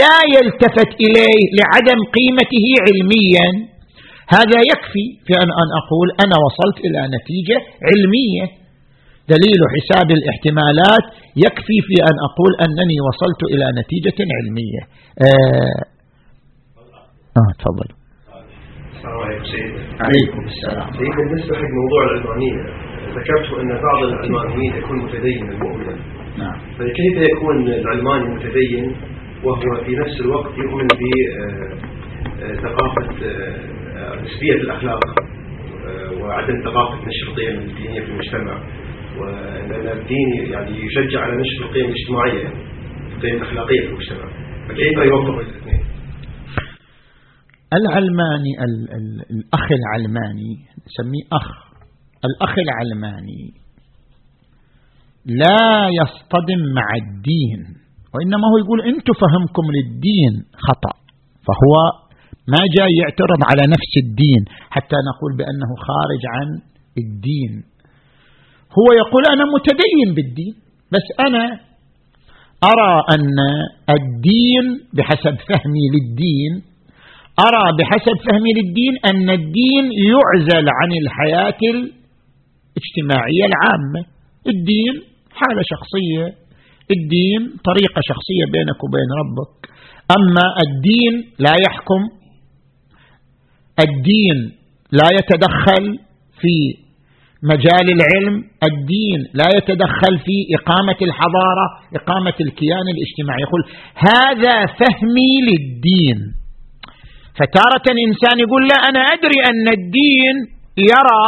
لا 0.01 0.17
يلتفت 0.35 0.91
إليه 1.05 1.41
لعدم 1.57 1.99
قيمته 2.17 2.65
علميا. 2.85 3.49
هذا 4.37 4.59
يكفي 4.71 5.05
في 5.25 5.33
ان 5.43 5.49
أن 5.61 5.69
أقول 5.81 6.07
أنا 6.25 6.35
وصلت 6.45 6.77
إلى 6.85 6.99
نتيجة 7.15 7.59
علمية. 7.87 8.45
دليل 9.33 9.61
حساب 9.75 10.11
الاحتمالات 10.11 11.05
يكفي 11.45 11.77
في 11.87 11.95
أن 12.09 12.15
أقول 12.27 12.51
أنني 12.65 12.97
وصلت 13.07 13.41
إلى 13.53 13.65
نتيجة 13.79 14.17
علمية. 14.37 14.81
آه, 15.25 15.81
آه 17.37 17.51
تفضل. 17.59 18.04
السلام 19.15 19.27
عليكم 19.27 19.45
سيد. 19.45 19.73
عليكم 20.01 20.45
السلام. 20.45 20.87
سيد 20.93 21.15
بالنسبة 21.15 21.55
حق 21.55 21.63
موضوع 21.63 22.03
العلمانيه 22.05 22.63
ذكرت 23.15 23.59
أن 23.59 23.69
بعض 23.83 24.03
العلمانيين 24.03 24.75
يكون 24.75 24.97
متدين 24.97 25.49
المؤمن. 25.49 25.97
نعم. 26.37 26.57
فكيف 26.79 27.17
يكون 27.31 27.67
العلماني 27.67 28.35
متدين 28.35 28.95
وهو 29.43 29.83
في 29.85 29.95
نفس 29.95 30.21
الوقت 30.21 30.57
يؤمن 30.57 30.87
بثقافه 32.41 33.07
نسبية 34.23 34.53
الأخلاق 34.53 34.99
وعدم 36.21 36.61
ثقافة 36.63 36.97
نشر 37.07 37.27
القيم 37.27 37.59
الدينية 37.59 38.01
في 38.01 38.11
المجتمع 38.11 38.57
وأن 39.19 39.87
الدين 39.87 40.51
يعني 40.51 40.85
يشجع 40.85 41.19
على 41.19 41.33
نشر 41.37 41.65
القيم 41.65 41.85
الاجتماعية 41.85 42.43
يعني 42.43 42.53
القيم 43.17 43.35
الأخلاقية 43.35 43.81
في 43.81 43.87
المجتمع 43.87 44.25
فكيف 44.69 44.97
يوفق؟ 44.97 45.43
العلماني 47.73 48.63
ال 48.63 48.93
ال 48.93 49.21
الأخ 49.31 49.67
العلماني 49.79 50.53
نسميه 50.87 51.25
أخ 51.33 51.47
الأخ 52.25 52.53
العلماني. 52.59 53.53
لا 55.25 55.89
يصطدم 55.99 56.61
مع 56.79 56.87
الدين 57.03 57.61
وإنما 58.13 58.45
هو 58.51 58.57
يقول 58.63 58.79
أنتم 58.81 59.13
فهمكم 59.23 59.65
للدين 59.75 60.33
خطأ 60.67 60.93
فهو 61.47 61.73
ما 62.47 62.61
جاي 62.77 62.93
يعترض 63.01 63.41
على 63.49 63.63
نفس 63.73 63.91
الدين 64.03 64.41
حتى 64.69 64.95
نقول 65.09 65.31
بأنه 65.37 65.69
خارج 65.87 66.23
عن 66.35 66.47
الدين. 66.97 67.63
هو 68.77 68.87
يقول 69.01 69.23
أنا 69.33 69.43
متدين 69.55 70.07
بالدين 70.15 70.55
بس 70.93 71.05
أنا 71.27 71.45
أرى 72.71 72.93
أن 73.15 73.37
الدين 73.97 74.65
بحسب 74.93 75.35
فهمي 75.49 75.85
للدين 75.95 76.74
أرى 77.39 77.65
بحسب 77.79 78.15
فهمي 78.27 78.51
للدين 78.59 78.93
أن 79.05 79.29
الدين 79.29 79.85
يعزل 80.11 80.65
عن 80.79 80.91
الحياة 81.01 81.61
الاجتماعية 81.73 83.45
العامة. 83.51 84.01
الدين 84.47 84.93
حالة 85.39 85.61
شخصية 85.73 86.25
الدين 86.91 87.41
طريقة 87.69 88.01
شخصية 88.09 88.45
بينك 88.55 88.83
وبين 88.83 89.09
ربك. 89.21 89.69
أما 90.17 90.45
الدين 90.65 91.13
لا 91.39 91.55
يحكم 91.65 92.01
الدين 93.79 94.37
لا 94.91 95.07
يتدخل 95.17 95.99
في 96.41 96.85
مجال 97.43 97.85
العلم 97.97 98.43
الدين 98.69 99.19
لا 99.33 99.47
يتدخل 99.57 100.19
في 100.25 100.35
إقامة 100.57 100.97
الحضارة 101.01 101.65
إقامة 101.95 102.33
الكيان 102.41 102.85
الاجتماعي. 102.95 103.41
يقول 103.41 103.63
هذا 103.95 104.65
فهمي 104.65 105.33
للدين. 105.49 106.44
فتارة 107.39 107.85
إنسان 108.07 108.35
يقول 108.45 108.67
لا 108.71 108.77
أنا 108.89 109.01
أدري 109.13 109.39
أن 109.49 109.65
الدين 109.77 110.35
يرى 110.77 111.25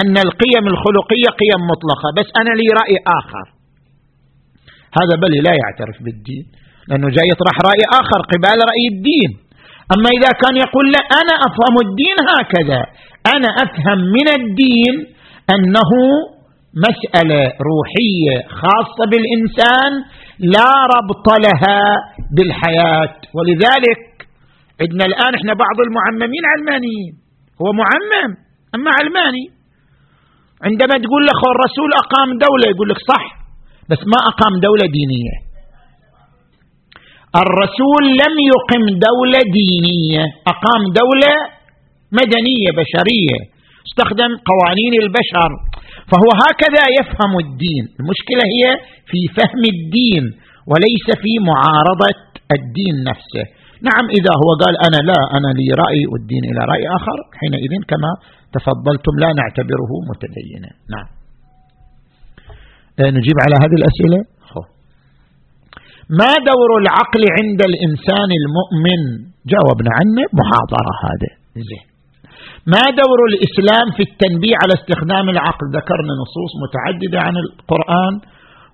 أن 0.00 0.14
القيم 0.26 0.64
الخلقية 0.74 1.28
قيم 1.42 1.60
مطلقة 1.72 2.08
بس 2.18 2.28
أنا 2.40 2.52
لي 2.60 2.68
رأي 2.80 2.96
آخر. 3.20 3.46
هذا 4.98 5.14
بل 5.22 5.32
لا 5.46 5.54
يعترف 5.62 5.96
بالدين 6.04 6.44
لأنه 6.88 7.08
جاي 7.16 7.26
يطرح 7.32 7.56
رأي 7.68 7.82
آخر 8.00 8.20
قبال 8.32 8.58
رأي 8.70 8.84
الدين. 8.94 9.30
أما 9.94 10.08
إذا 10.18 10.30
كان 10.42 10.54
يقول 10.64 10.86
لا 10.96 11.02
أنا 11.20 11.34
أفهم 11.48 11.74
الدين 11.86 12.18
هكذا 12.32 12.80
أنا 13.36 13.48
أفهم 13.64 13.98
من 14.16 14.26
الدين 14.38 14.94
أنه 15.54 15.90
مسألة 16.88 17.42
روحية 17.70 18.36
خاصة 18.60 19.02
بالإنسان 19.10 19.92
لا 20.38 20.70
ربط 20.96 21.26
لها 21.46 21.80
بالحياة. 22.36 23.14
ولذلك 23.36 23.98
عندنا 24.82 25.04
الآن 25.10 25.32
إحنا 25.38 25.52
بعض 25.64 25.76
المعممين 25.86 26.44
علمانيين. 26.52 27.12
هو 27.60 27.68
معمم 27.82 28.30
أما 28.76 28.90
علماني. 28.98 29.44
عندما 30.68 30.94
تقول 31.04 31.22
له 31.30 31.40
الرسول 31.54 31.90
أقام 32.02 32.28
دولة 32.46 32.66
يقول 32.72 32.88
لك 32.92 33.00
صح 33.12 33.24
بس 33.90 34.00
ما 34.12 34.20
أقام 34.32 34.54
دولة 34.66 34.86
دينية. 34.98 35.36
الرسول 37.44 38.04
لم 38.22 38.34
يقم 38.52 38.84
دولة 39.08 39.40
دينية 39.60 40.24
أقام 40.52 40.82
دولة 41.00 41.34
مدنية 42.20 42.70
بشرية. 42.80 43.38
استخدم 43.88 44.30
قوانين 44.50 44.94
البشر. 45.04 45.50
فهو 46.10 46.30
هكذا 46.44 46.84
يفهم 46.98 47.32
الدين. 47.44 47.84
المشكلة 48.00 48.44
هي 48.54 48.62
في 49.10 49.20
فهم 49.36 49.62
الدين 49.74 50.24
وليس 50.70 51.06
في 51.22 51.32
معارضة 51.50 52.20
الدين 52.56 52.94
نفسه. 53.10 53.44
نعم 53.88 54.04
إذا 54.18 54.32
هو 54.42 54.50
قال 54.62 54.74
أنا 54.86 55.00
لا 55.10 55.20
أنا 55.36 55.50
لي 55.58 55.68
رأي 55.82 56.00
والدين 56.12 56.44
إلى 56.50 56.60
رأي 56.72 56.84
آخر 56.98 57.16
حينئذ 57.38 57.72
كما 57.90 58.10
تفضلتم 58.56 59.14
لا 59.22 59.30
نعتبره 59.40 59.92
متدينا. 60.10 60.70
نعم. 60.94 61.08
نجيب 63.18 63.36
على 63.44 63.56
هذه 63.62 63.76
الأسئلة؟ 63.80 64.20
ما 66.20 66.32
دور 66.50 66.70
العقل 66.82 67.22
عند 67.38 67.60
الإنسان 67.70 68.30
المؤمن؟ 68.40 69.02
جاوبنا 69.52 69.90
عنه 69.98 70.22
محاضرة 70.40 70.92
هذا 71.06 71.30
زين. 71.68 71.86
ما 72.74 72.84
دور 73.02 73.18
الإسلام 73.30 73.86
في 73.96 74.02
التنبيه 74.08 74.54
على 74.62 74.72
استخدام 74.80 75.26
العقل؟ 75.34 75.64
ذكرنا 75.78 76.12
نصوص 76.22 76.52
متعددة 76.64 77.18
عن 77.26 77.34
القرآن. 77.44 78.14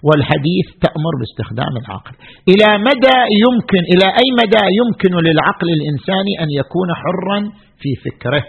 والحديث 0.06 0.66
تأمر 0.86 1.12
باستخدام 1.20 1.74
العقل. 1.82 2.14
إلى 2.52 2.68
مدى 2.88 3.18
يمكن 3.44 3.82
إلى 3.92 4.06
أي 4.20 4.28
مدى 4.42 4.64
يمكن 4.80 5.12
للعقل 5.26 5.68
الإنساني 5.78 6.32
أن 6.42 6.48
يكون 6.60 6.88
حرا 7.02 7.38
في 7.82 7.90
فكره؟ 8.04 8.44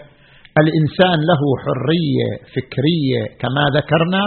الإنسان 0.62 1.18
له 1.30 1.42
حرية 1.62 2.28
فكرية 2.54 3.22
كما 3.42 3.64
ذكرنا 3.78 4.22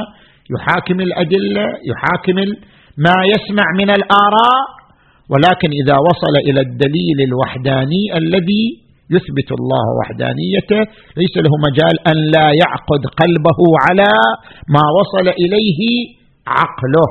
يحاكم 0.54 0.98
الأدلة 1.08 1.66
يحاكم 1.92 2.38
ما 3.06 3.18
يسمع 3.34 3.66
من 3.80 3.90
الآراء 3.90 4.64
ولكن 5.32 5.70
إذا 5.82 5.96
وصل 6.10 6.36
إلى 6.50 6.62
الدليل 6.68 7.18
الوحداني 7.28 8.18
الذي 8.18 8.66
يثبت 9.16 9.50
الله 9.60 9.86
وحدانيته 9.98 10.82
ليس 11.22 11.36
له 11.46 11.54
مجال 11.68 11.96
أن 12.12 12.18
لا 12.36 12.48
يعقد 12.62 13.02
قلبه 13.22 13.60
على 13.86 14.14
ما 14.76 14.86
وصل 15.00 15.28
إليه 15.44 15.82
عقله. 16.48 17.10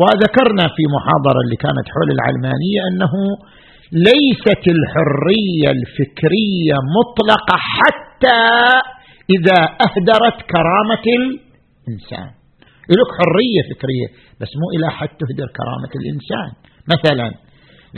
وذكرنا 0.00 0.66
في 0.76 0.82
محاضرة 0.96 1.40
اللي 1.44 1.56
كانت 1.64 1.86
حول 1.94 2.08
العلمانية 2.16 2.80
أنه 2.90 3.14
ليست 3.92 4.62
الحرية 4.76 5.68
الفكرية 5.76 6.76
مطلقة 6.98 7.56
حتى 7.76 8.40
إذا 9.36 9.58
أهدرت 9.86 10.38
كرامة 10.54 11.06
الإنسان. 11.18 12.30
لك 12.98 13.10
حرية 13.18 13.62
فكرية 13.70 14.08
بس 14.40 14.50
مو 14.60 14.66
إلى 14.76 14.88
حد 14.98 15.08
تهدر 15.08 15.48
كرامة 15.58 15.92
الإنسان. 16.00 16.50
مثلا 16.94 17.28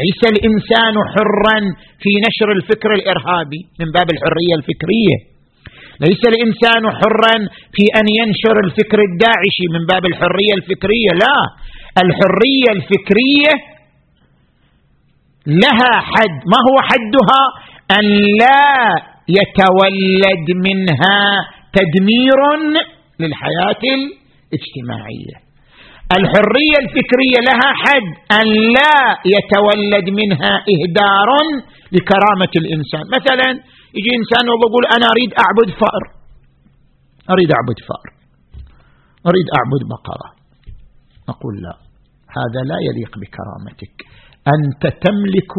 ليس 0.02 0.20
الإنسان 0.32 0.94
حرا 1.12 1.58
في 2.02 2.10
نشر 2.26 2.52
الفكر 2.52 2.90
الإرهابي 2.94 3.60
من 3.80 3.86
باب 3.96 4.08
الحرية 4.14 4.54
الفكرية. 4.60 5.29
ليس 6.06 6.22
الإنسان 6.32 6.82
حرا 6.98 7.36
في 7.74 7.84
أن 8.00 8.06
ينشر 8.20 8.56
الفكر 8.64 8.98
الداعشي 9.10 9.66
من 9.74 9.86
باب 9.86 10.06
الحرية 10.06 10.54
الفكرية 10.58 11.12
لا. 11.24 11.38
الحرية 12.04 12.68
الفكرية 12.76 13.52
لها 15.46 15.92
حد. 16.12 16.36
ما 16.52 16.58
هو 16.68 16.76
حدها؟ 16.90 17.42
أن 17.98 18.06
لا 18.42 18.70
يتولد 19.38 20.46
منها 20.66 21.18
تدمير 21.78 22.40
للحياة 23.20 23.82
الاجتماعية. 23.96 25.36
الحرية 26.18 26.76
الفكرية 26.84 27.38
لها 27.48 27.68
حد. 27.82 28.08
أن 28.40 28.46
لا 28.76 28.98
يتولد 29.36 30.06
منها 30.20 30.52
إهدار 30.72 31.28
لكرامة 31.92 32.52
الإنسان. 32.56 33.04
مثلا 33.16 33.48
يجي 33.96 34.10
إنسان 34.20 34.44
ويقول 34.50 34.84
أنا 34.96 35.06
أريد 35.14 35.30
أعبد 35.44 35.68
فأر. 35.80 36.04
أريد 37.34 37.50
أعبد 37.56 37.78
فأر. 37.88 38.08
أريد 39.30 39.46
أعبد 39.58 39.82
بقرة. 39.94 40.28
أقول 41.32 41.54
لا. 41.64 41.74
هذا 42.38 42.60
لا 42.70 42.78
يليق 42.88 43.12
بكرامتك. 43.22 43.96
أنت 44.54 44.82
تملك 45.06 45.52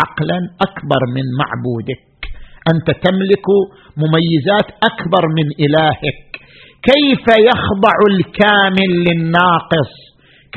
عقلا 0.00 0.38
أكبر 0.66 1.00
من 1.16 1.26
معبودك. 1.40 2.08
أنت 2.72 2.88
تملك 3.06 3.46
مميزات 4.02 4.68
أكبر 4.90 5.22
من 5.38 5.46
إلهك. 5.64 6.28
كيف 6.90 7.26
يخضع 7.50 7.96
الكامل 8.12 8.90
للناقص؟ 9.06 9.92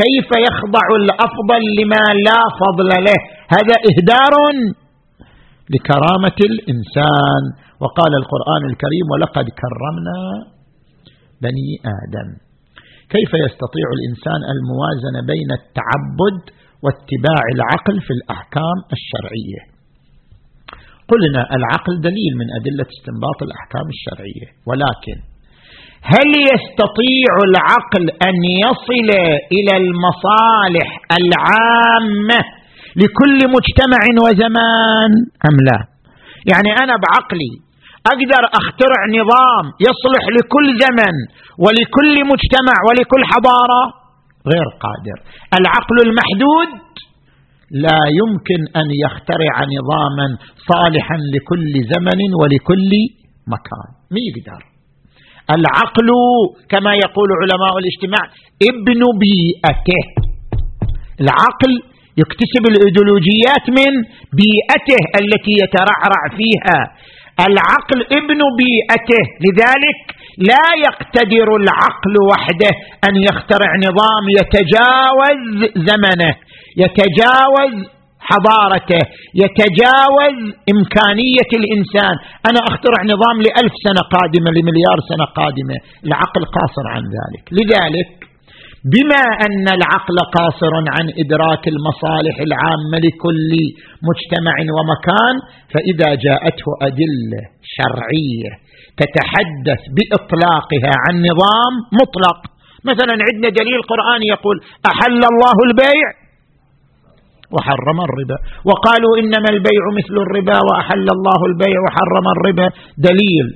كيف 0.02 0.30
يخضع 0.48 0.88
الأفضل 1.02 1.62
لما 1.80 2.06
لا 2.28 2.42
فضل 2.62 2.90
له؟ 3.08 3.20
هذا 3.56 3.76
إهدار 3.90 4.34
لكرامة 5.74 6.40
الإنسان. 6.52 7.44
وقال 7.84 8.12
القرآن 8.22 8.64
الكريم 8.72 9.06
ولقد 9.14 9.46
كرمنا 9.62 10.20
بني 11.46 11.70
آدم. 12.02 12.30
كيف 13.16 13.32
يستطيع 13.46 13.88
الإنسان 13.98 14.42
الموازنة 14.54 15.20
بين 15.34 15.50
التعبد 15.60 16.40
واتباع 16.84 17.44
العقل 17.56 17.96
في 18.06 18.14
الأحكام 18.20 18.78
الشرعية؟ 18.98 19.62
قلنا 21.12 21.42
العقل 21.58 21.94
دليل 22.10 22.32
من 22.42 22.48
أدلة 22.60 22.88
استنباط 22.98 23.40
الأحكام 23.48 23.88
الشرعية. 23.96 24.48
ولكن 24.70 25.18
هل 26.14 26.30
يستطيع 26.52 27.32
العقل 27.50 28.04
أن 28.30 28.36
يصل 28.66 29.10
إلى 29.56 29.74
المصالح 29.84 30.90
العامة 31.20 32.42
لكل 32.96 33.40
مجتمع 33.56 34.02
وزمان 34.26 35.12
أم 35.50 35.56
لا؟ 35.68 35.80
يعني 36.52 36.70
أنا 36.84 36.96
بعقلي 37.04 37.54
أقدر 38.14 38.44
أخترع 38.60 39.02
نظام 39.20 39.66
يصلح 39.88 40.24
لكل 40.38 40.68
زمن 40.84 41.16
ولكل 41.64 42.16
مجتمع 42.32 42.76
ولكل 42.88 43.22
حضارة 43.32 43.82
غير 44.52 44.68
قادر. 44.84 45.18
العقل 45.60 45.98
المحدود 46.08 46.70
لا 47.72 48.02
يمكن 48.20 48.62
أن 48.80 48.88
يخترع 49.06 49.56
نظاما 49.76 50.28
صالحا 50.72 51.18
لكل 51.34 51.74
زمن 51.94 52.20
ولكل 52.42 52.92
مكان. 53.48 53.90
ما 54.14 54.20
يقدر. 54.28 54.62
العقل 55.56 56.10
كما 56.70 56.94
يقول 57.06 57.30
علماء 57.42 57.74
الاجتماع 57.82 58.24
ابن 58.70 59.02
بيئته. 59.24 60.04
العقل 61.22 61.91
يكتسب 62.18 62.64
الإيديولوجيات 62.72 63.66
من 63.80 63.92
بيئته 64.42 65.02
التي 65.22 65.54
يترعرع 65.64 66.22
فيها. 66.38 66.80
العقل 67.48 68.00
ابن 68.20 68.40
بيئته. 68.62 69.24
لذلك 69.46 70.00
لا 70.38 70.68
يقتدر 70.88 71.56
العقل 71.62 72.16
وحده 72.32 72.74
أن 73.10 73.16
يخترع 73.16 73.70
نظام 73.88 74.24
يتجاوز 74.40 75.42
زمنه 75.90 76.36
يتجاوز 76.78 77.74
حضارته 78.30 79.04
يتجاوز 79.44 80.38
إمكانية 80.74 81.52
الإنسان. 81.62 82.16
أنا 82.50 82.60
أخترع 82.70 83.00
نظام 83.14 83.38
لألف 83.46 83.74
سنة 83.88 84.02
قادمة 84.16 84.50
لمليار 84.58 84.98
سنة 85.12 85.26
قادمة. 85.26 85.78
العقل 86.06 86.42
قاصر 86.58 86.86
عن 86.96 87.04
ذلك. 87.18 87.44
لذلك 87.52 88.31
بما 88.86 89.24
أن 89.46 89.66
العقل 89.78 90.18
قاصر 90.38 90.74
عن 90.96 91.06
إدراك 91.22 91.64
المصالح 91.68 92.36
العامة 92.48 92.98
لكل 93.06 93.52
مجتمع 94.10 94.56
ومكان 94.78 95.36
فإذا 95.74 96.10
جاءته 96.26 96.68
أدلة 96.82 97.42
شرعية 97.78 98.52
تتحدث 99.02 99.82
بإطلاقها 99.96 100.94
عن 101.04 101.14
نظام 101.30 101.74
مطلق. 102.02 102.40
مثلا 102.90 103.16
عندنا 103.28 103.50
دليل 103.62 103.82
قرآني 103.92 104.28
يقول 104.36 104.58
أحل 104.92 105.22
الله 105.32 105.58
البيع 105.68 106.08
وحرم 107.54 108.00
الربا. 108.08 108.38
وقالوا 108.70 109.14
إنما 109.22 109.50
البيع 109.56 109.84
مثل 110.00 110.16
الربا 110.26 110.58
وأحل 110.68 111.08
الله 111.18 111.40
البيع 111.52 111.78
وحرم 111.86 112.26
الربا. 112.36 112.68
دليل 112.98 113.48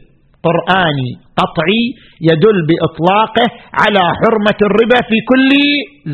قراني 0.45 1.11
قطعي 1.39 1.83
يدل 2.29 2.57
بإطلاقه 2.69 3.47
على 3.81 4.03
حرمة 4.19 4.59
الربا 4.69 4.99
في 5.09 5.17
كل 5.31 5.51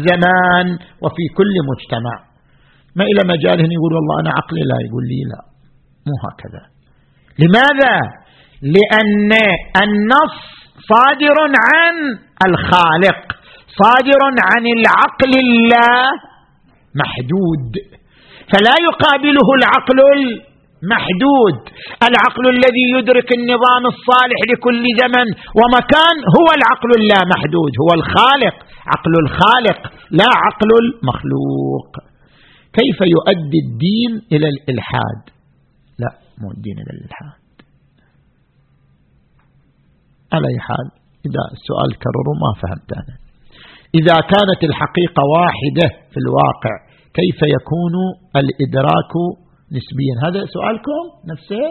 زمان 0.08 0.68
وفي 1.04 1.26
كل 1.38 1.54
مجتمع. 1.72 2.16
ما 2.98 3.04
إلى 3.12 3.22
مجال 3.34 3.58
هنا 3.64 3.74
يقول 3.78 3.92
والله 3.98 4.16
أنا 4.22 4.32
عقلي 4.38 4.62
لا 4.72 4.78
يقول 4.88 5.04
لي 5.12 5.22
لا. 5.32 5.42
مو 6.08 6.16
هكذا. 6.26 6.64
لماذا؟ 7.42 7.96
لأن 8.76 9.32
النص 9.84 10.38
صادر 10.92 11.38
عن 11.68 11.96
الخالق 12.48 13.22
صادر 13.82 14.22
عن 14.50 14.64
العقل 14.78 15.34
الله 15.46 16.02
محدود. 17.02 17.72
فلا 18.52 18.76
يقابله 18.88 19.48
العقل 19.60 20.00
المحدود 20.84 21.58
العقل 22.10 22.46
الذي 22.56 22.86
يدرك 22.98 23.30
النظام 23.40 23.84
الصالح 23.94 24.40
لكل 24.52 24.84
زمن 25.02 25.28
ومكان 25.60 26.16
هو 26.38 26.48
العقل 26.58 26.92
اللامحدود 27.02 27.72
هو 27.84 27.90
الخالق. 28.00 28.56
عقل 28.94 29.14
الخالق 29.24 29.80
لا 30.20 30.30
عقل 30.46 30.70
المخلوق. 30.84 31.90
كيف 32.80 33.00
يؤدي 33.16 33.60
الدين 33.66 34.12
إلى 34.34 34.48
الإلحاد؟ 34.54 35.22
لا 36.02 36.12
مو 36.42 36.52
الدين 36.52 36.78
إلى 36.84 36.92
الإلحاد. 36.98 37.42
على 40.34 40.48
أي 40.54 40.60
حال 40.68 40.88
إذا 41.28 41.44
السؤال 41.58 41.90
كرره 42.04 42.32
ما 42.44 42.52
فهمت 42.62 42.92
أنا. 43.02 43.16
إذا 44.00 44.18
كانت 44.34 44.62
الحقيقة 44.70 45.22
واحدة 45.36 45.88
في 46.12 46.18
الواقع 46.24 46.76
كيف 47.20 47.40
يكون 47.58 47.96
الإدراك 48.42 49.14
نسبيا. 49.78 50.14
هذا 50.26 50.46
سؤالكم 50.56 51.04
نفسه؟ 51.32 51.64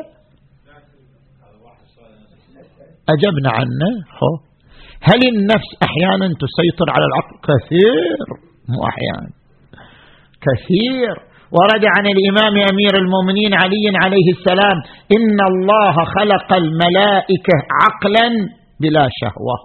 أجبنا 3.14 3.50
عنه. 3.58 3.90
هل 5.02 5.20
النفس 5.32 5.70
أحيانا 5.82 6.26
تسيطر 6.44 6.88
على 6.94 7.04
العقل؟ 7.10 7.34
كثير. 7.48 8.26
مو 8.68 8.78
أحيانا. 8.90 9.30
كثير. 10.46 11.30
ورد 11.58 11.84
عن 11.96 12.06
الإمام 12.14 12.54
أمير 12.72 12.94
المؤمنين 13.02 13.54
علي 13.54 13.84
عليه 14.04 14.28
السلام 14.36 14.76
إن 15.16 15.38
الله 15.50 15.94
خلق 16.16 16.52
الملائكة 16.62 17.56
عقلا 17.82 18.28
بلا 18.80 19.08
شهوة 19.20 19.56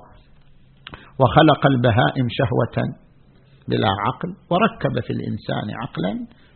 وخلق 1.20 1.66
البهائم 1.66 2.28
شهوة 2.40 2.78
بلا 3.70 3.92
عقل 4.06 4.30
وركب 4.52 5.00
في 5.06 5.14
الإنسان 5.14 5.66
عقلا 5.82 6.14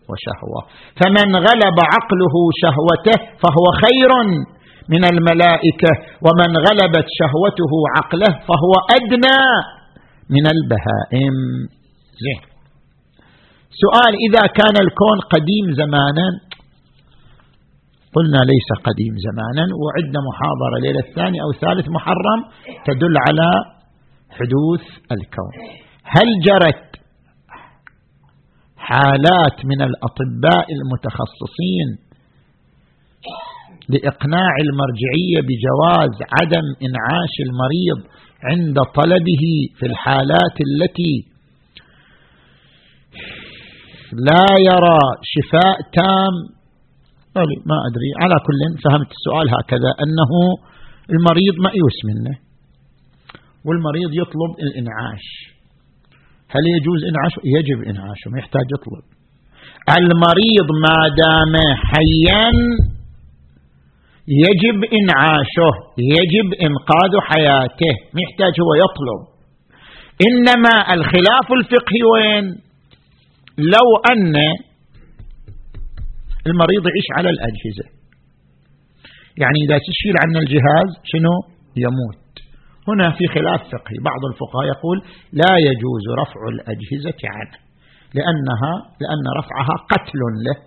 وشهوة. 0.10 0.62
فمن 1.00 1.30
غلب 1.48 1.78
عقله 1.94 2.36
شهوته 2.62 3.18
فهو 3.42 3.66
خير 3.84 4.12
من 4.94 5.04
الملائكة 5.14 5.92
ومن 6.26 6.52
غلبت 6.68 7.08
شهوته 7.20 7.72
عقله 7.98 8.32
فهو 8.48 8.74
أدنى 8.98 9.40
من 10.36 10.46
البهائم. 10.56 11.36
زين. 12.24 12.42
سؤال 13.84 14.14
إذا 14.28 14.44
كان 14.60 14.76
الكون 14.86 15.18
قديم 15.34 15.66
زمانا؟ 15.82 16.28
قلنا 18.16 18.42
ليس 18.52 18.70
قديم 18.88 19.14
زمانا 19.28 19.66
وعندنا 19.82 20.22
محاضرة 20.30 20.76
ليلة 20.86 21.00
الثاني 21.10 21.38
أو 21.42 21.52
ثالث 21.64 21.88
محرم 21.98 22.40
تدل 22.88 23.16
على 23.28 23.50
حدوث 24.38 24.86
الكون. 25.16 25.54
هل 26.16 26.28
جرت 26.48 26.89
حالات 28.90 29.66
من 29.66 29.82
الأطباء 29.82 30.66
المتخصصين 30.78 31.90
لإقناع 33.90 34.54
المرجعية 34.66 35.40
بجواز 35.48 36.14
عدم 36.38 36.66
إنعاش 36.88 37.34
المريض 37.48 38.00
عند 38.44 38.76
طلبه 39.00 39.44
في 39.80 39.86
الحالات 39.86 40.56
التي 40.68 41.16
لا 44.14 44.46
يرى 44.70 45.00
شفاء 45.34 45.78
تام. 45.98 46.34
ما 47.70 47.78
أدري. 47.88 48.10
على 48.22 48.36
كل 48.48 48.60
فهمت 48.84 49.12
السؤال 49.18 49.48
هكذا 49.58 49.92
أنه 50.04 50.32
المريض 51.10 51.56
مأيوس 51.66 51.98
منه 52.10 52.38
والمريض 53.66 54.10
يطلب 54.14 54.52
الإنعاش. 54.60 55.26
هل 56.54 56.64
يجوز 56.76 57.00
إنعاشه 57.10 57.42
يجب 57.58 57.80
إنعاشه 57.92 58.28
ما 58.32 58.40
يحتاج 58.40 58.68
يطلب. 58.76 59.06
المريض 59.98 60.68
ما 60.86 61.00
دام 61.24 61.54
حيا 61.92 62.46
يجب 64.46 64.78
إنعاشه 65.00 65.72
يجب 66.18 66.48
إنقاذ 66.66 67.14
حياته 67.30 67.94
ما 68.14 68.22
يحتاج 68.26 68.54
هو 68.66 68.72
يطلب. 68.84 69.22
إنما 70.28 70.94
الخلاف 70.94 71.48
الفقهي 71.60 72.02
وين؟ 72.14 72.46
لو 73.58 73.88
أن 74.12 74.36
المريض 76.48 76.88
يعيش 76.88 77.08
على 77.18 77.30
الأجهزة. 77.30 77.88
يعني 79.38 79.60
إذا 79.66 79.78
تشيل 79.78 80.16
عنا 80.24 80.40
الجهاز 80.40 80.90
شنو؟ 81.04 81.36
يموت. 81.76 82.29
هنا 82.90 83.08
في 83.18 83.26
خلاف 83.36 83.62
فقهي. 83.74 83.98
بعض 84.12 84.22
الفقهاء 84.32 84.66
يقول 84.74 84.98
لا 85.42 85.54
يجوز 85.68 86.04
رفع 86.22 86.42
الأجهزة 86.54 87.22
عنه 87.36 87.58
لأنها 88.18 88.74
لأن 89.02 89.26
رفعها 89.40 89.76
قتل 89.92 90.22
له 90.46 90.58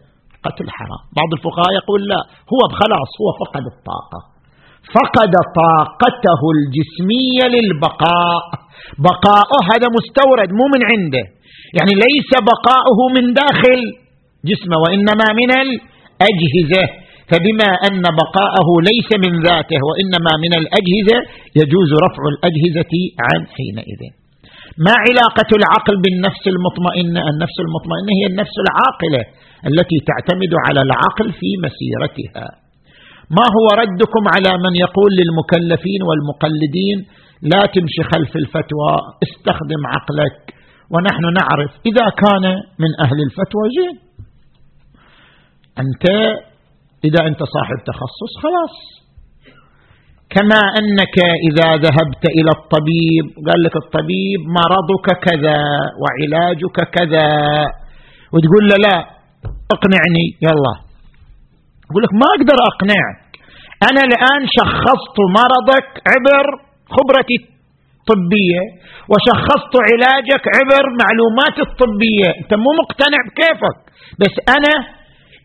قتل 0.46 0.66
حرام. 0.76 1.02
بعض 1.18 1.30
الفقهاء 1.36 1.70
يقول 1.80 2.00
لا 2.12 2.20
هو 2.52 2.60
خلاص 2.80 3.10
هو 3.20 3.28
فقد 3.42 3.64
الطاقة. 3.74 4.20
فقد 4.96 5.32
طاقته 5.62 6.42
الجسمية 6.56 7.44
للبقاء. 7.54 8.42
بقاؤه 9.06 9.60
هذا 9.72 9.88
مستورد 9.98 10.50
مو 10.58 10.64
من 10.74 10.82
عنده. 10.90 11.24
يعني 11.78 11.92
ليس 12.06 12.30
بقاؤه 12.50 12.98
من 13.16 13.24
داخل 13.42 13.80
جسمه 14.50 14.76
وإنما 14.84 15.26
من 15.40 15.50
الأجهزة. 15.64 16.84
فبما 17.30 17.70
أن 17.88 18.04
بقاءه 18.20 18.68
ليس 18.90 19.10
من 19.24 19.32
ذاته 19.48 19.80
وإنما 19.88 20.32
من 20.44 20.52
الأجهزة 20.60 21.18
يجوز 21.60 21.90
رفع 22.06 22.22
الأجهزة 22.32 22.94
عن 23.26 23.40
حينئذ. 23.54 24.02
ما 24.86 24.94
علاقة 25.06 25.50
العقل 25.60 25.94
بالنفس 26.04 26.44
المطمئنة؟ 26.54 27.20
النفس 27.32 27.56
المطمئنة 27.66 28.10
هي 28.18 28.24
النفس 28.32 28.56
العاقلة 28.64 29.22
التي 29.70 29.98
تعتمد 30.10 30.52
على 30.66 30.80
العقل 30.86 31.28
في 31.38 31.48
مسيرتها. 31.64 32.46
ما 33.38 33.46
هو 33.56 33.66
ردكم 33.82 34.24
على 34.34 34.52
من 34.64 34.74
يقول 34.84 35.10
للمكلفين 35.20 36.00
والمقلدين 36.08 36.98
لا 37.52 37.62
تمشي 37.74 38.02
خلف 38.12 38.32
الفتوى 38.42 38.92
استخدم 39.26 39.82
عقلك 39.94 40.36
ونحن 40.92 41.24
نعرف 41.40 41.70
إذا 41.90 42.06
كان 42.22 42.44
من 42.82 42.90
أهل 43.04 43.18
الفتوى 43.26 43.64
زين. 43.76 43.96
أنت 45.82 46.04
إذا 47.05 47.20
أنت 47.28 47.42
صاحب 47.55 47.78
تخصص 47.90 48.32
خلاص. 48.42 48.76
كما 50.34 50.61
أنك 50.80 51.16
إذا 51.48 51.68
ذهبت 51.84 52.24
إلى 52.38 52.50
الطبيب 52.59 53.24
قال 53.46 53.59
لك 53.64 53.76
الطبيب 53.84 54.40
مرضك 54.61 55.07
كذا 55.26 55.61
وعلاجك 56.00 56.76
كذا. 56.96 57.28
وتقول 58.32 58.64
له 58.70 58.76
لا 58.86 58.96
اقنعني 59.74 60.24
يلا. 60.46 60.74
يقول 61.88 62.03
لك 62.05 62.12
ما 62.20 62.28
أقدر 62.36 62.59
أقنعك. 62.70 63.20
أنا 63.88 64.03
الآن 64.11 64.42
شخصت 64.59 65.16
مرضك 65.38 65.88
عبر 66.12 66.46
خبرتي 66.94 67.36
الطبية 67.98 68.62
وشخصت 69.11 69.74
علاجك 69.88 70.44
عبر 70.57 70.84
معلومات 71.03 71.57
الطبية. 71.66 72.28
أنت 72.40 72.53
مو 72.62 72.70
مقتنع 72.82 73.20
بكيفك 73.28 73.78
بس 74.20 74.34
أنا 74.57 74.74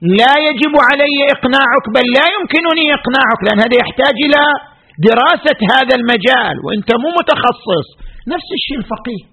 لا 0.02 0.34
يجب 0.48 0.74
علي 0.90 1.18
إقناعك 1.36 1.86
بل 1.96 2.06
لا 2.18 2.26
يمكنني 2.36 2.86
إقناعك 2.98 3.40
لأن 3.46 3.60
هذا 3.64 3.76
يحتاج 3.84 4.16
إلى 4.26 4.42
دراسة 5.10 5.60
هذا 5.76 5.94
المجال 6.00 6.56
وأنت 6.66 6.90
مو 7.02 7.10
متخصص. 7.20 7.88
نفس 8.34 8.50
الشيء 8.58 8.78
الفقيه. 8.84 9.24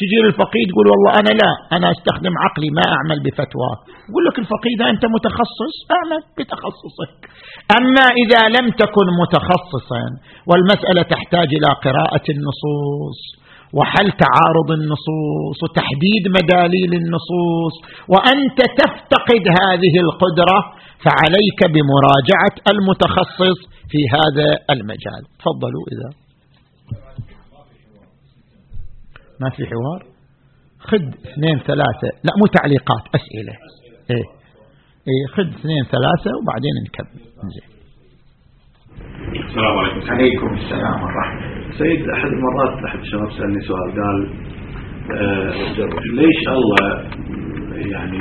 تجي 0.00 0.18
للفقيه 0.24 0.64
تقول 0.70 0.86
والله 0.92 1.12
أنا 1.20 1.32
لا 1.40 1.50
أنا 1.76 1.86
أستخدم 1.94 2.34
عقلي 2.44 2.70
ما 2.78 2.84
أعمل 2.96 3.18
بفتوى. 3.24 3.72
يقول 4.08 4.22
لك 4.28 4.36
الفقيه 4.44 4.72
إذا 4.76 4.86
أنت 4.92 5.04
متخصص 5.16 5.74
أعمل 5.96 6.20
بتخصصك. 6.38 7.14
أما 7.78 8.06
إذا 8.22 8.42
لم 8.56 8.66
تكن 8.82 9.06
متخصصا 9.22 10.04
والمسألة 10.48 11.02
تحتاج 11.14 11.48
إلى 11.58 11.70
قراءة 11.86 12.26
النصوص. 12.34 13.18
وحل 13.78 14.08
تعارض 14.24 14.70
النصوص 14.78 15.58
وتحديد 15.62 16.24
مداليل 16.38 16.92
النصوص 17.00 17.74
وأنت 18.12 18.58
تفتقد 18.80 19.44
هذه 19.60 19.94
القدرة 20.06 20.58
فعليك 21.04 21.60
بمراجعة 21.74 22.54
المتخصص 22.72 23.58
في 23.90 24.00
هذا 24.16 24.48
المجال. 24.70 25.22
تفضلوا 25.38 25.84
إذا. 25.92 26.08
ما 29.40 29.50
في 29.50 29.66
حوار؟ 29.66 30.00
خذ 30.78 31.02
اثنين 31.30 31.58
ثلاثة. 31.58 32.08
لا 32.24 32.32
مو 32.40 32.46
تعليقات 32.46 33.04
أسئلة. 33.14 33.54
إيه. 34.10 34.26
إيه 35.08 35.26
خذ 35.36 35.58
اثنين 35.58 35.84
ثلاثة 35.84 36.30
وبعدين 36.42 36.74
نكمل. 36.86 37.20
زين. 37.54 37.73
السلام 38.98 39.78
عليكم. 39.78 40.10
عليكم 40.10 40.54
السلام 40.54 41.02
ورحمة 41.02 41.72
سيد 41.78 42.08
أحد 42.08 42.28
المرات 42.28 42.84
أحد 42.84 42.98
الشباب 42.98 43.30
سألني 43.32 43.60
سؤال 43.60 43.92
قال 44.00 44.28
آه 45.18 45.50
ليش 46.12 46.48
الله 46.48 47.02
يعني 47.92 48.18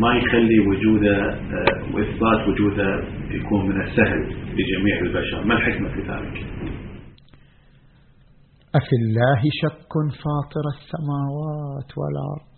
ما 0.00 0.14
يخلي 0.16 0.58
وجوده 0.60 1.30
آه 1.30 1.94
وإثبات 1.94 2.48
وجوده 2.48 3.04
يكون 3.30 3.68
من 3.68 3.82
السهل 3.82 4.20
لجميع 4.56 4.98
البشر؟ 5.00 5.44
ما 5.44 5.54
الحكمة 5.54 5.88
في 5.88 6.00
ذلك؟ 6.00 6.46
أفي 8.74 8.94
الله 9.02 9.40
شك 9.62 9.92
فاطر 10.24 10.64
السماوات 10.76 11.90
والأرض. 11.98 12.48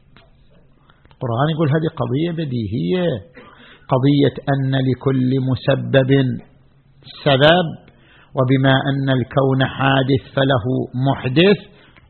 القرآن 1.13 1.49
يقول 1.55 1.69
هذه 1.69 1.89
قضية 2.03 2.31
بديهية 2.45 3.09
قضية 3.93 4.35
أن 4.53 4.73
لكل 4.89 5.31
مسبب 5.51 6.11
سبب 7.25 7.67
وبما 8.37 8.75
أن 8.91 9.09
الكون 9.19 9.61
حادث 9.65 10.23
فله 10.37 10.65
محدث 11.07 11.59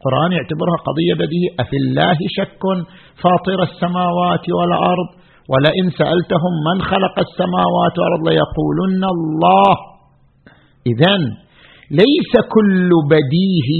القرآن 0.01 0.33
يعتبرها 0.33 0.77
قضية 0.89 1.15
بديهية. 1.15 1.51
أفي 1.61 1.77
الله 1.77 2.19
شك 2.39 2.63
فاطر 3.23 3.63
السماوات 3.63 4.45
والأرض؟ 4.59 5.11
ولئن 5.53 5.91
سألتهم 5.91 6.53
من 6.69 6.83
خلق 6.83 7.17
السماوات 7.27 7.95
والأرض 7.99 8.23
ليقولن 8.29 9.05
الله. 9.15 9.75
إذا 10.93 11.15
ليس 12.03 12.33
كل 12.55 12.91
بديه 13.15 13.71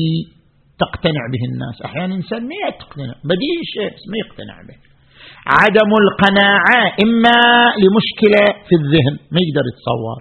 تقتنع 0.83 1.23
به 1.33 1.43
الناس. 1.51 1.77
أحيانا 1.85 2.15
إنسان 2.15 2.43
ما 2.51 2.57
يقتنع. 2.69 3.15
بديه 3.25 3.59
شيء 3.75 3.95
ما 4.11 4.17
يقتنع 4.25 4.57
به. 4.69 4.77
عدم 5.59 5.91
القناعة 6.05 6.81
إما 7.05 7.39
لمشكلة 7.83 8.45
في 8.69 8.75
الذهن 8.81 9.15
ما 9.33 9.39
يقدر 9.45 9.65
يتصور. 9.71 10.21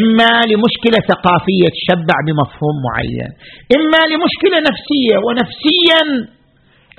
إما 0.00 0.32
لمشكلة 0.50 0.98
ثقافية 1.10 1.68
تشبع 1.78 2.16
بمفهوم 2.26 2.76
معين 2.86 3.30
إما 3.76 4.00
لمشكلة 4.10 4.56
نفسية 4.70 5.16
ونفسيا 5.26 6.02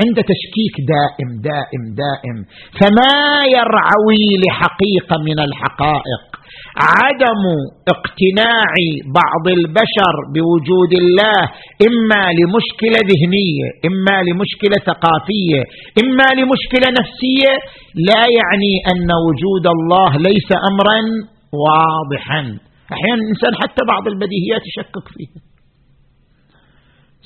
عند 0.01 0.18
تشكيك 0.32 0.76
دائم 0.95 1.30
دائم 1.51 1.84
دائم 2.03 2.38
فما 2.80 3.16
يرعوي 3.57 4.26
لحقيقة 4.43 5.16
من 5.28 5.38
الحقائق؟ 5.47 6.24
عدم 6.97 7.43
اقتناع 7.93 8.72
بعض 9.20 9.45
البشر 9.57 10.16
بوجود 10.34 10.91
الله 11.03 11.39
إما 11.89 12.24
لمشكلة 12.39 12.99
ذهنية 13.12 13.68
إما 13.89 14.18
لمشكلة 14.28 14.78
ثقافية 14.89 15.62
إما 16.03 16.28
لمشكلة 16.38 16.88
نفسية 16.99 17.53
لا 18.09 18.24
يعني 18.39 18.74
أن 18.91 19.09
وجود 19.28 19.66
الله 19.76 20.12
ليس 20.30 20.49
امرا 20.72 20.99
واضحا. 21.64 22.41
أحيانا 22.95 23.22
الإنسان 23.24 23.54
حتى 23.62 23.82
بعض 23.93 24.04
البديهيات 24.14 24.64
يشكك 24.70 25.08
فيها. 25.16 25.39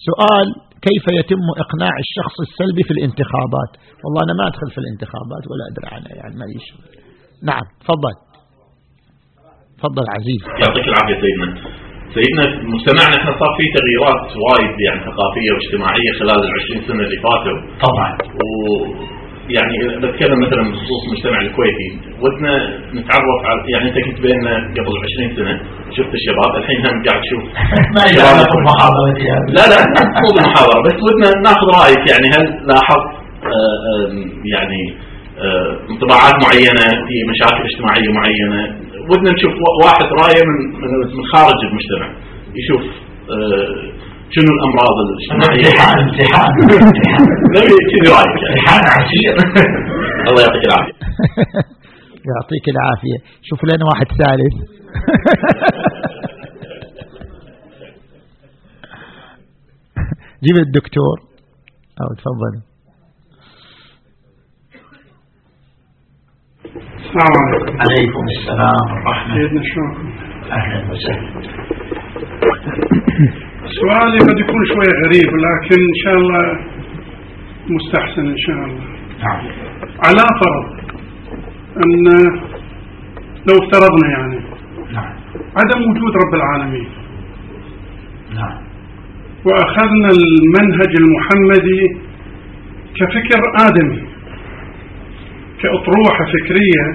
سؤال 0.08 0.48
كيف 0.88 1.06
يتم 1.20 1.46
إقناع 1.64 1.94
الشخص 2.06 2.36
السلبي 2.48 2.84
في 2.88 2.94
الانتخابات؟ 2.98 3.72
والله 4.04 4.22
أنا 4.26 4.34
ما 4.40 4.46
أدخل 4.52 4.70
في 4.76 4.80
الانتخابات 4.84 5.44
ولا 5.50 5.64
أدري 5.70 5.88
عنها 5.96 6.14
يعني 6.22 6.36
ما 6.40 6.46
نعم 7.50 7.66
تفضل. 7.82 8.16
تفضل 9.78 10.06
عزيز. 10.16 10.42
يعطيك 10.64 10.86
العافية 10.92 11.18
سيدنا. 11.24 11.48
سيدنا 12.16 12.46
مجتمعنا 12.74 13.16
إحنا 13.20 13.32
صار 13.42 13.52
في 13.58 13.66
تغييرات 13.78 14.26
وايد 14.46 14.76
يعني 14.86 15.00
ثقافية 15.10 15.50
واجتماعية 15.54 16.12
خلال 16.20 16.40
ال 16.46 16.52
20 16.60 16.88
سنة 16.88 17.02
اللي 17.08 17.20
فاتوا. 17.26 17.58
طبعا. 17.88 18.10
و 18.40 18.46
يعني 19.50 19.78
بتكلم 20.04 20.40
مثلا 20.46 20.64
بخصوص 20.72 21.02
المجتمع 21.06 21.42
الكويتي 21.42 21.90
ودنا 22.22 22.54
نتعرف 22.94 23.40
على 23.46 23.60
يعني 23.74 23.90
أنت 23.90 23.98
كنت 24.06 24.20
بيننا 24.22 24.54
قبل 24.78 24.94
20 25.20 25.36
سنة 25.36 25.54
شفت 25.98 26.14
الشباب 26.20 26.52
الحين 26.60 26.80
هم 26.86 27.04
قاعد 27.06 27.22
تشوف. 27.22 27.44
ما 27.96 28.04
يجعلك 28.12 28.52
المحاضرة 28.60 29.08
لا 29.58 29.64
لا 29.72 29.80
مو 30.24 30.30
بالمحاضرة 30.36 30.80
بس 30.88 30.98
ودنا 31.06 31.30
ناخذ 31.48 31.68
رأيك 31.80 32.04
يعني 32.12 32.28
هل 32.36 32.44
لاحظت 32.70 33.08
آه، 33.52 34.08
يعني 34.54 34.82
آه، 35.46 35.72
انطباعات 35.92 36.36
معينة 36.46 36.86
في 37.08 37.16
مشاكل 37.32 37.64
اجتماعية 37.70 38.10
معينة؟ 38.20 38.62
ودنا 39.10 39.32
نشوف 39.32 39.54
واحد 39.84 40.08
رأيه 40.24 40.44
من 40.50 40.58
من 41.18 41.24
خارج 41.34 41.60
المجتمع 41.70 42.10
يشوف 42.60 42.84
آه، 43.32 43.95
شنو 44.34 44.50
الأمراض 44.58 44.96
الاجتماعية؟ 45.06 45.68
امتحان 45.68 45.98
امتحان 46.04 46.52
كذي 47.92 48.08
رأيك. 48.16 48.36
امتحان 48.50 48.84
عسير 48.96 49.34
الله 50.30 50.42
يعطيك 50.42 50.66
العافية. 50.68 50.94
يعطيك 52.32 52.66
العافية. 52.76 53.18
شوف 53.42 53.60
لنا 53.64 53.86
واحد 53.92 54.08
ثالث. 54.22 54.56
جيب 60.44 60.58
الدكتور. 60.58 61.18
أو 62.02 62.08
تفضل. 62.16 62.62
السلام 67.00 67.34
عليكم. 67.42 67.78
عليكم 67.82 68.24
السلام 68.38 69.06
ورحمة 69.08 69.36
سيدنا 69.36 69.62
شلونكم؟ 69.64 70.08
أهلا 70.52 70.92
وسهلا. 70.92 71.56
سؤالي 73.66 74.18
قد 74.18 74.40
يكون 74.40 74.66
شوية 74.66 74.96
غريب 75.06 75.30
لكن 75.46 75.80
إن 75.84 75.96
شاء 76.04 76.14
الله 76.14 76.60
مستحسن 77.70 78.26
إن 78.26 78.38
شاء 78.38 78.56
الله. 78.56 78.86
نعم. 79.24 79.48
على 80.06 80.26
فرض 80.42 80.66
أن 81.84 82.06
لو 83.48 83.56
افترضنا 83.64 84.08
يعني 84.18 84.40
نعم. 84.94 85.14
عدم 85.58 85.82
وجود 85.90 86.14
رب 86.24 86.36
العالمين. 86.36 86.88
نعم. 88.36 88.58
وأخذنا 89.46 90.10
المنهج 90.18 90.92
المحمدي 91.00 92.06
كفكر 92.96 93.42
آدمي 93.68 94.04
كأطروحة 95.62 96.26
فكرية 96.34 96.86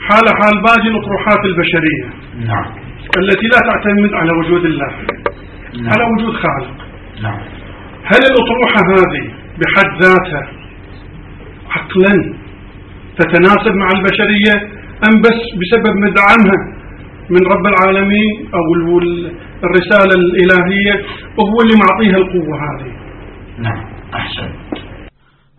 حال 0.00 0.26
حال 0.40 0.62
باقي 0.62 0.88
الأطروحات 0.88 1.44
البشرية 1.44 2.06
نعم. 2.46 2.72
التي 3.18 3.46
لا 3.46 3.58
تعتمد 3.58 4.14
على 4.14 4.32
وجود 4.32 4.64
الله. 4.64 4.92
على 5.90 6.04
وجود 6.12 6.34
خالق. 6.34 6.76
نعم. 7.22 7.40
هل 8.10 8.20
الأطروحة 8.30 8.80
هذه 8.94 9.24
بحد 9.60 10.02
ذاتها 10.02 10.42
عقلا 11.70 12.14
تتناسب 13.18 13.74
مع 13.74 13.88
البشرية؟ 13.96 14.54
أم 15.08 15.20
بس 15.20 15.40
بسبب 15.60 15.94
مدعمها 16.06 16.58
من 17.30 17.42
رب 17.52 17.66
العالمين 17.66 18.32
أو 18.54 18.66
الرسالة 19.64 20.14
الإلهية 20.20 20.94
وهو 21.38 21.56
اللي 21.62 21.76
معطيها 21.84 22.16
القوة 22.22 22.56
هذه؟ 22.66 22.90
نعم. 23.58 23.84
أحسن. 24.14 24.50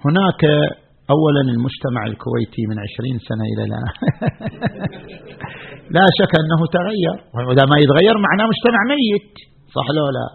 هناك 0.06 0.42
أولا 1.16 1.42
المجتمع 1.56 2.02
الكويتي 2.12 2.64
من 2.70 2.78
عشرين 2.86 3.18
سنة 3.30 3.46
إلى 3.54 3.64
الآن. 3.68 3.90
لا 5.96 6.06
شك 6.20 6.34
أنه 6.42 6.62
تغير 6.78 7.16
وإذا 7.48 7.66
ما 7.72 7.78
يتغير 7.84 8.16
معناه 8.28 8.46
مجتمع 8.54 8.82
ميت. 8.92 9.34
صح 9.76 9.88
لو 9.98 10.08
لا. 10.18 10.28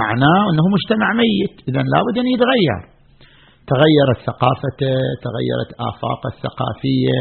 معناه 0.00 0.40
أنه 0.50 0.64
مجتمع 0.76 1.08
ميت 1.22 1.54
إذا 1.68 1.82
لابد 1.92 2.16
أن 2.22 2.28
يتغير. 2.34 2.80
تغيرت 3.72 4.18
ثقافته 4.28 4.94
تغيرت 5.26 5.70
آفاقه 5.90 6.28
الثقافية 6.34 7.20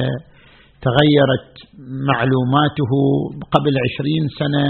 تغيرت 0.87 1.51
معلوماته. 2.11 2.91
قبل 3.55 3.73
عشرين 3.85 4.23
سنة 4.41 4.65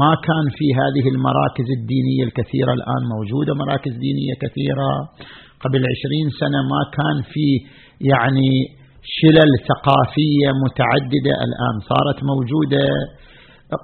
ما 0.00 0.12
كان 0.26 0.46
في 0.58 0.66
هذه 0.80 1.04
المراكز 1.14 1.68
الدينية 1.78 2.22
الكثيرة 2.28 2.72
الآن 2.78 3.02
موجودة 3.14 3.52
مراكز 3.62 3.92
دينية 4.06 4.34
كثيرة. 4.44 4.90
قبل 5.64 5.80
عشرين 5.92 6.26
سنة 6.42 6.60
ما 6.72 6.82
كان 6.98 7.16
في 7.32 7.46
يعني 8.12 8.50
شلل 9.18 9.50
ثقافية 9.70 10.48
متعددة 10.64 11.34
الآن 11.46 11.76
صارت 11.90 12.18
موجودة. 12.32 12.84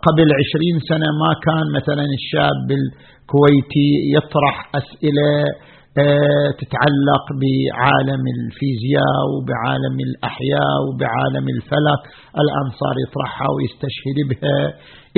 قبل 0.07 0.29
عشرين 0.41 0.77
سنة 0.91 1.09
ما 1.23 1.33
كان 1.47 1.67
مثلا 1.79 2.05
الشاب 2.19 2.69
الكويتي 2.79 3.89
يطرح 4.17 4.57
أسئلة 4.81 5.31
آه، 6.05 6.49
تتعلق 6.61 7.25
بعالم 7.43 8.23
الفيزياء 8.37 9.21
وبعالم 9.35 9.97
الأحياء 10.09 10.77
وبعالم 10.87 11.47
الفلك 11.57 12.03
الآن 12.43 12.67
صار 12.81 12.95
يطرحها 13.05 13.49
ويستشهد 13.55 14.19
بها. 14.31 14.59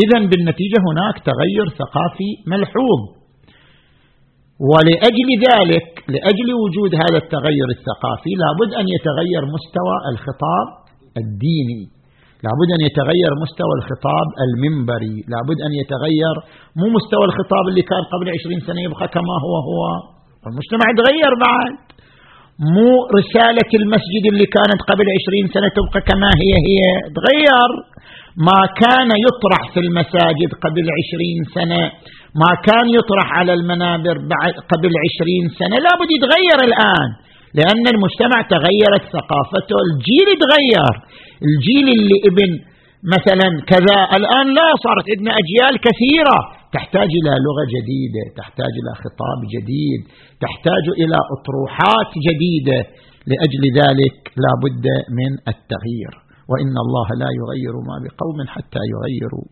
إذا 0.03 0.19
بالنتيجة 0.31 0.78
هناك 0.89 1.16
تغير 1.31 1.66
ثقافي 1.81 2.31
ملحوظ. 2.53 3.01
ولأجل 4.70 5.28
ذلك 5.49 5.89
لأجل 6.15 6.49
وجود 6.62 6.93
هذا 7.05 7.19
التغير 7.24 7.69
الثقافي 7.77 8.32
لابد 8.43 8.70
أن 8.81 8.86
يتغير 8.97 9.43
مستوى 9.57 9.97
الخطاب 10.12 10.69
الديني. 11.23 11.98
لابد 12.44 12.69
أن 12.77 12.81
يتغير 12.89 13.31
مستوى 13.44 13.74
الخطاب 13.81 14.28
المنبري. 14.47 15.16
لابد 15.32 15.59
أن 15.66 15.73
يتغير 15.81 16.36
مو 16.78 16.86
مستوى 16.97 17.24
الخطاب 17.31 17.65
اللي 17.70 17.85
كان 17.90 18.02
قبل 18.12 18.27
عشرين 18.36 18.60
سنة 18.69 18.81
يبقى 18.86 19.06
كما 19.16 19.35
هو 19.47 19.55
هو. 19.69 19.82
المجتمع 20.51 20.86
تغير 21.01 21.32
بعد. 21.48 21.74
مو 22.74 22.90
رسالة 23.19 23.70
المسجد 23.81 24.24
اللي 24.32 24.47
كانت 24.56 24.81
قبل 24.90 25.06
عشرين 25.16 25.47
سنة 25.55 25.69
تبقى 25.78 26.01
كما 26.10 26.31
هي 26.43 26.52
هي. 26.69 26.81
تغير. 27.19 27.70
ما 28.48 28.60
كان 28.82 29.10
يطرح 29.27 29.62
في 29.74 29.81
المساجد 29.86 30.51
قبل 30.65 30.85
عشرين 30.98 31.39
سنة. 31.56 31.82
ما 32.43 32.52
كان 32.69 32.86
يطرح 32.98 33.27
على 33.39 33.52
المنابر 33.59 34.16
بعد 34.35 34.55
قبل 34.73 34.93
عشرين 35.05 35.44
سنة. 35.60 35.77
لابد 35.86 36.09
يتغير 36.16 36.59
الآن. 36.69 37.09
لأن 37.59 37.85
المجتمع 37.94 38.39
تغيرت 38.55 39.05
ثقافته. 39.16 39.77
الجيل 39.86 40.28
تغير 40.44 40.94
الجيل 41.47 41.86
اللي 41.97 42.19
ابن 42.31 42.51
مثلا 43.15 43.48
كذا 43.73 43.98
الآن 44.19 44.47
لا 44.59 44.69
صارت 44.85 45.05
عندنا 45.12 45.32
أجيال 45.43 45.74
كثيرة. 45.86 46.39
تحتاج 46.73 47.10
إلى 47.20 47.32
لغة 47.47 47.65
جديدة 47.77 48.24
تحتاج 48.40 48.73
إلى 48.81 48.93
خطاب 49.02 49.40
جديد 49.55 50.01
تحتاج 50.44 50.85
إلى 51.02 51.19
أطروحات 51.36 52.10
جديدة. 52.27 52.81
لأجل 53.31 53.62
ذلك 53.81 54.16
لا 54.44 54.52
بد 54.65 54.86
من 55.19 55.32
التغيير. 55.52 56.12
وإن 56.51 56.74
الله 56.85 57.09
لا 57.23 57.31
يغير 57.40 57.74
ما 57.89 57.97
بقوم 58.05 58.39
حتى 58.55 58.82
يغيروا 58.94 59.47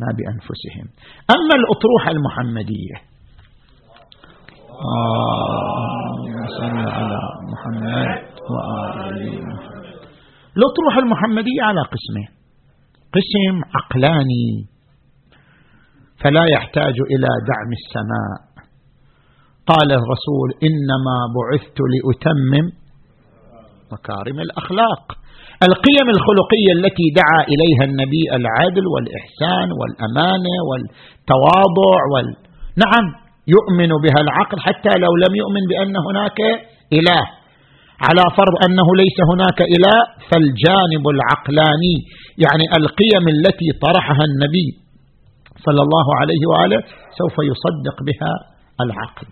ما 0.00 0.08
بأنفسهم. 0.16 0.86
أما 1.36 1.54
الأطروحة 1.60 2.10
المحمدية. 2.16 2.96
صل 6.58 6.76
على 6.96 7.18
محمد 7.52 8.20
وآله. 8.50 9.75
الأطروحة 10.58 10.98
المحمدية 11.04 11.62
على 11.62 11.80
قسمين 11.80 12.28
قسم 13.16 13.54
عقلاني. 13.76 14.48
فلا 16.20 16.44
يحتاج 16.54 16.96
إلى 17.12 17.28
دعم 17.50 17.70
السماء. 17.80 18.38
قال 19.66 19.88
الرسول 19.92 20.48
إنما 20.68 21.16
بعثت 21.36 21.78
لأتمم 21.92 22.66
مكارم 23.92 24.38
الأخلاق. 24.46 25.02
القيم 25.68 26.08
الخلقية 26.16 26.70
التي 26.78 27.06
دعا 27.20 27.40
إليها 27.52 27.84
النبي 27.90 28.24
العدل 28.38 28.86
والإحسان 28.94 29.68
والأمانة 29.78 30.54
والتواضع 30.68 31.98
وال... 32.12 32.28
نعم 32.84 33.06
يؤمن 33.56 33.90
بها 34.04 34.20
العقل 34.26 34.58
حتى 34.60 34.92
لو 35.04 35.12
لم 35.24 35.32
يؤمن 35.42 35.62
بأن 35.70 35.94
هناك 36.08 36.38
إله. 36.92 37.24
على 38.00 38.24
فرض 38.36 38.54
أنه 38.66 38.88
ليس 39.02 39.18
هناك 39.32 39.58
إله 39.74 39.98
فالجانب 40.28 41.04
العقلاني 41.14 41.96
يعني 42.44 42.64
القيم 42.78 43.24
التي 43.36 43.68
طرحها 43.86 44.24
النبي 44.30 44.68
صلى 45.66 45.82
الله 45.86 46.06
عليه 46.20 46.42
وآله 46.50 46.80
سوف 47.18 47.36
يصدق 47.52 47.96
بها 48.08 48.32
العقل. 48.80 49.26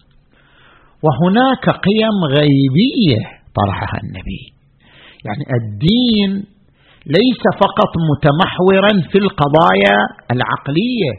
وهناك 1.04 1.64
قيم 1.88 2.18
غيبية 2.36 3.20
طرحها 3.60 3.98
النبي. 4.04 4.42
يعني 5.26 5.44
الدين 5.60 6.30
ليس 7.06 7.42
فقط 7.64 7.92
متمحورا 8.10 8.92
في 9.10 9.18
القضايا 9.18 9.96
العقلية 10.34 11.12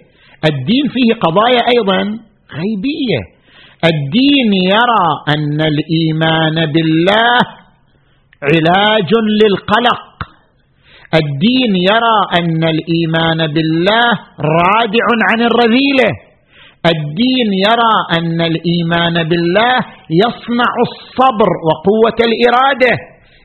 الدين 0.49 0.85
فيه 0.95 1.13
قضايا 1.25 1.61
أيضا 1.75 1.99
غيبية. 2.59 3.34
الدين 3.91 4.51
يرى 4.75 5.07
أن 5.35 5.59
الإيمان 5.71 6.55
بالله 6.73 7.37
علاج 8.49 9.11
للقلق. 9.41 10.03
الدين 11.21 11.73
يرى 11.91 12.17
أن 12.39 12.61
الإيمان 12.63 13.39
بالله 13.53 14.09
رادع 14.39 15.05
عن 15.29 15.39
الرذيلة. 15.49 16.09
الدين 16.93 17.49
يرى 17.67 17.95
أن 18.17 18.41
الإيمان 18.51 19.15
بالله 19.29 19.75
يصنع 20.23 20.71
الصبر 20.87 21.49
وقوة 21.67 22.19
الإرادة. 22.29 22.93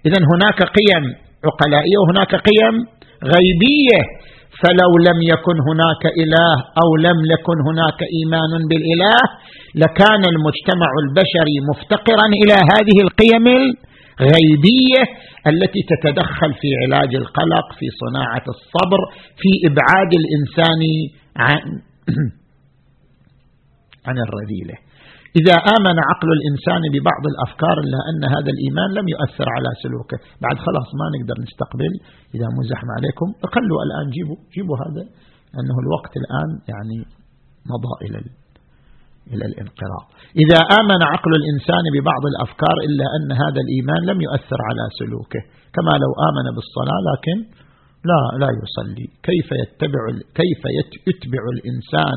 إذا 0.07 0.21
هناك 0.33 0.59
قيم 0.63 1.05
عقلائية 1.49 1.97
وهناك 2.03 2.33
قيم 2.49 2.75
غيبية. 3.35 4.01
فلو 4.63 4.93
لم 5.09 5.19
يكن 5.33 5.57
هناك 5.69 6.03
إله 6.23 6.55
أو 6.83 6.89
لم 7.07 7.19
يكن 7.35 7.59
هناك 7.69 8.01
إيمان 8.17 8.53
بالإله 8.71 9.21
لكان 9.75 10.23
المجتمع 10.33 10.91
البشري 11.05 11.57
مفتقرا 11.71 12.27
إلى 12.43 12.57
هذه 12.73 12.97
القيم 13.07 13.47
الغيبية 14.21 15.03
التي 15.47 15.83
تتدخل 15.93 16.55
في 16.61 16.69
علاج 16.83 17.15
القلق 17.15 17.67
في 17.79 17.87
صناعة 18.03 18.45
الصبر 18.55 19.01
في 19.41 19.51
إبعاد 19.69 20.11
الإنسان 20.21 20.81
عن 21.37 21.61
عن 24.07 24.17
الرذيلة. 24.27 24.90
إذا 25.39 25.57
آمن 25.77 25.97
عقل 26.11 26.29
الإنسان 26.39 26.83
ببعض 26.95 27.25
الأفكار 27.33 27.77
إلا 27.85 28.01
أن 28.11 28.23
هذا 28.35 28.51
الإيمان 28.55 28.89
لم 28.99 29.07
يؤثر 29.15 29.47
على 29.57 29.71
سلوكه. 29.85 30.19
بعد 30.45 30.57
خلاص 30.67 30.89
ما 31.01 31.07
نقدر 31.15 31.37
نستقبل. 31.47 31.93
إذا 32.37 32.49
مزحم 32.59 32.89
عليكم 32.97 33.29
خلوا 33.55 33.81
الآن 33.87 34.07
جيبوا 34.15 34.39
جيبوا 34.55 34.77
هذا 34.85 35.05
أنه 35.59 35.77
الوقت 35.85 36.13
الآن 36.23 36.51
يعني 36.73 36.99
مضى 37.73 37.95
إلى 38.05 38.19
إلى 39.33 39.45
الانقراض. 39.51 40.07
إذا 40.43 40.59
آمن 40.79 41.01
عقل 41.13 41.33
الإنسان 41.41 41.85
ببعض 41.95 42.23
الأفكار 42.33 42.77
إلا 42.87 43.07
أن 43.17 43.29
هذا 43.43 43.61
الإيمان 43.65 44.01
لم 44.11 44.19
يؤثر 44.27 44.61
على 44.69 44.85
سلوكه. 45.01 45.43
كما 45.77 45.95
لو 46.03 46.11
آمن 46.29 46.47
بالصلاة 46.57 47.01
لكن 47.11 47.37
لا 48.11 48.21
لا 48.43 48.51
يصلي. 48.61 49.07
كيف 49.29 49.49
يتبع 49.63 50.03
كيف 50.41 50.63
يتبع 51.09 51.43
الإنسان 51.57 52.17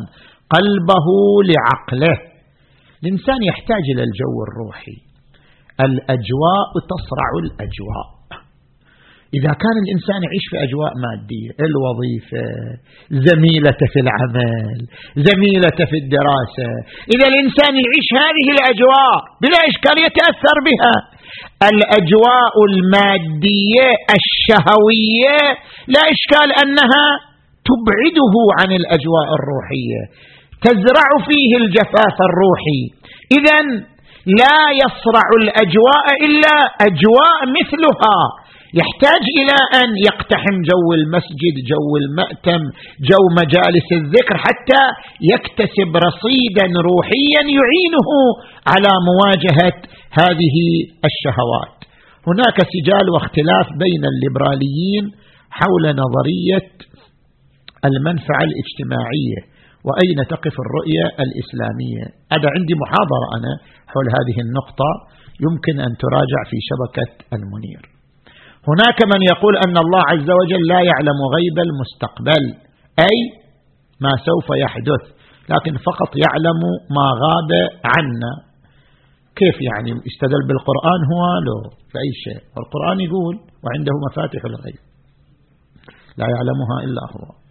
قلبه 0.56 1.08
لعقله؟ 1.52 2.33
الإنسان 3.04 3.40
يحتاج 3.52 3.84
إلى 3.94 4.04
الجو 4.04 4.36
الروحي. 4.48 4.98
الأجواء 5.88 6.70
تصرع 6.92 7.30
الأجواء. 7.44 8.08
إذا 9.38 9.54
كان 9.64 9.76
الإنسان 9.84 10.20
يعيش 10.28 10.46
في 10.52 10.58
أجواء 10.68 10.92
مادية 11.06 11.52
الوظيفة 11.70 12.46
زميلته 13.28 13.86
في 13.94 14.00
العمل 14.06 14.80
زميلته 15.28 15.84
في 15.92 15.98
الدراسة 16.04 16.70
إذا 17.14 17.26
الإنسان 17.32 17.74
يعيش 17.84 18.10
هذه 18.24 18.48
الأجواء 18.56 19.16
بلا 19.42 19.60
إشكال 19.72 19.98
يتأثر 20.08 20.58
بها. 20.70 20.96
الأجواء 21.72 22.54
المادية 22.70 23.88
الشهوية 24.20 25.38
لا 25.94 26.04
إشكال 26.16 26.50
أنها 26.64 27.06
تبعده 27.70 28.36
عن 28.60 28.70
الأجواء 28.80 29.28
الروحية. 29.38 30.02
تزرع 30.66 31.10
فيه 31.28 31.52
الجفاف 31.62 32.18
الروحي. 32.30 32.82
إذا 33.38 33.60
لا 34.42 34.60
يصرع 34.84 35.28
الأجواء 35.42 36.06
إلا 36.28 36.56
أجواء 36.88 37.40
مثلها. 37.58 38.20
يحتاج 38.82 39.24
إلى 39.40 39.58
أن 39.82 39.90
يقتحم 40.08 40.56
جو 40.72 40.86
المسجد 41.00 41.56
جو 41.72 41.88
المأتم 42.02 42.62
جو 43.10 43.22
مجالس 43.42 43.88
الذكر 43.92 44.38
حتى 44.46 44.84
يكتسب 45.34 45.90
رصيدا 46.08 46.66
روحيا 46.90 47.42
يعينه 47.60 48.10
على 48.72 48.92
مواجهة 49.10 49.78
هذه 50.22 50.56
الشهوات. 51.10 51.76
هناك 52.28 52.58
سجال 52.76 53.06
واختلاف 53.14 53.68
بين 53.84 54.04
الليبراليين 54.12 55.06
حول 55.52 55.84
نظرية 56.04 56.70
المنفعة 57.86 58.44
الاجتماعية. 58.50 59.53
وأين 59.88 60.20
تقف 60.34 60.56
الرؤية 60.66 61.06
الإسلامية؟ 61.26 62.06
هذا 62.34 62.48
عندي 62.56 62.74
محاضرة 62.84 63.26
أنا 63.38 63.52
حول 63.92 64.08
هذه 64.18 64.38
النقطة 64.46 64.90
يمكن 65.46 65.76
أن 65.86 65.92
تراجع 66.04 66.42
في 66.52 66.58
شبكة 66.70 67.12
المنير. 67.38 67.82
هناك 68.70 69.00
من 69.14 69.22
يقول 69.32 69.54
أن 69.66 69.76
الله 69.86 70.04
عز 70.12 70.30
وجل 70.40 70.62
لا 70.74 70.80
يعلم 70.90 71.20
غيب 71.36 71.58
المستقبل 71.68 72.44
أي 73.08 73.18
ما 74.04 74.12
سوف 74.28 74.48
يحدث 74.64 75.04
لكن 75.54 75.74
فقط 75.90 76.12
يعلم 76.26 76.60
ما 76.98 77.08
غاب 77.24 77.52
عنا. 77.94 78.34
كيف 79.36 79.58
يعني 79.70 79.92
استدل 80.10 80.42
بالقرآن؟ 80.48 81.00
هو 81.12 81.22
لو 81.48 81.60
بأي 81.94 82.12
شيء 82.24 82.42
القرآن 82.62 83.00
يقول 83.00 83.36
وعنده 83.64 83.94
مفاتح 84.08 84.42
الغيب. 84.46 84.82
لا 86.18 86.26
يعلمها 86.34 86.78
إلا 86.86 87.04
هو. 87.14 87.43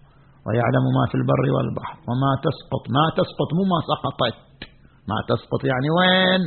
ويعلم 0.46 0.84
ما 0.96 1.04
في 1.10 1.16
البر 1.20 1.44
والبحر 1.54 1.96
وما 2.08 2.32
تسقط. 2.46 2.84
ما 2.96 3.04
تسقط 3.18 3.48
مو 3.56 3.62
ما 3.72 3.78
سقطت. 3.90 4.38
ما 5.10 5.18
تسقط 5.30 5.60
يعني 5.70 5.88
وين؟ 5.96 6.42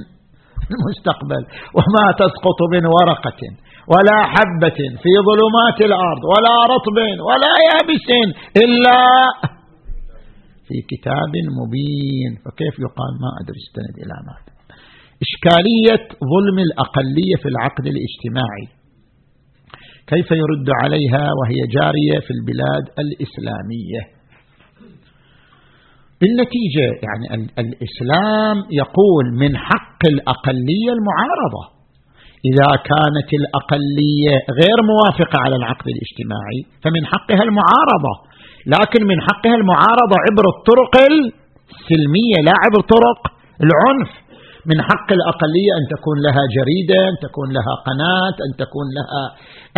المستقبل. 0.73 1.43
وما 1.77 2.05
تسقط 2.21 2.59
من 2.73 2.83
ورقة 2.95 3.41
ولا 3.93 4.17
حبة 4.33 4.79
في 5.03 5.11
ظلمات 5.29 5.79
الأرض 5.89 6.23
ولا 6.33 6.55
رطب 6.73 6.97
ولا 7.27 7.53
يابس 7.69 8.07
إلا 8.63 8.99
في 10.67 10.77
كتاب 10.91 11.33
مبين. 11.59 12.31
فكيف 12.43 12.75
يقال؟ 12.85 13.13
ما 13.23 13.29
أدري 13.41 13.59
استند 13.65 13.95
إلى 14.03 14.15
ماذا. 14.27 14.51
إشكالية 15.25 16.05
ظلم 16.33 16.57
الأقلية 16.67 17.35
في 17.41 17.47
العقد 17.53 17.85
الاجتماعي. 17.93 18.67
كيف 20.13 20.31
يرد 20.31 20.69
عليها 20.83 21.25
وهي 21.37 21.59
جارية 21.77 22.17
في 22.25 22.31
البلاد 22.37 22.85
الإسلامية. 23.03 24.01
بالنتيجة 26.21 26.87
يعني 27.05 27.25
الإسلام 27.63 28.57
يقول 28.81 29.25
من 29.41 29.57
حق 29.57 30.01
الأقلية 30.13 30.91
المعارضة. 30.97 31.63
إذا 32.49 32.69
كانت 32.91 33.29
الأقلية 33.41 34.35
غير 34.61 34.77
موافقة 34.93 35.37
على 35.45 35.55
العقد 35.55 35.87
الاجتماعي 35.95 36.59
فمن 36.83 37.05
حقها 37.05 37.43
المعارضة. 37.47 38.13
لكن 38.75 39.01
من 39.11 39.21
حقها 39.27 39.55
المعارضة 39.61 40.15
عبر 40.25 40.45
الطرق 40.55 40.93
السلمية 41.11 42.37
لا 42.47 42.55
عبر 42.63 42.81
طرق 42.95 43.19
العنف. 43.65 44.11
من 44.69 44.77
حق 44.89 45.09
الأقلية 45.19 45.71
أن 45.79 45.83
تكون 45.93 46.17
لها 46.25 46.43
جريدة 46.57 46.99
أن 47.11 47.15
تكون 47.25 47.47
لها 47.57 47.73
قناة 47.87 48.35
أن 48.45 48.51
تكون 48.61 48.87
لها 48.97 49.23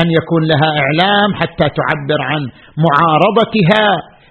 أن 0.02 0.08
يكون 0.20 0.42
لها 0.52 0.70
إعلام 0.84 1.30
حتى 1.42 1.68
تعبر 1.80 2.20
عن 2.30 2.42
معارضتها 2.86 3.86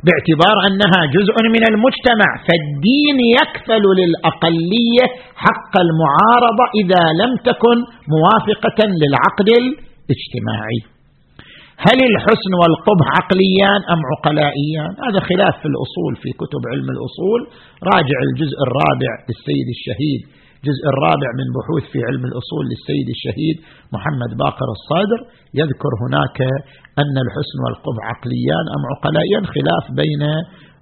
باعتبار 0.07 0.57
أنها 0.69 1.01
جزء 1.17 1.37
من 1.55 1.63
المجتمع. 1.71 2.31
فالدين 2.47 3.19
يكفل 3.39 3.85
للأقلية 4.01 5.07
حق 5.45 5.75
المعارضة 5.87 6.65
إذا 6.81 7.05
لم 7.23 7.33
تكن 7.49 7.77
موافقة 8.17 8.79
للعقد 9.01 9.49
الاجتماعي. 9.61 10.81
هل 11.87 11.99
الحسن 12.11 12.53
والقبح 12.61 13.07
عقليان 13.19 13.81
أم 13.95 14.01
عقلائيان؟ 14.13 14.93
هذا 15.07 15.21
خلاف 15.31 15.55
في 15.63 15.69
الأصول 15.73 16.13
في 16.23 16.31
كتب 16.41 16.63
علم 16.73 16.89
الأصول. 16.97 17.41
راجع 17.93 18.19
الجزء 18.29 18.59
الرابع 18.67 19.13
للسيد 19.29 19.67
الشهيد 19.77 20.23
الجزء 20.61 20.85
الرابع 20.93 21.29
من 21.41 21.49
بحوث 21.57 21.85
في 21.93 21.99
علم 22.09 22.23
الأصول 22.31 22.65
للسيد 22.71 23.07
الشهيد 23.17 23.57
محمد 23.97 24.31
باقر 24.43 24.69
الصادر 24.79 25.21
يذكر 25.61 25.93
هناك 26.05 26.39
أن 27.03 27.15
الحسن 27.25 27.57
والقبح 27.65 28.03
عقليان 28.13 28.65
أم 28.77 28.83
عقلائيان 28.93 29.45
خلاف 29.55 29.85
بين 30.03 30.23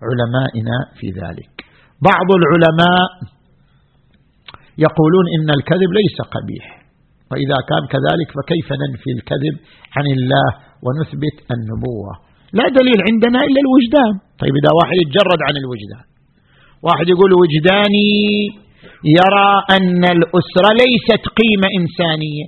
علمائنا 0.07 0.77
في 0.99 1.07
ذلك. 1.21 1.53
بعض 2.11 2.29
العلماء 2.41 3.09
يقولون 4.87 5.27
إن 5.37 5.49
الكذب 5.59 5.91
ليس 6.01 6.19
قبيح 6.35 6.67
وإذا 7.31 7.59
كان 7.71 7.83
كذلك 7.95 8.29
فكيف 8.37 8.69
ننفي 8.83 9.11
الكذب 9.19 9.55
عن 9.97 10.07
الله 10.17 10.49
ونثبت 10.85 11.37
النبوة؟ 11.55 12.13
لا 12.59 12.67
دليل 12.79 12.99
عندنا 13.09 13.41
إلا 13.49 13.61
الوجدان. 13.65 14.15
طيب 14.41 14.55
إذا 14.61 14.71
واحد 14.79 14.97
يتجرد 15.03 15.41
عن 15.49 15.55
الوجدان 15.63 16.05
واحد 16.87 17.07
يقول 17.15 17.31
وجداني 17.43 18.11
يرى 19.19 19.53
أن 19.77 20.03
الأسرة 20.17 20.71
ليست 20.83 21.23
قيمة 21.41 21.69
إنسانية. 21.81 22.47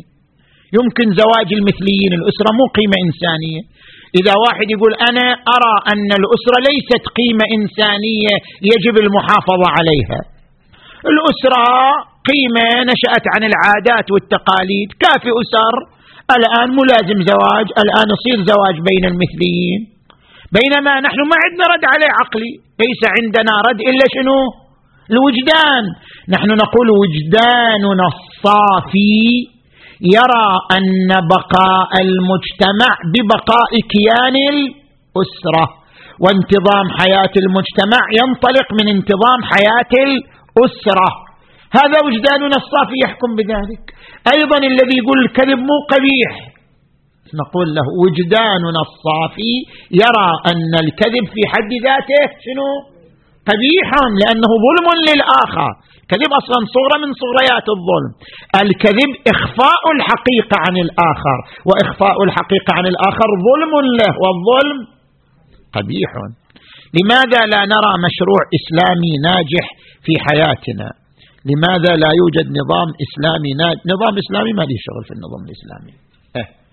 يمكن 0.79 1.07
زواج 1.23 1.49
المثليين 1.59 2.13
الأسرة 2.21 2.51
مو 2.59 2.65
قيمة 2.79 2.97
إنسانية. 3.07 3.63
إذا 4.19 4.35
واحد 4.45 4.67
يقول 4.75 4.93
أنا 5.09 5.27
أرى 5.57 5.75
أن 5.93 6.11
الأسرة 6.21 6.59
ليست 6.69 7.03
قيمة 7.19 7.45
إنسانية 7.57 8.35
يجب 8.73 8.95
المحافظة 9.05 9.67
عليها. 9.77 10.21
الأسرة 11.13 11.65
قيمة 12.31 12.67
نشأت 12.91 13.25
عن 13.35 13.43
العادات 13.51 14.07
والتقاليد. 14.13 14.89
كافي 15.05 15.31
أسر 15.43 15.75
الآن 16.39 16.69
ملازم 16.81 17.19
زواج 17.33 17.67
الآن 17.83 18.09
يصير 18.15 18.39
زواج 18.53 18.77
بين 18.89 19.05
المثليين. 19.13 19.81
بينما 20.59 20.93
نحن 21.07 21.21
ما 21.31 21.37
عندنا 21.45 21.65
رد 21.75 21.85
عليه 21.93 22.11
عقلي 22.21 22.53
ليس 22.83 23.03
عندنا 23.17 23.53
رد 23.69 23.81
إلا 23.91 24.07
شنو؟ 24.15 24.66
الوجدان 25.13 25.85
نحن 26.35 26.49
نقول 26.63 26.89
وجداننا 27.03 28.07
الصافي 28.15 29.23
يرى 30.17 30.49
أن 30.77 31.11
بقاء 31.35 31.91
المجتمع 32.07 32.93
ببقاء 33.13 33.71
كيان 33.93 34.37
الأسرة. 34.55 35.67
وانتظام 36.23 36.87
حياة 37.01 37.35
المجتمع 37.43 38.03
ينطلق 38.21 38.69
من 38.79 38.87
انتظام 38.97 39.41
حياة 39.53 39.93
الأسرة. 40.09 41.11
هذا 41.79 41.99
وجداننا 42.07 42.57
الصافي 42.63 42.97
يحكم 43.05 43.31
بذلك. 43.39 43.85
أيضا 44.35 44.59
الذي 44.73 44.97
يقول 45.01 45.19
الكذب 45.25 45.59
مو 45.59 45.77
قبيح. 45.93 46.33
نقول 47.43 47.69
له 47.75 47.87
وجداننا 48.03 48.81
الصافي 48.89 49.55
يرى 50.03 50.31
أن 50.51 50.73
الكذب 50.85 51.25
في 51.35 51.43
حد 51.53 51.71
ذاته 51.87 52.23
شنو؟ 52.45 52.96
قبيحا 53.51 54.03
لأنه 54.21 54.51
ظلم 54.67 54.87
للآخر. 55.09 55.71
كذب 56.11 56.31
أصلا 56.41 56.59
صورة 56.77 56.97
من 57.03 57.11
صوريات 57.23 57.67
الظلم. 57.77 58.13
الكذب 58.63 59.11
إخفاء 59.35 59.83
الحقيقة 59.97 60.57
عن 60.65 60.75
الآخر 60.87 61.39
وإخفاء 61.69 62.17
الحقيقة 62.27 62.71
عن 62.79 62.87
الآخر 62.93 63.29
ظلم 63.49 63.73
له 64.01 64.13
والظلم 64.23 64.79
قبيح. 65.77 66.11
لماذا 66.97 67.41
لا 67.53 67.61
نرى 67.75 67.93
مشروع 68.07 68.43
إسلامي 68.59 69.13
ناجح 69.29 69.67
في 70.05 70.13
حياتنا؟ 70.27 70.89
لماذا 71.51 71.93
لا 72.03 72.11
يوجد 72.21 72.47
نظام 72.61 72.89
إسلامي 73.05 73.51
ناجح 73.63 73.83
نظام 73.93 74.15
إسلامي 74.23 74.53
ما 74.59 74.65
لي 74.71 74.77
شغل 74.87 75.03
في 75.09 75.13
النظام 75.17 75.43
الإسلامي. 75.49 75.93
إيه. 76.39 76.66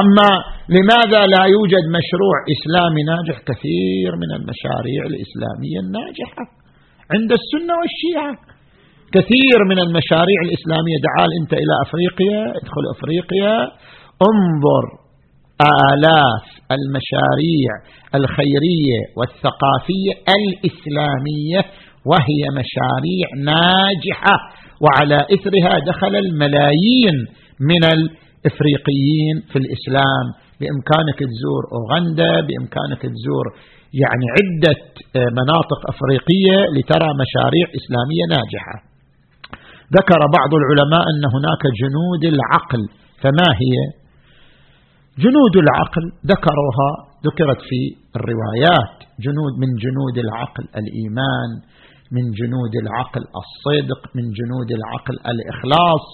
أما 0.00 0.30
لماذا 0.76 1.20
لا 1.34 1.42
يوجد 1.54 1.84
مشروع 1.98 2.36
إسلامي 2.54 3.02
ناجح؟ 3.10 3.36
كثير 3.50 4.10
من 4.22 4.30
المشاريع 4.38 5.02
الإسلامية 5.12 5.78
الناجحة 5.84 6.44
عند 7.14 7.30
السنة 7.40 7.74
والشيعة. 7.80 8.34
كثير 9.16 9.58
من 9.70 9.78
المشاريع 9.86 10.38
الإسلامية 10.46 10.98
تعال 11.06 11.30
أنت 11.40 11.52
إلى 11.62 11.74
أفريقيا 11.86 12.40
ادخل 12.58 12.84
أفريقيا 12.94 13.54
انظر 14.30 14.84
آلاف 15.90 16.44
المشاريع 16.76 17.70
الخيرية 18.14 19.00
والثقافية 19.16 20.14
الإسلامية 20.38 21.60
وهي 22.10 22.42
مشاريع 22.60 23.26
ناجحة 23.52 24.36
وعلى 24.84 25.18
إثرها 25.34 25.74
دخل 25.86 26.16
الملايين 26.16 27.16
من 27.60 27.84
الإفريقيين 28.40 29.36
في 29.50 29.56
الإسلام. 29.62 30.26
بإمكانك 30.60 31.18
تزور 31.32 31.62
أوغندا 31.76 32.32
بإمكانك 32.46 33.02
تزور 33.14 33.46
يعني 34.02 34.26
عدة 34.36 34.80
مناطق 35.38 35.80
أفريقية 35.92 36.58
لترى 36.76 37.08
مشاريع 37.22 37.66
إسلامية 37.80 38.24
ناجحة. 38.34 38.76
ذكر 39.98 40.20
بعض 40.38 40.50
العلماء 40.60 41.04
أن 41.12 41.24
هناك 41.36 41.62
جنود 41.80 42.22
العقل. 42.34 42.82
فما 43.22 43.48
هي؟ 43.62 43.76
جنود 45.24 45.54
العقل 45.64 46.04
ذكروها 46.32 46.90
ذكرت 47.26 47.60
في 47.68 47.80
الروايات. 48.18 48.96
جنود 49.26 49.52
من 49.62 49.70
جنود 49.84 50.16
العقل 50.26 50.64
الإيمان 50.80 51.50
من 52.16 52.24
جنود 52.40 52.74
العقل 52.82 53.22
الصدق 53.42 54.00
من 54.16 54.24
جنود 54.38 54.68
العقل 54.78 55.16
الإخلاص. 55.32 56.06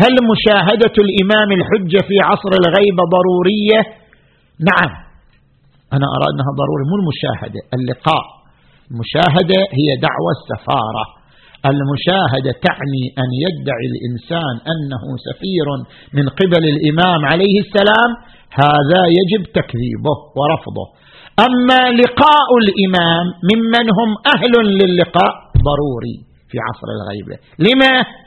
هل 0.00 0.14
مشاهدة 0.32 0.94
الإمام 1.06 1.48
الحجة 1.58 2.00
في 2.08 2.16
عصر 2.28 2.52
الغيبة 2.60 3.02
ضرورية؟ 3.16 3.80
نعم. 4.70 4.90
أنا 5.96 6.06
أرى 6.16 6.26
أنها 6.32 6.50
ضروري 6.60 6.84
مو 6.90 6.96
المشاهدة 7.00 7.60
اللقاء. 7.76 8.24
المشاهدة 8.90 9.60
هي 9.78 9.88
دعوة 10.06 10.32
السفارة. 10.38 11.04
المشاهدة 11.72 12.52
تعني 12.68 13.04
أن 13.22 13.28
يدعي 13.44 13.86
الإنسان 13.92 14.54
أنه 14.72 15.04
سفير 15.28 15.66
من 16.16 16.26
قبل 16.40 16.62
الإمام 16.74 17.20
عليه 17.32 17.56
السلام. 17.64 18.10
هذا 18.64 19.02
يجب 19.18 19.42
تكذيبه 19.58 20.16
ورفضه. 20.38 20.86
أما 21.46 21.82
لقاء 22.00 22.48
الإمام 22.62 23.26
ممن 23.50 23.86
هم 23.98 24.10
أهل 24.34 24.54
للقاء 24.80 25.32
ضروري 25.68 26.16
في 26.50 26.56
عصر 26.66 26.88
الغيبة 26.96 27.36
لما؟ 27.66 28.21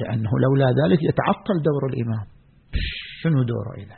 لأنه 0.00 0.32
لولا 0.44 0.68
ذلك 0.80 1.00
يتعطل 1.10 1.56
دور 1.68 1.82
الإمام. 1.92 2.26
شنو 3.22 3.42
دوره 3.52 3.72
إذا 3.82 3.96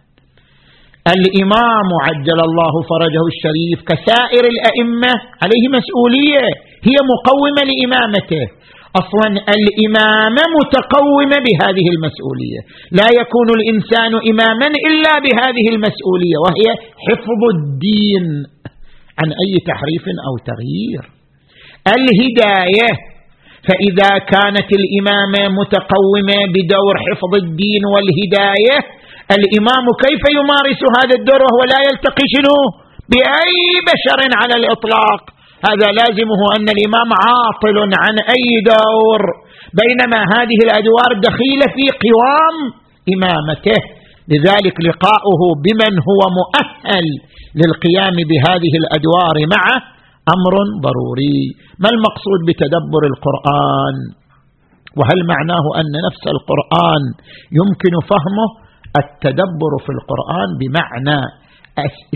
الإمام 1.17 1.89
عجل 2.07 2.39
الله 2.49 2.75
فرجه 2.91 3.23
الشريف 3.33 3.79
كسائر 3.91 4.45
الأئمة 4.55 5.13
عليه 5.43 5.65
مسؤولية 5.79 6.45
هي 6.89 6.97
مقومة 7.13 7.61
لإمامته. 7.71 8.47
أصلا 9.03 9.29
الإمامة 9.57 10.43
متقومة 10.59 11.37
بهذه 11.47 11.87
المسؤولية. 11.95 12.61
لا 12.99 13.09
يكون 13.21 13.49
الإنسان 13.59 14.13
إماما 14.31 14.69
إلا 14.89 15.15
بهذه 15.25 15.67
المسؤولية 15.75 16.37
وهي 16.45 16.67
حفظ 17.07 17.41
الدين. 17.57 18.27
عن 19.21 19.29
أي 19.43 19.53
تحريف 19.71 20.05
أو 20.29 20.35
تغيير. 20.51 21.05
الهداية 21.97 22.91
فإذا 23.67 24.11
كانت 24.33 24.69
الإمامة 24.81 25.43
متقومة 25.61 26.39
بدور 26.55 26.95
حفظ 27.07 27.33
الدين 27.45 27.83
والهداية 27.93 28.79
الإمام 29.39 29.85
كيف 30.05 30.23
يمارس 30.39 30.81
هذا 30.99 31.15
الدور 31.21 31.41
وهو 31.47 31.63
لا 31.73 31.81
يلتقي 31.89 32.25
شنو؟ 32.35 32.59
بأي 33.13 33.61
بشر 33.91 34.21
على 34.41 34.55
الإطلاق. 34.61 35.21
هذا 35.69 35.89
لازمه 36.01 36.41
أن 36.57 36.67
الإمام 36.77 37.11
عاطل 37.25 37.77
عن 38.03 38.17
أي 38.37 38.47
دور. 38.73 39.23
بينما 39.81 40.21
هذه 40.35 40.59
الأدوار 40.67 41.11
دخيلة 41.29 41.67
في 41.77 41.85
قوام 42.05 42.57
إمامته. 43.15 43.81
لذلك 44.33 44.77
لقاؤه 44.89 45.43
بمن 45.65 45.95
هو 46.09 46.21
مؤهل 46.41 47.07
للقيام 47.61 48.17
بهذه 48.31 48.73
الأدوار 48.83 49.37
معه. 49.55 49.94
أمر 50.35 50.55
ضروري. 50.87 51.39
ما 51.83 51.89
المقصود 51.95 52.41
بتدبر 52.49 53.03
القرآن؟ 53.13 53.97
وهل 54.99 55.19
معناه 55.35 55.65
أن 55.81 55.87
نفس 56.07 56.25
القرآن 56.35 57.03
يمكن 57.59 57.95
فهمه؟ 58.11 58.49
التدبر 59.03 59.73
في 59.85 59.91
القرآن 59.97 60.49
بمعنى 60.61 61.21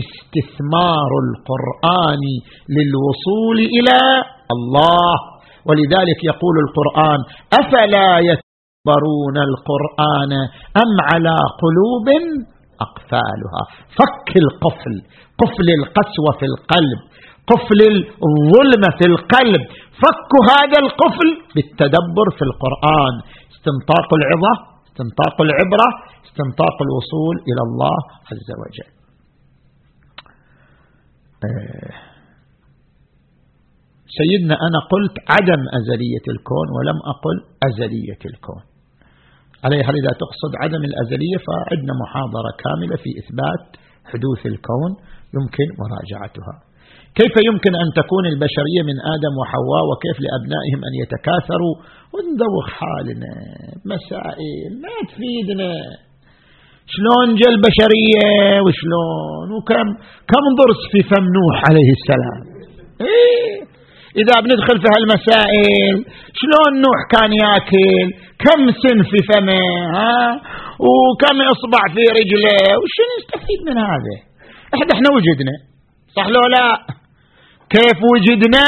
استثمار 0.03 1.11
القرآن 1.25 2.23
للوصول 2.75 3.57
إلى 3.77 3.99
الله. 4.55 5.15
ولذلك 5.67 6.19
يقول 6.31 6.55
القرآن 6.65 7.19
أفلا 7.61 8.09
يتدبرون 8.29 9.37
القرآن 9.49 10.31
أم 10.83 10.91
على 11.09 11.37
قلوب 11.63 12.07
أقفالها؟ 12.87 13.63
فك 13.97 14.29
القفل 14.43 14.95
قفل 15.41 15.67
القسوة 15.79 16.31
في 16.39 16.45
القلب. 16.51 16.99
قفل 17.51 17.81
الظلمة 18.27 18.89
في 18.99 19.05
القلب. 19.11 19.63
فك 20.01 20.31
هذا 20.53 20.77
القفل 20.85 21.29
بالتدبر 21.55 22.27
في 22.37 22.43
القرآن. 22.49 23.15
استنطاق 23.55 24.09
العظة 24.19 24.53
استنطاق 24.87 25.41
العبرة 25.47 25.89
استنطاق 26.27 26.77
الوصول 26.85 27.35
إلى 27.49 27.61
الله 27.67 27.97
عز 28.29 28.49
وجل. 28.61 28.91
آه. 31.47 31.93
سيدنا 34.19 34.55
أنا 34.67 34.79
قلت 34.93 35.15
عدم 35.33 35.61
أزلية 35.79 36.25
الكون 36.33 36.67
ولم 36.75 36.97
أقل 37.13 37.37
أزلية 37.69 38.21
الكون. 38.31 38.63
عليه 39.63 39.81
هل 39.87 39.95
إذا 40.01 40.11
تقصد 40.23 40.51
عدم 40.63 40.83
الأزلية 40.89 41.37
فعندنا 41.47 41.93
محاضرة 42.03 42.51
كاملة 42.63 42.95
في 43.03 43.09
إثبات 43.21 43.65
حدوث 44.11 44.45
الكون 44.45 44.91
يمكن 45.37 45.67
مراجعتها. 45.83 46.68
كيف 47.15 47.33
يمكن 47.49 47.73
أن 47.83 47.87
تكون 47.99 48.25
البشرية 48.25 48.81
من 48.89 48.97
آدم 49.15 49.33
وحواء 49.41 49.83
وكيف 49.89 50.17
لأبنائهم 50.23 50.79
أن 50.87 50.93
يتكاثروا؟ 51.01 51.75
وندوخ 52.13 52.67
حالنا 52.79 53.33
مسائل 53.93 54.69
ما 54.83 54.95
تفيدنا. 55.09 55.73
شلون 56.93 57.27
جاء 57.39 57.51
البشرية 57.55 58.25
وشلون؟ 58.65 59.47
وكم 59.57 59.87
كم 60.31 60.45
ضرس 60.59 60.81
في 60.91 60.99
فم 61.09 61.25
نوح 61.37 61.57
عليه 61.69 61.89
السلام؟ 61.97 62.41
إيه 63.01 63.53
إذا 64.21 64.35
بندخل 64.43 64.77
في 64.81 64.87
هالمسائل 64.95 65.95
شلون 66.39 66.71
نوح 66.85 66.99
كان 67.13 67.31
ياكل؟ 67.43 68.07
كم 68.45 68.61
سن 68.83 68.99
في 69.11 69.17
فمه؟ 69.29 69.65
ها؟ 69.97 70.41
وكم 70.87 71.37
إصبع 71.53 71.81
في 71.95 72.03
رجله؟ 72.19 72.59
وشنو 72.81 73.13
نستفيد 73.19 73.59
من 73.69 73.77
هذا؟ 73.77 74.15
إحنا 74.73 74.93
إحنا 74.95 75.09
وجدنا 75.15 75.55
صح 76.15 76.27
لو 76.27 76.41
لا؟ 76.55 76.98
كيف 77.75 77.99
وجدنا؟ 78.13 78.67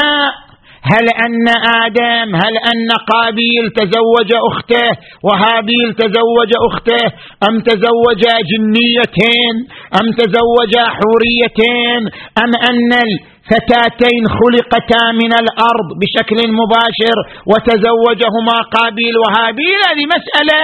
هل 0.92 1.06
أن 1.26 1.46
آدم 1.84 2.28
هل 2.42 2.54
أن 2.72 2.88
قابيل 3.12 3.64
تزوج 3.78 4.30
أخته؟ 4.50 4.88
وهابيل 5.26 5.88
تزوج 6.02 6.50
أخته؟ 6.68 7.02
أم 7.48 7.54
تزوج 7.60 8.22
جنيتين؟ 8.50 9.54
أم 10.00 10.06
تزوج 10.20 10.72
حوريتين؟ 10.96 12.02
أم 12.42 12.50
أن 12.70 12.90
الفتاتين 13.06 14.22
خلقتا 14.38 15.02
من 15.22 15.32
الأرض 15.42 15.88
بشكل 16.00 16.38
مباشر 16.60 17.16
وتزوجهما 17.50 18.56
قابيل 18.76 19.14
وهابيل؟ 19.22 19.78
هذه 19.88 20.04
مسألة 20.16 20.60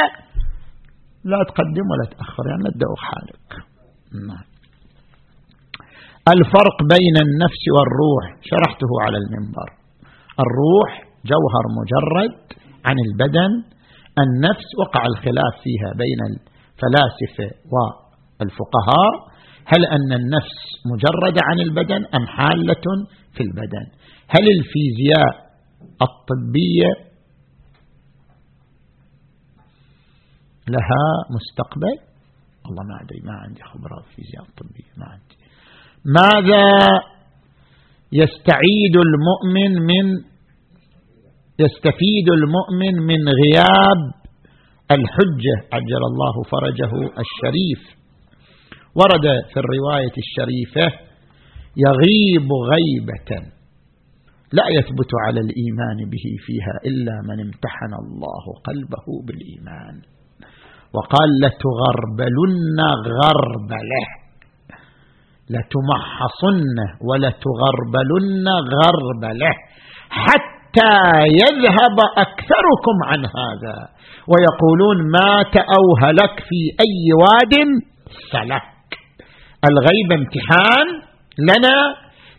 لا 1.24 1.40
تقدم 1.48 1.86
ولا 1.90 2.06
تأخر 2.12 2.42
يعني 2.50 2.62
لا 2.64 2.70
تدوخ 2.70 3.00
حالك. 3.10 3.48
نعم. 4.28 4.47
الفرق 6.36 6.76
بين 6.94 7.16
النفس 7.26 7.62
والروح. 7.74 8.24
شرحته 8.50 8.90
على 9.04 9.18
المنبر. 9.22 9.68
الروح 10.44 10.90
جوهر 11.30 11.64
مجرد 11.80 12.36
عن 12.84 12.96
البدن. 13.06 13.52
النفس 14.24 14.68
وقع 14.80 15.02
الخلاف 15.12 15.54
فيها 15.64 15.90
بين 16.02 16.20
الفلاسفة 16.30 17.48
والفقهاء. 17.72 19.12
هل 19.72 19.82
أن 19.96 20.12
النفس 20.20 20.58
مجرده 20.92 21.40
عن 21.48 21.60
البدن 21.60 22.02
أم 22.14 22.26
حالة 22.26 22.86
في 23.34 23.42
البدن؟ 23.42 23.86
هل 24.28 24.44
الفيزياء 24.56 25.48
الطبية 26.08 26.90
لها 30.68 31.04
مستقبل؟ 31.36 31.96
والله 32.64 32.82
ما 32.82 32.96
أدري 33.02 33.20
ما 33.24 33.32
عندي 33.32 33.62
خبره 33.62 34.00
في 34.00 34.08
الفيزياء 34.08 34.42
الطبية 34.42 34.90
ما 34.96 35.06
عندي. 35.06 35.27
ماذا 36.04 36.88
يستعيد 38.12 38.94
المؤمن 39.06 39.82
من 39.82 40.06
يستفيد 41.60 42.28
المؤمن 42.32 42.94
من 43.06 43.28
غياب 43.28 44.00
الحجة؟ 44.90 45.56
عجل 45.72 46.02
الله 46.10 46.34
فرجه 46.52 46.92
الشريف. 47.24 47.98
ورد 48.94 49.26
في 49.52 49.60
الرواية 49.60 50.16
الشريفة 50.24 50.98
يغيب 51.86 52.48
غيبة 52.72 53.46
لا 54.52 54.64
يثبت 54.78 55.10
على 55.26 55.40
الإيمان 55.40 56.10
به 56.10 56.26
فيها 56.46 56.74
إلا 56.86 57.22
من 57.28 57.40
امتحن 57.46 57.92
الله 58.02 58.44
قلبه 58.68 59.06
بالإيمان. 59.26 60.02
وقال 60.94 61.28
لتغربلن 61.42 62.80
غربله. 63.20 64.27
لتمحصن 65.54 66.76
ولتغربلن 67.08 68.46
غربله 68.74 69.54
حتى 70.10 70.94
يذهب 71.42 71.98
أكثركم 72.24 72.96
عن 73.04 73.18
هذا. 73.18 73.76
ويقولون 74.30 74.98
مات 75.10 75.56
أو 75.56 75.84
هلك 76.02 76.34
في 76.48 76.60
أي 76.84 76.98
واد 77.22 77.54
سلك. 78.32 78.88
الغيب 79.70 80.12
امتحان 80.12 80.86
لنا 81.50 81.76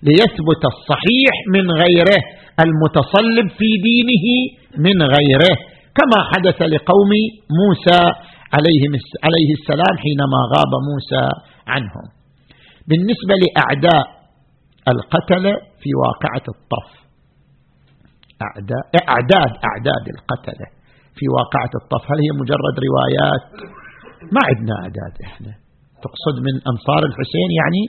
ليثبت 0.04 0.62
الصحيح 0.74 1.34
من 1.56 1.66
غيره 1.72 2.22
المتصلب 2.66 3.48
في 3.58 3.70
دينه 3.90 4.26
من 4.78 4.98
غيره. 5.02 5.56
كما 5.98 6.20
حدث 6.32 6.62
لقوم 6.62 7.12
موسى 7.62 8.02
عليه 9.26 9.54
السلام 9.60 9.94
حينما 9.98 10.40
غاب 10.54 10.72
موسى 10.90 11.24
عنهم. 11.68 12.19
بالنسبة 12.90 13.34
لأعداء 13.44 14.06
القتلة 14.94 15.54
في 15.82 15.90
واقعة 16.06 16.46
الطف 16.56 16.90
أعداء 18.48 18.84
أعداد 19.14 19.52
أعداد 19.70 20.06
القتلة 20.16 20.68
في 21.18 21.26
واقعة 21.40 21.74
الطف 21.82 22.04
هل 22.12 22.18
هي 22.26 22.32
مجرد 22.42 22.76
روايات؟ 22.88 23.44
ما 24.36 24.42
عندنا 24.50 24.76
أعداد 24.84 25.14
إحنا. 25.28 25.54
تقصد 26.06 26.36
من 26.48 26.56
أنصار 26.72 27.02
الحسين 27.10 27.50
يعني؟ 27.62 27.84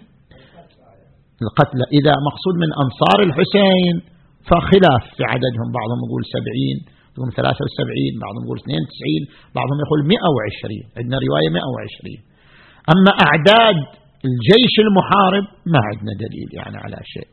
القتلى 1.45 1.85
إذا 1.99 2.15
مقصود 2.29 2.55
من 2.63 2.71
أنصار 2.85 3.19
الحسين 3.29 3.95
فخلاف 4.49 5.05
في 5.17 5.23
عددهم. 5.33 5.69
بعضهم 5.79 6.01
يقول 6.07 6.23
سبعين 6.37 6.79
بعضهم 7.15 7.31
ثلاثة 7.39 7.63
وسبعين 7.67 8.13
بعضهم 8.25 8.43
يقول 8.47 8.59
اثنين 8.63 8.83
وتسعين 8.85 9.23
بعضهم 9.59 9.79
يقول 9.85 10.01
مئة 10.15 10.29
وعشرين. 10.35 10.85
عندنا 10.99 11.17
رواية 11.27 11.49
مئة 11.57 11.69
وعشرين. 11.75 12.21
أما 12.93 13.13
أعداد 13.27 13.79
الجيش 14.29 14.75
المحارب 14.87 15.45
ما 15.73 15.81
عندنا 15.89 16.13
دليل 16.25 16.49
يعني 16.59 16.77
على 16.85 16.99
شيء. 17.15 17.31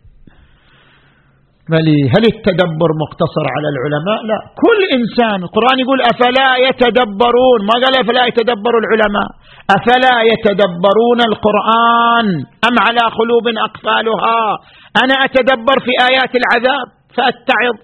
هل 2.15 2.23
التدبر 2.33 2.89
مقتصر 3.03 3.45
على 3.55 3.67
العلماء؟ 3.73 4.19
لا. 4.29 4.39
كل 4.63 4.79
إنسان 4.97 5.39
القرآن 5.47 5.77
يقول 5.83 5.99
أفلا 6.11 6.49
يتدبرون؟ 6.67 7.59
ما 7.69 7.75
قال 7.83 7.93
أفلا 8.03 8.23
يتدبر 8.29 8.73
العلماء؟ 8.81 9.29
أفلا 9.77 10.15
يتدبرون 10.31 11.19
القرآن 11.29 12.27
أم 12.67 12.75
على 12.85 13.03
قلوب 13.19 13.45
أقفالها؟ 13.67 14.41
أنا 15.03 15.15
أتدبر 15.25 15.77
في 15.85 15.93
آيات 16.09 16.31
العذاب 16.41 16.87
فأتعظ. 17.15 17.75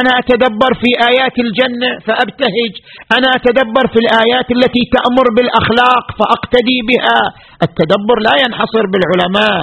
أنا 0.00 0.12
أتدبر 0.20 0.72
في 0.82 0.90
آيات 1.10 1.36
الجنة 1.46 1.90
فأبتهج. 2.06 2.72
أنا 3.16 3.28
أتدبر 3.38 3.84
في 3.92 3.98
الآيات 4.04 4.48
التي 4.56 4.82
تأمر 4.96 5.26
بالأخلاق 5.36 6.04
فأقتدي 6.18 6.78
بها. 6.90 7.20
التدبر 7.66 8.16
لا 8.26 8.34
ينحصر 8.44 8.84
بالعلماء. 8.92 9.62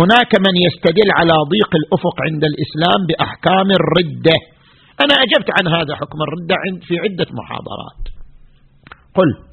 هناك 0.00 0.32
من 0.46 0.54
يستدل 0.66 1.08
على 1.18 1.34
ضيق 1.52 1.72
الأفق 1.80 2.16
عند 2.26 2.42
الإسلام 2.50 3.00
بأحكام 3.08 3.68
الردة. 3.80 4.38
أنا 5.04 5.14
أجبت 5.24 5.48
عن 5.56 5.64
هذا 5.76 5.92
حكم 6.00 6.18
الردة 6.26 6.54
في 6.86 6.94
عدة 7.04 7.28
محاضرات. 7.38 8.02
قلت 9.18 9.50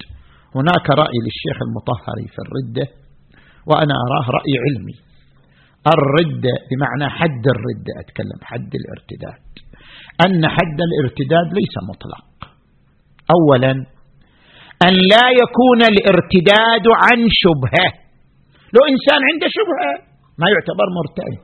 هناك 0.58 0.86
رأي 1.02 1.18
للشيخ 1.26 1.56
المطهري 1.66 2.26
في 2.34 2.40
الردة 2.44 2.86
وأنا 3.68 3.94
أراه 4.06 4.26
رأي 4.38 4.54
علمي. 4.64 4.96
الردة 5.94 6.54
بمعنى 6.68 7.06
حد 7.18 7.44
الردة 7.54 7.92
أتكلم 8.02 8.40
حد 8.42 8.72
الارتداد. 8.80 9.44
أن 10.26 10.40
حد 10.56 10.78
الارتداد 10.88 11.46
ليس 11.58 11.74
مطلق. 11.90 12.26
أولا 13.36 13.72
أن 14.86 14.94
لا 15.12 15.26
يكون 15.42 15.80
الارتداد 15.92 16.86
عن 17.02 17.18
شبهة. 17.42 17.86
لو 18.74 18.82
إنسان 18.92 19.20
عنده 19.30 19.48
شبهة 19.58 19.92
ما 20.40 20.46
يعتبر 20.54 20.86
مرتد 20.98 21.34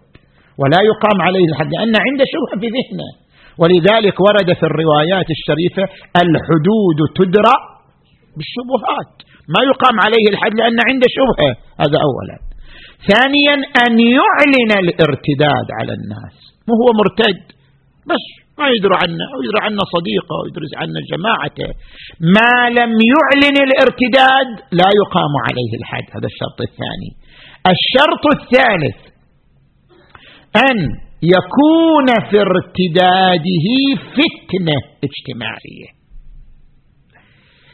ولا 0.60 0.80
يقام 0.90 1.18
عليه 1.26 1.44
الحد 1.50 1.70
لأن 1.74 1.94
عنده 2.06 2.24
شبهة 2.34 2.54
في 2.60 2.68
ذهنه. 2.76 3.08
ولذلك 3.60 4.16
ورد 4.26 4.48
في 4.60 4.64
الروايات 4.70 5.28
الشريفة 5.36 5.84
الحدود 6.22 6.98
تدرى 7.18 7.56
بالشبهات. 8.36 9.14
ما 9.54 9.60
يقام 9.70 9.96
عليه 10.04 10.26
الحد 10.32 10.54
لأن 10.60 10.78
عنده 10.88 11.08
شبهة. 11.18 11.50
هذا 11.82 11.98
أولا. 12.08 12.36
ثانيا 13.10 13.56
أن 13.84 13.94
يعلن 14.18 14.70
الارتداد 14.84 15.66
على 15.78 15.92
الناس. 15.98 16.34
مو 16.66 16.72
هو 16.82 16.88
مرتد 17.00 17.40
بس 18.10 18.24
ما 18.58 18.66
يدري 18.74 18.96
عنه 19.02 19.24
أو 19.34 19.38
يدري 19.46 19.60
عنه 19.66 19.80
صديقه 19.96 20.32
أو 20.38 20.44
يدري 20.50 20.66
عنه 20.82 20.98
جماعته. 21.12 21.70
ما 22.36 22.56
لم 22.78 22.92
يعلن 23.12 23.56
الارتداد 23.66 24.48
لا 24.80 24.88
يقام 25.00 25.32
عليه 25.46 25.72
الحد. 25.80 26.06
هذا 26.16 26.28
الشرط 26.32 26.58
الثاني. 26.68 27.10
الشرط 27.74 28.24
الثالث 28.36 28.98
أن 30.68 30.78
يكون 31.36 32.08
في 32.30 32.36
ارتداده 32.48 33.66
فتنة 34.18 34.78
اجتماعية. 35.06 35.88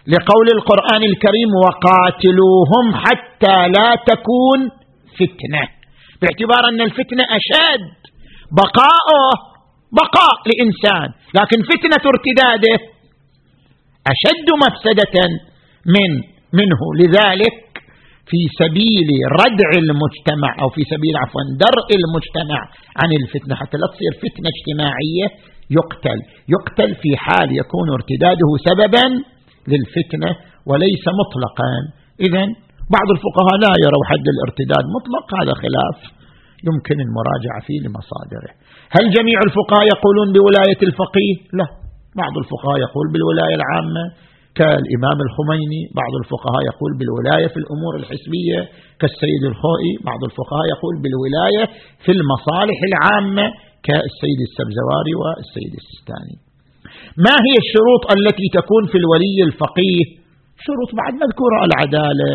لقول 0.07 0.47
القرآن 0.57 1.03
الكريم 1.03 1.51
وقاتلوهم 1.65 2.87
حتى 2.95 3.69
لا 3.77 3.95
تكون 4.11 4.61
فتنة. 5.19 5.65
باعتبار 6.23 6.69
أن 6.69 6.81
الفتنة 6.81 7.25
أشد. 7.39 7.97
بقاؤه 8.59 9.52
بقاء 10.01 10.37
لإنسان 10.51 11.09
لكن 11.39 11.59
فتنة 11.73 12.03
ارتداده 12.13 12.77
أشد 14.13 14.49
مفسدة 14.65 15.17
من 15.95 16.11
منه. 16.61 16.81
لذلك 17.01 17.59
في 18.31 18.41
سبيل 18.61 19.09
ردع 19.43 19.71
المجتمع 19.85 20.51
أو 20.63 20.69
في 20.77 20.83
سبيل 20.93 21.15
عفوا 21.23 21.43
درء 21.67 21.89
المجتمع 22.01 22.61
عن 23.01 23.11
الفتنة 23.21 23.55
حتى 23.61 23.77
لا 23.81 23.87
تصير 23.95 24.13
فتنة 24.25 24.49
اجتماعية 24.55 25.27
يقتل. 25.79 26.19
يقتل 26.55 26.91
في 27.03 27.11
حال 27.25 27.49
يكون 27.63 27.87
ارتداده 27.99 28.51
سببا 28.69 29.07
للفتنة 29.71 30.31
وليس 30.69 31.05
مطلقا. 31.21 31.73
إذا 32.27 32.43
بعض 32.97 33.09
الفقهاء 33.17 33.57
لا 33.65 33.73
يروا 33.85 34.05
حد 34.11 34.27
الارتداد 34.35 34.85
مطلق 34.97 35.27
هذا 35.41 35.55
خلاف 35.63 35.99
يمكن 36.69 36.97
المراجعة 37.07 37.61
فيه 37.67 37.79
لمصادره. 37.85 38.53
هل 38.97 39.05
جميع 39.17 39.39
الفقهاء 39.49 39.85
يقولون 39.95 40.29
بولاية 40.37 40.81
الفقيه؟ 40.89 41.35
لا. 41.59 41.69
بعض 42.23 42.35
الفقهاء 42.43 42.77
يقول 42.87 43.07
بالولاية 43.13 43.55
العامة 43.61 44.05
كالإمام 44.59 45.19
الخميني 45.27 45.83
بعض 46.01 46.13
الفقهاء 46.23 46.63
يقول 46.71 46.93
بالولاية 46.99 47.49
في 47.53 47.59
الأمور 47.63 47.93
الحسبية 48.01 48.59
كالسيد 49.01 49.43
الخوئي 49.53 49.93
بعض 50.11 50.21
الفقهاء 50.29 50.65
يقول 50.75 50.95
بالولاية 51.03 51.65
في 52.05 52.11
المصالح 52.19 52.79
العامة 52.91 53.47
كالسيد 53.87 54.39
السبزواري 54.49 55.15
والسيد 55.21 55.73
السيستاني. 55.81 56.37
ما 57.27 57.37
هي 57.47 57.55
الشروط 57.65 58.03
التي 58.17 58.47
تكون 58.59 58.83
في 58.91 58.97
الولي 59.03 59.39
الفقيه؟ 59.49 60.05
شروط 60.67 60.91
بعد 61.01 61.13
مذكورة 61.25 61.59
العدالة. 61.69 62.31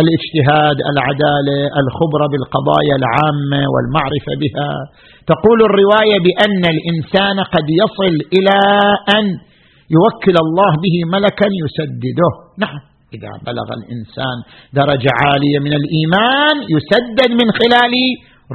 الاجتهاد 0.00 0.78
العدالة 0.92 1.58
الخبرة 1.82 2.26
بالقضايا 2.32 2.94
العامة 3.00 3.60
والمعرفة 3.72 4.32
بها. 4.42 4.70
تقول 5.32 5.58
الرواية 5.68 6.16
بأن 6.26 6.62
الإنسان 6.74 7.36
قد 7.54 7.66
يصل 7.82 8.14
إلى 8.36 8.58
أن 9.16 9.24
يوكل 9.96 10.36
الله 10.44 10.72
به 10.84 10.96
ملكا 11.14 11.48
يسدده. 11.62 12.32
نعم 12.64 12.80
إذا 13.16 13.32
بلغ 13.48 13.68
الإنسان 13.78 14.36
درجة 14.80 15.10
عالية 15.22 15.58
من 15.66 15.72
الإيمان 15.80 16.56
يسدد 16.74 17.30
من 17.40 17.48
خلال 17.60 17.94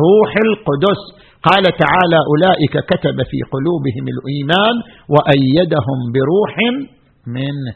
روح 0.05 0.31
القدس. 0.47 1.01
قال 1.49 1.63
تعالى 1.84 2.19
أولئك 2.31 2.76
كتب 2.91 3.18
في 3.31 3.39
قلوبهم 3.53 4.05
الإيمان 4.13 4.76
وأيدهم 5.13 5.99
بروح 6.15 6.53
منه 7.38 7.73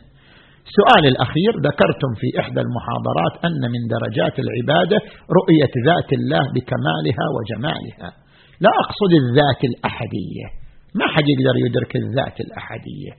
السؤال 0.70 1.04
الأخير 1.14 1.52
ذكرتم 1.68 2.12
في 2.22 2.28
إحدى 2.42 2.62
المحاضرات 2.66 3.34
أن 3.48 3.62
من 3.74 3.82
درجات 3.96 4.36
العبادة 4.46 4.98
رؤية 5.40 5.74
ذات 5.90 6.10
الله 6.20 6.44
بكمالها 6.56 7.26
وجمالها. 7.36 8.10
لا 8.64 8.72
أقصد 8.84 9.12
الذات 9.24 9.62
الأحدية 9.72 10.46
ما 11.00 11.06
حد 11.14 11.28
يقدر 11.34 11.56
يدرك 11.66 11.94
الذات 12.04 12.38
الأحدية. 12.46 13.12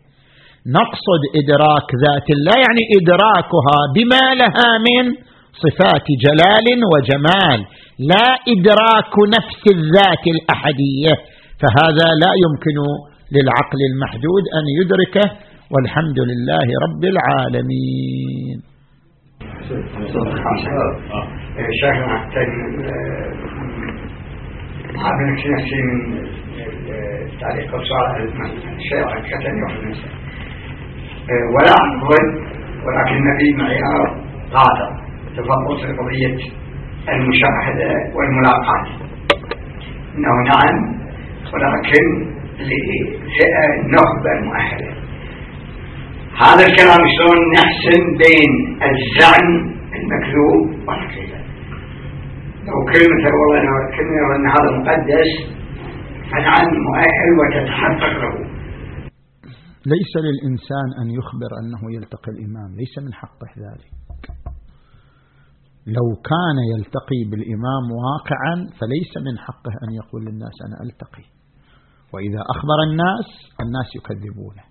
نقصد 0.79 1.23
إدراك 1.41 1.89
ذات 2.07 2.29
الله 2.37 2.57
يعني 2.65 2.83
إدراكها 2.99 3.79
بما 3.97 4.25
لها 4.43 4.71
من 4.89 5.05
صفات 5.65 6.07
جلال 6.25 6.67
وجمال 6.93 7.59
لا 8.13 8.29
إدراك 8.55 9.15
نفس 9.37 9.63
الذات 9.77 10.25
الأحدية. 10.35 11.15
فهذا 11.61 12.09
لا 12.23 12.33
يمكن 12.45 12.77
للعقل 13.35 13.81
المحدود 13.91 14.45
أن 14.59 14.65
يدركه 14.79 15.27
والحمد 15.75 16.19
لله 16.31 16.67
رب 16.87 17.03
العالمين 17.05 18.59
شيخنا 21.83 22.17
من 25.19 25.37
ولا 31.55 31.75
أقول 31.87 32.25
ولكن 32.87 33.25
في 33.39 33.47
معيار 33.63 34.09
قادر 34.53 34.91
تفضل 35.37 35.77
في 35.83 35.93
قضية 35.99 36.39
المشاهدة 37.09 37.91
والملاقاة 38.17 38.87
انه 40.17 40.35
نعم 40.51 40.77
ولكن 41.53 42.05
لفئة 42.59 43.65
النخبة 43.81 44.31
المؤهلة 44.39 45.06
هذا 46.45 46.67
الكلام 46.69 47.03
شلون 47.17 47.39
نحسن 47.59 48.03
بين 48.25 48.53
الزعم 48.89 49.49
المكذوب 49.99 50.89
والحقيقة 50.89 51.39
لو 52.69 52.79
كلمة 52.93 53.25
والله 53.39 53.97
كلمة 53.97 54.37
أن 54.37 54.47
هذا 54.57 54.71
مقدس 54.79 55.31
فنعم 56.31 56.69
مؤهل 56.87 57.29
وتتحقق 57.39 58.13
له. 58.23 58.35
ليس 59.95 60.13
للإنسان 60.27 60.89
أن 61.03 61.11
يخبر 61.11 61.51
أنه 61.61 61.83
يلتقي 61.97 62.31
الإمام 62.33 62.71
ليس 62.77 62.99
من 62.99 63.15
حقه 63.15 63.51
ذلك. 63.67 63.93
لو 65.87 66.07
كان 66.33 66.59
يلتقي 66.73 67.21
بالإمام 67.31 67.85
واقعا 68.05 68.55
فليس 68.79 69.13
من 69.27 69.39
حقه 69.39 69.75
أن 69.85 69.91
يقول 70.01 70.23
للناس 70.25 70.57
أنا 70.67 70.77
ألتقي. 70.85 71.27
وإذا 72.13 72.43
أخبر 72.55 72.79
الناس 72.89 73.29
الناس 73.61 73.89
يكذبونه. 73.99 74.65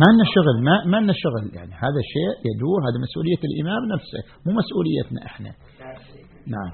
ما 0.00 0.08
لنا 0.12 0.24
شغل 0.34 0.56
ما, 0.68 0.74
ما 0.90 0.98
لنا 1.02 1.14
شغل. 1.24 1.44
يعني 1.58 1.74
هذا 1.84 2.00
شيء 2.12 2.32
يدور 2.50 2.78
هذا 2.86 2.98
مسؤولية 3.06 3.42
الإمام 3.48 3.82
نفسه 3.94 4.20
مو 4.44 4.50
مسؤوليتنا 4.60 5.20
إحنا. 5.28 5.50
نعم. 6.54 6.72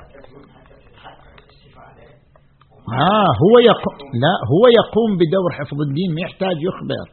آه 3.11 3.31
هو 3.43 3.55
يقوم 3.70 3.97
لا 4.24 4.35
هو 4.53 4.65
يقوم 4.81 5.11
بدور 5.20 5.51
حفظ 5.59 5.78
الدين 5.89 6.15
ما 6.15 6.20
يحتاج 6.27 6.57
يخبر. 6.69 7.07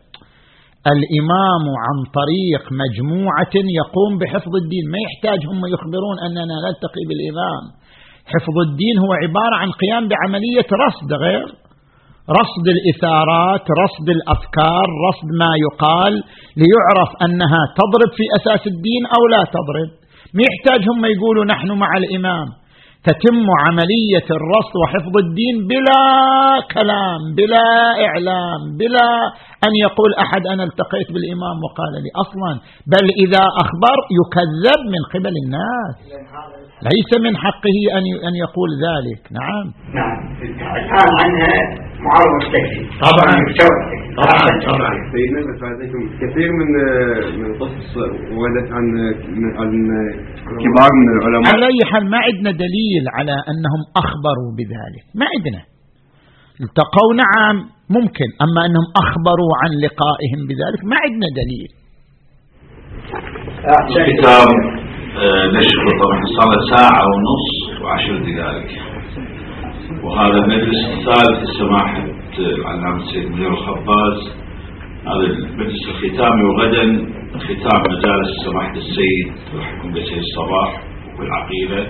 الإمام 0.93 1.63
عن 1.85 1.97
طريق 2.19 2.63
مجموعة 2.83 3.55
يقوم 3.81 4.11
بحفظ 4.19 4.53
الدين 4.63 4.85
ما 4.93 4.99
يحتاج 5.05 5.39
هم 5.51 5.61
يخبرون 5.75 6.15
أننا 6.25 6.55
نلتقي 6.65 7.03
بالإمام. 7.09 7.63
حفظ 8.33 8.57
الدين 8.67 8.95
هو 9.03 9.11
عبارة 9.23 9.55
عن 9.61 9.69
قيام 9.81 10.03
بعملية 10.11 10.69
رصد 10.85 11.13
غير. 11.13 11.68
رصد 12.39 12.65
الإثارات 12.75 13.65
رصد 13.83 14.09
الأفكار 14.09 14.87
رصد 15.07 15.29
ما 15.41 15.51
يقال 15.65 16.13
ليعرف 16.61 17.09
أنها 17.25 17.61
تضرب 17.79 18.11
في 18.17 18.25
أساس 18.39 18.67
الدين 18.67 19.03
أو 19.15 19.21
لا 19.33 19.43
تضرب. 19.55 19.89
ما 20.33 20.41
يحتاج 20.49 20.81
هم 20.89 21.05
يقولوا 21.05 21.45
نحن 21.45 21.71
مع 21.71 21.91
الإمام. 21.97 22.47
تتم 23.03 23.45
عملية 23.65 24.27
الرصد 24.39 24.73
وحفظ 24.81 25.13
الدين 25.25 25.67
بلا 25.67 26.03
كلام 26.75 27.21
بلا 27.37 27.69
إعلام 28.07 28.61
بلا 28.79 29.11
أن 29.67 29.73
يقول 29.85 30.11
أحد 30.23 30.41
أنا 30.53 30.63
التقيت 30.63 31.07
بالإمام 31.13 31.57
وقال 31.65 31.93
لي 32.03 32.11
أصلا 32.23 32.51
بل 32.93 33.05
إذا 33.23 33.43
أخبر 33.63 33.97
يكذب 34.19 34.81
من 34.93 35.01
قبل 35.13 35.33
الناس. 35.43 35.95
ليس 36.91 37.11
من 37.25 37.33
حقه 37.43 37.77
أن 37.97 38.05
أن 38.27 38.33
يقول 38.45 38.69
ذلك. 38.87 39.21
نعم. 39.39 39.65
نعم. 39.99 40.19
الآن 40.41 41.09
عنها 41.21 41.55
معارضة 42.05 42.37
التكفير 42.45 42.89
طبعا. 43.07 43.31
طبعا. 44.21 44.49
طبعا. 44.71 44.93
سيدنا 45.13 45.41
كثير 46.21 46.49
من 46.59 46.69
من 47.41 47.49
قصص 47.61 47.91
وردت 48.37 48.71
عن 48.71 48.85
عن 49.59 49.71
كبار 50.63 50.91
من 50.99 51.07
العلماء. 51.17 51.53
على 51.53 51.65
أي 51.65 51.81
حال 51.91 52.09
ما 52.09 52.17
عندنا 52.27 52.51
دليل 52.51 53.03
على 53.17 53.35
أنهم 53.51 53.81
أخبروا 54.01 54.51
بذلك. 54.57 55.03
ما 55.15 55.25
عندنا. 55.35 55.78
التقوا 56.65 57.11
نعم 57.23 57.55
ممكن. 57.89 58.29
أما 58.45 58.65
أنهم 58.65 58.87
أخبروا 59.03 59.53
عن 59.61 59.71
لقائهم 59.85 60.39
بذلك 60.49 60.81
ما 60.85 60.97
عندنا 61.03 61.29
دليل. 61.41 61.69
الكتاب 63.97 64.49
آه، 65.17 65.45
نشر 65.47 65.85
طبعا 66.01 66.19
صار 66.37 66.77
ساعة 66.77 67.03
ونص 67.11 67.81
وعشر 67.81 68.17
دقائق. 68.17 68.69
وهذا 70.03 70.37
المجلس 70.37 70.85
الثالث 70.85 71.49
لسماحة 71.49 72.03
العلامة 72.39 73.03
السيد 73.03 73.31
منير 73.31 73.53
الخباز. 73.53 74.17
هذا 75.07 75.25
المجلس 75.25 75.87
الختامي 75.89 76.43
وغدا 76.43 76.85
ختام 77.39 77.81
مجالس 77.89 78.29
سماحة 78.45 78.75
السيد 78.75 79.27
الحكم 79.53 79.91
بسيد 79.93 80.17
الصباح 80.17 80.83
والعقيدة. 81.19 81.81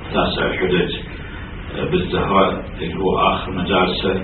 وتاسع 0.00 0.46
الحجج 0.46 0.92
آه، 0.94 1.17
بالزهراء 1.90 2.64
اللي 2.80 2.94
هو 2.94 3.18
آخر 3.32 3.50
مجالسه. 3.52 4.14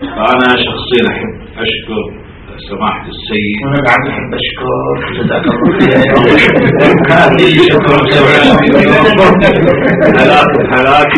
فأنا 0.00 0.48
شخصيا 0.66 1.02
أحب 1.08 1.32
أشكر 1.58 2.04
سماحة 2.70 3.06
السيد. 3.08 3.58
أنا 3.66 3.78
بعد 3.86 4.08
أحب 4.08 4.34
أشكر. 4.34 4.66
جزاك 5.16 5.44
الله 5.46 5.78
خير 5.78 6.50
هلاك 10.18 10.52
هلاك. 10.74 11.12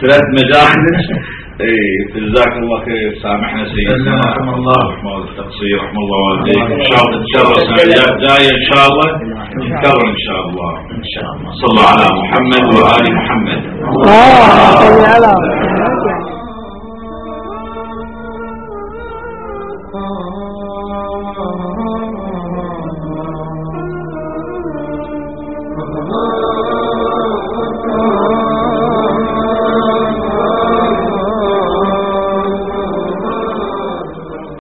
ثلاث 0.00 0.24
مجالس. 0.38 1.06
اي 1.60 1.76
جزاك 2.14 2.52
الله 2.62 2.78
خير. 2.84 3.10
سامحنا 3.22 3.64
سيدنا 3.74 4.14
رحم 4.26 4.48
الله. 4.58 4.82
رحم 4.92 5.06
الله. 5.06 5.24
التقصير 5.30 5.76
رحم 5.84 5.96
الله 6.04 6.18
والديك 6.28 6.68
إن 6.80 6.84
شاء 6.90 7.00
الله 7.04 7.18
تتكرر 7.18 7.54
السنة 7.62 8.04
الجايه 8.14 8.50
إن 8.60 8.64
شاء 8.70 8.84
الله. 8.90 9.08
نتكرر 9.60 10.04
إن 10.14 10.20
شاء 10.26 10.40
الله. 10.46 10.70
إن 10.98 11.04
شاء 11.14 11.28
الله. 11.34 11.50
صلوا 11.62 11.84
على 11.92 12.06
محمد 12.20 12.64
وآل 12.76 13.04
محمد. 13.18 13.60
آه 14.08 14.42
على 15.12 15.32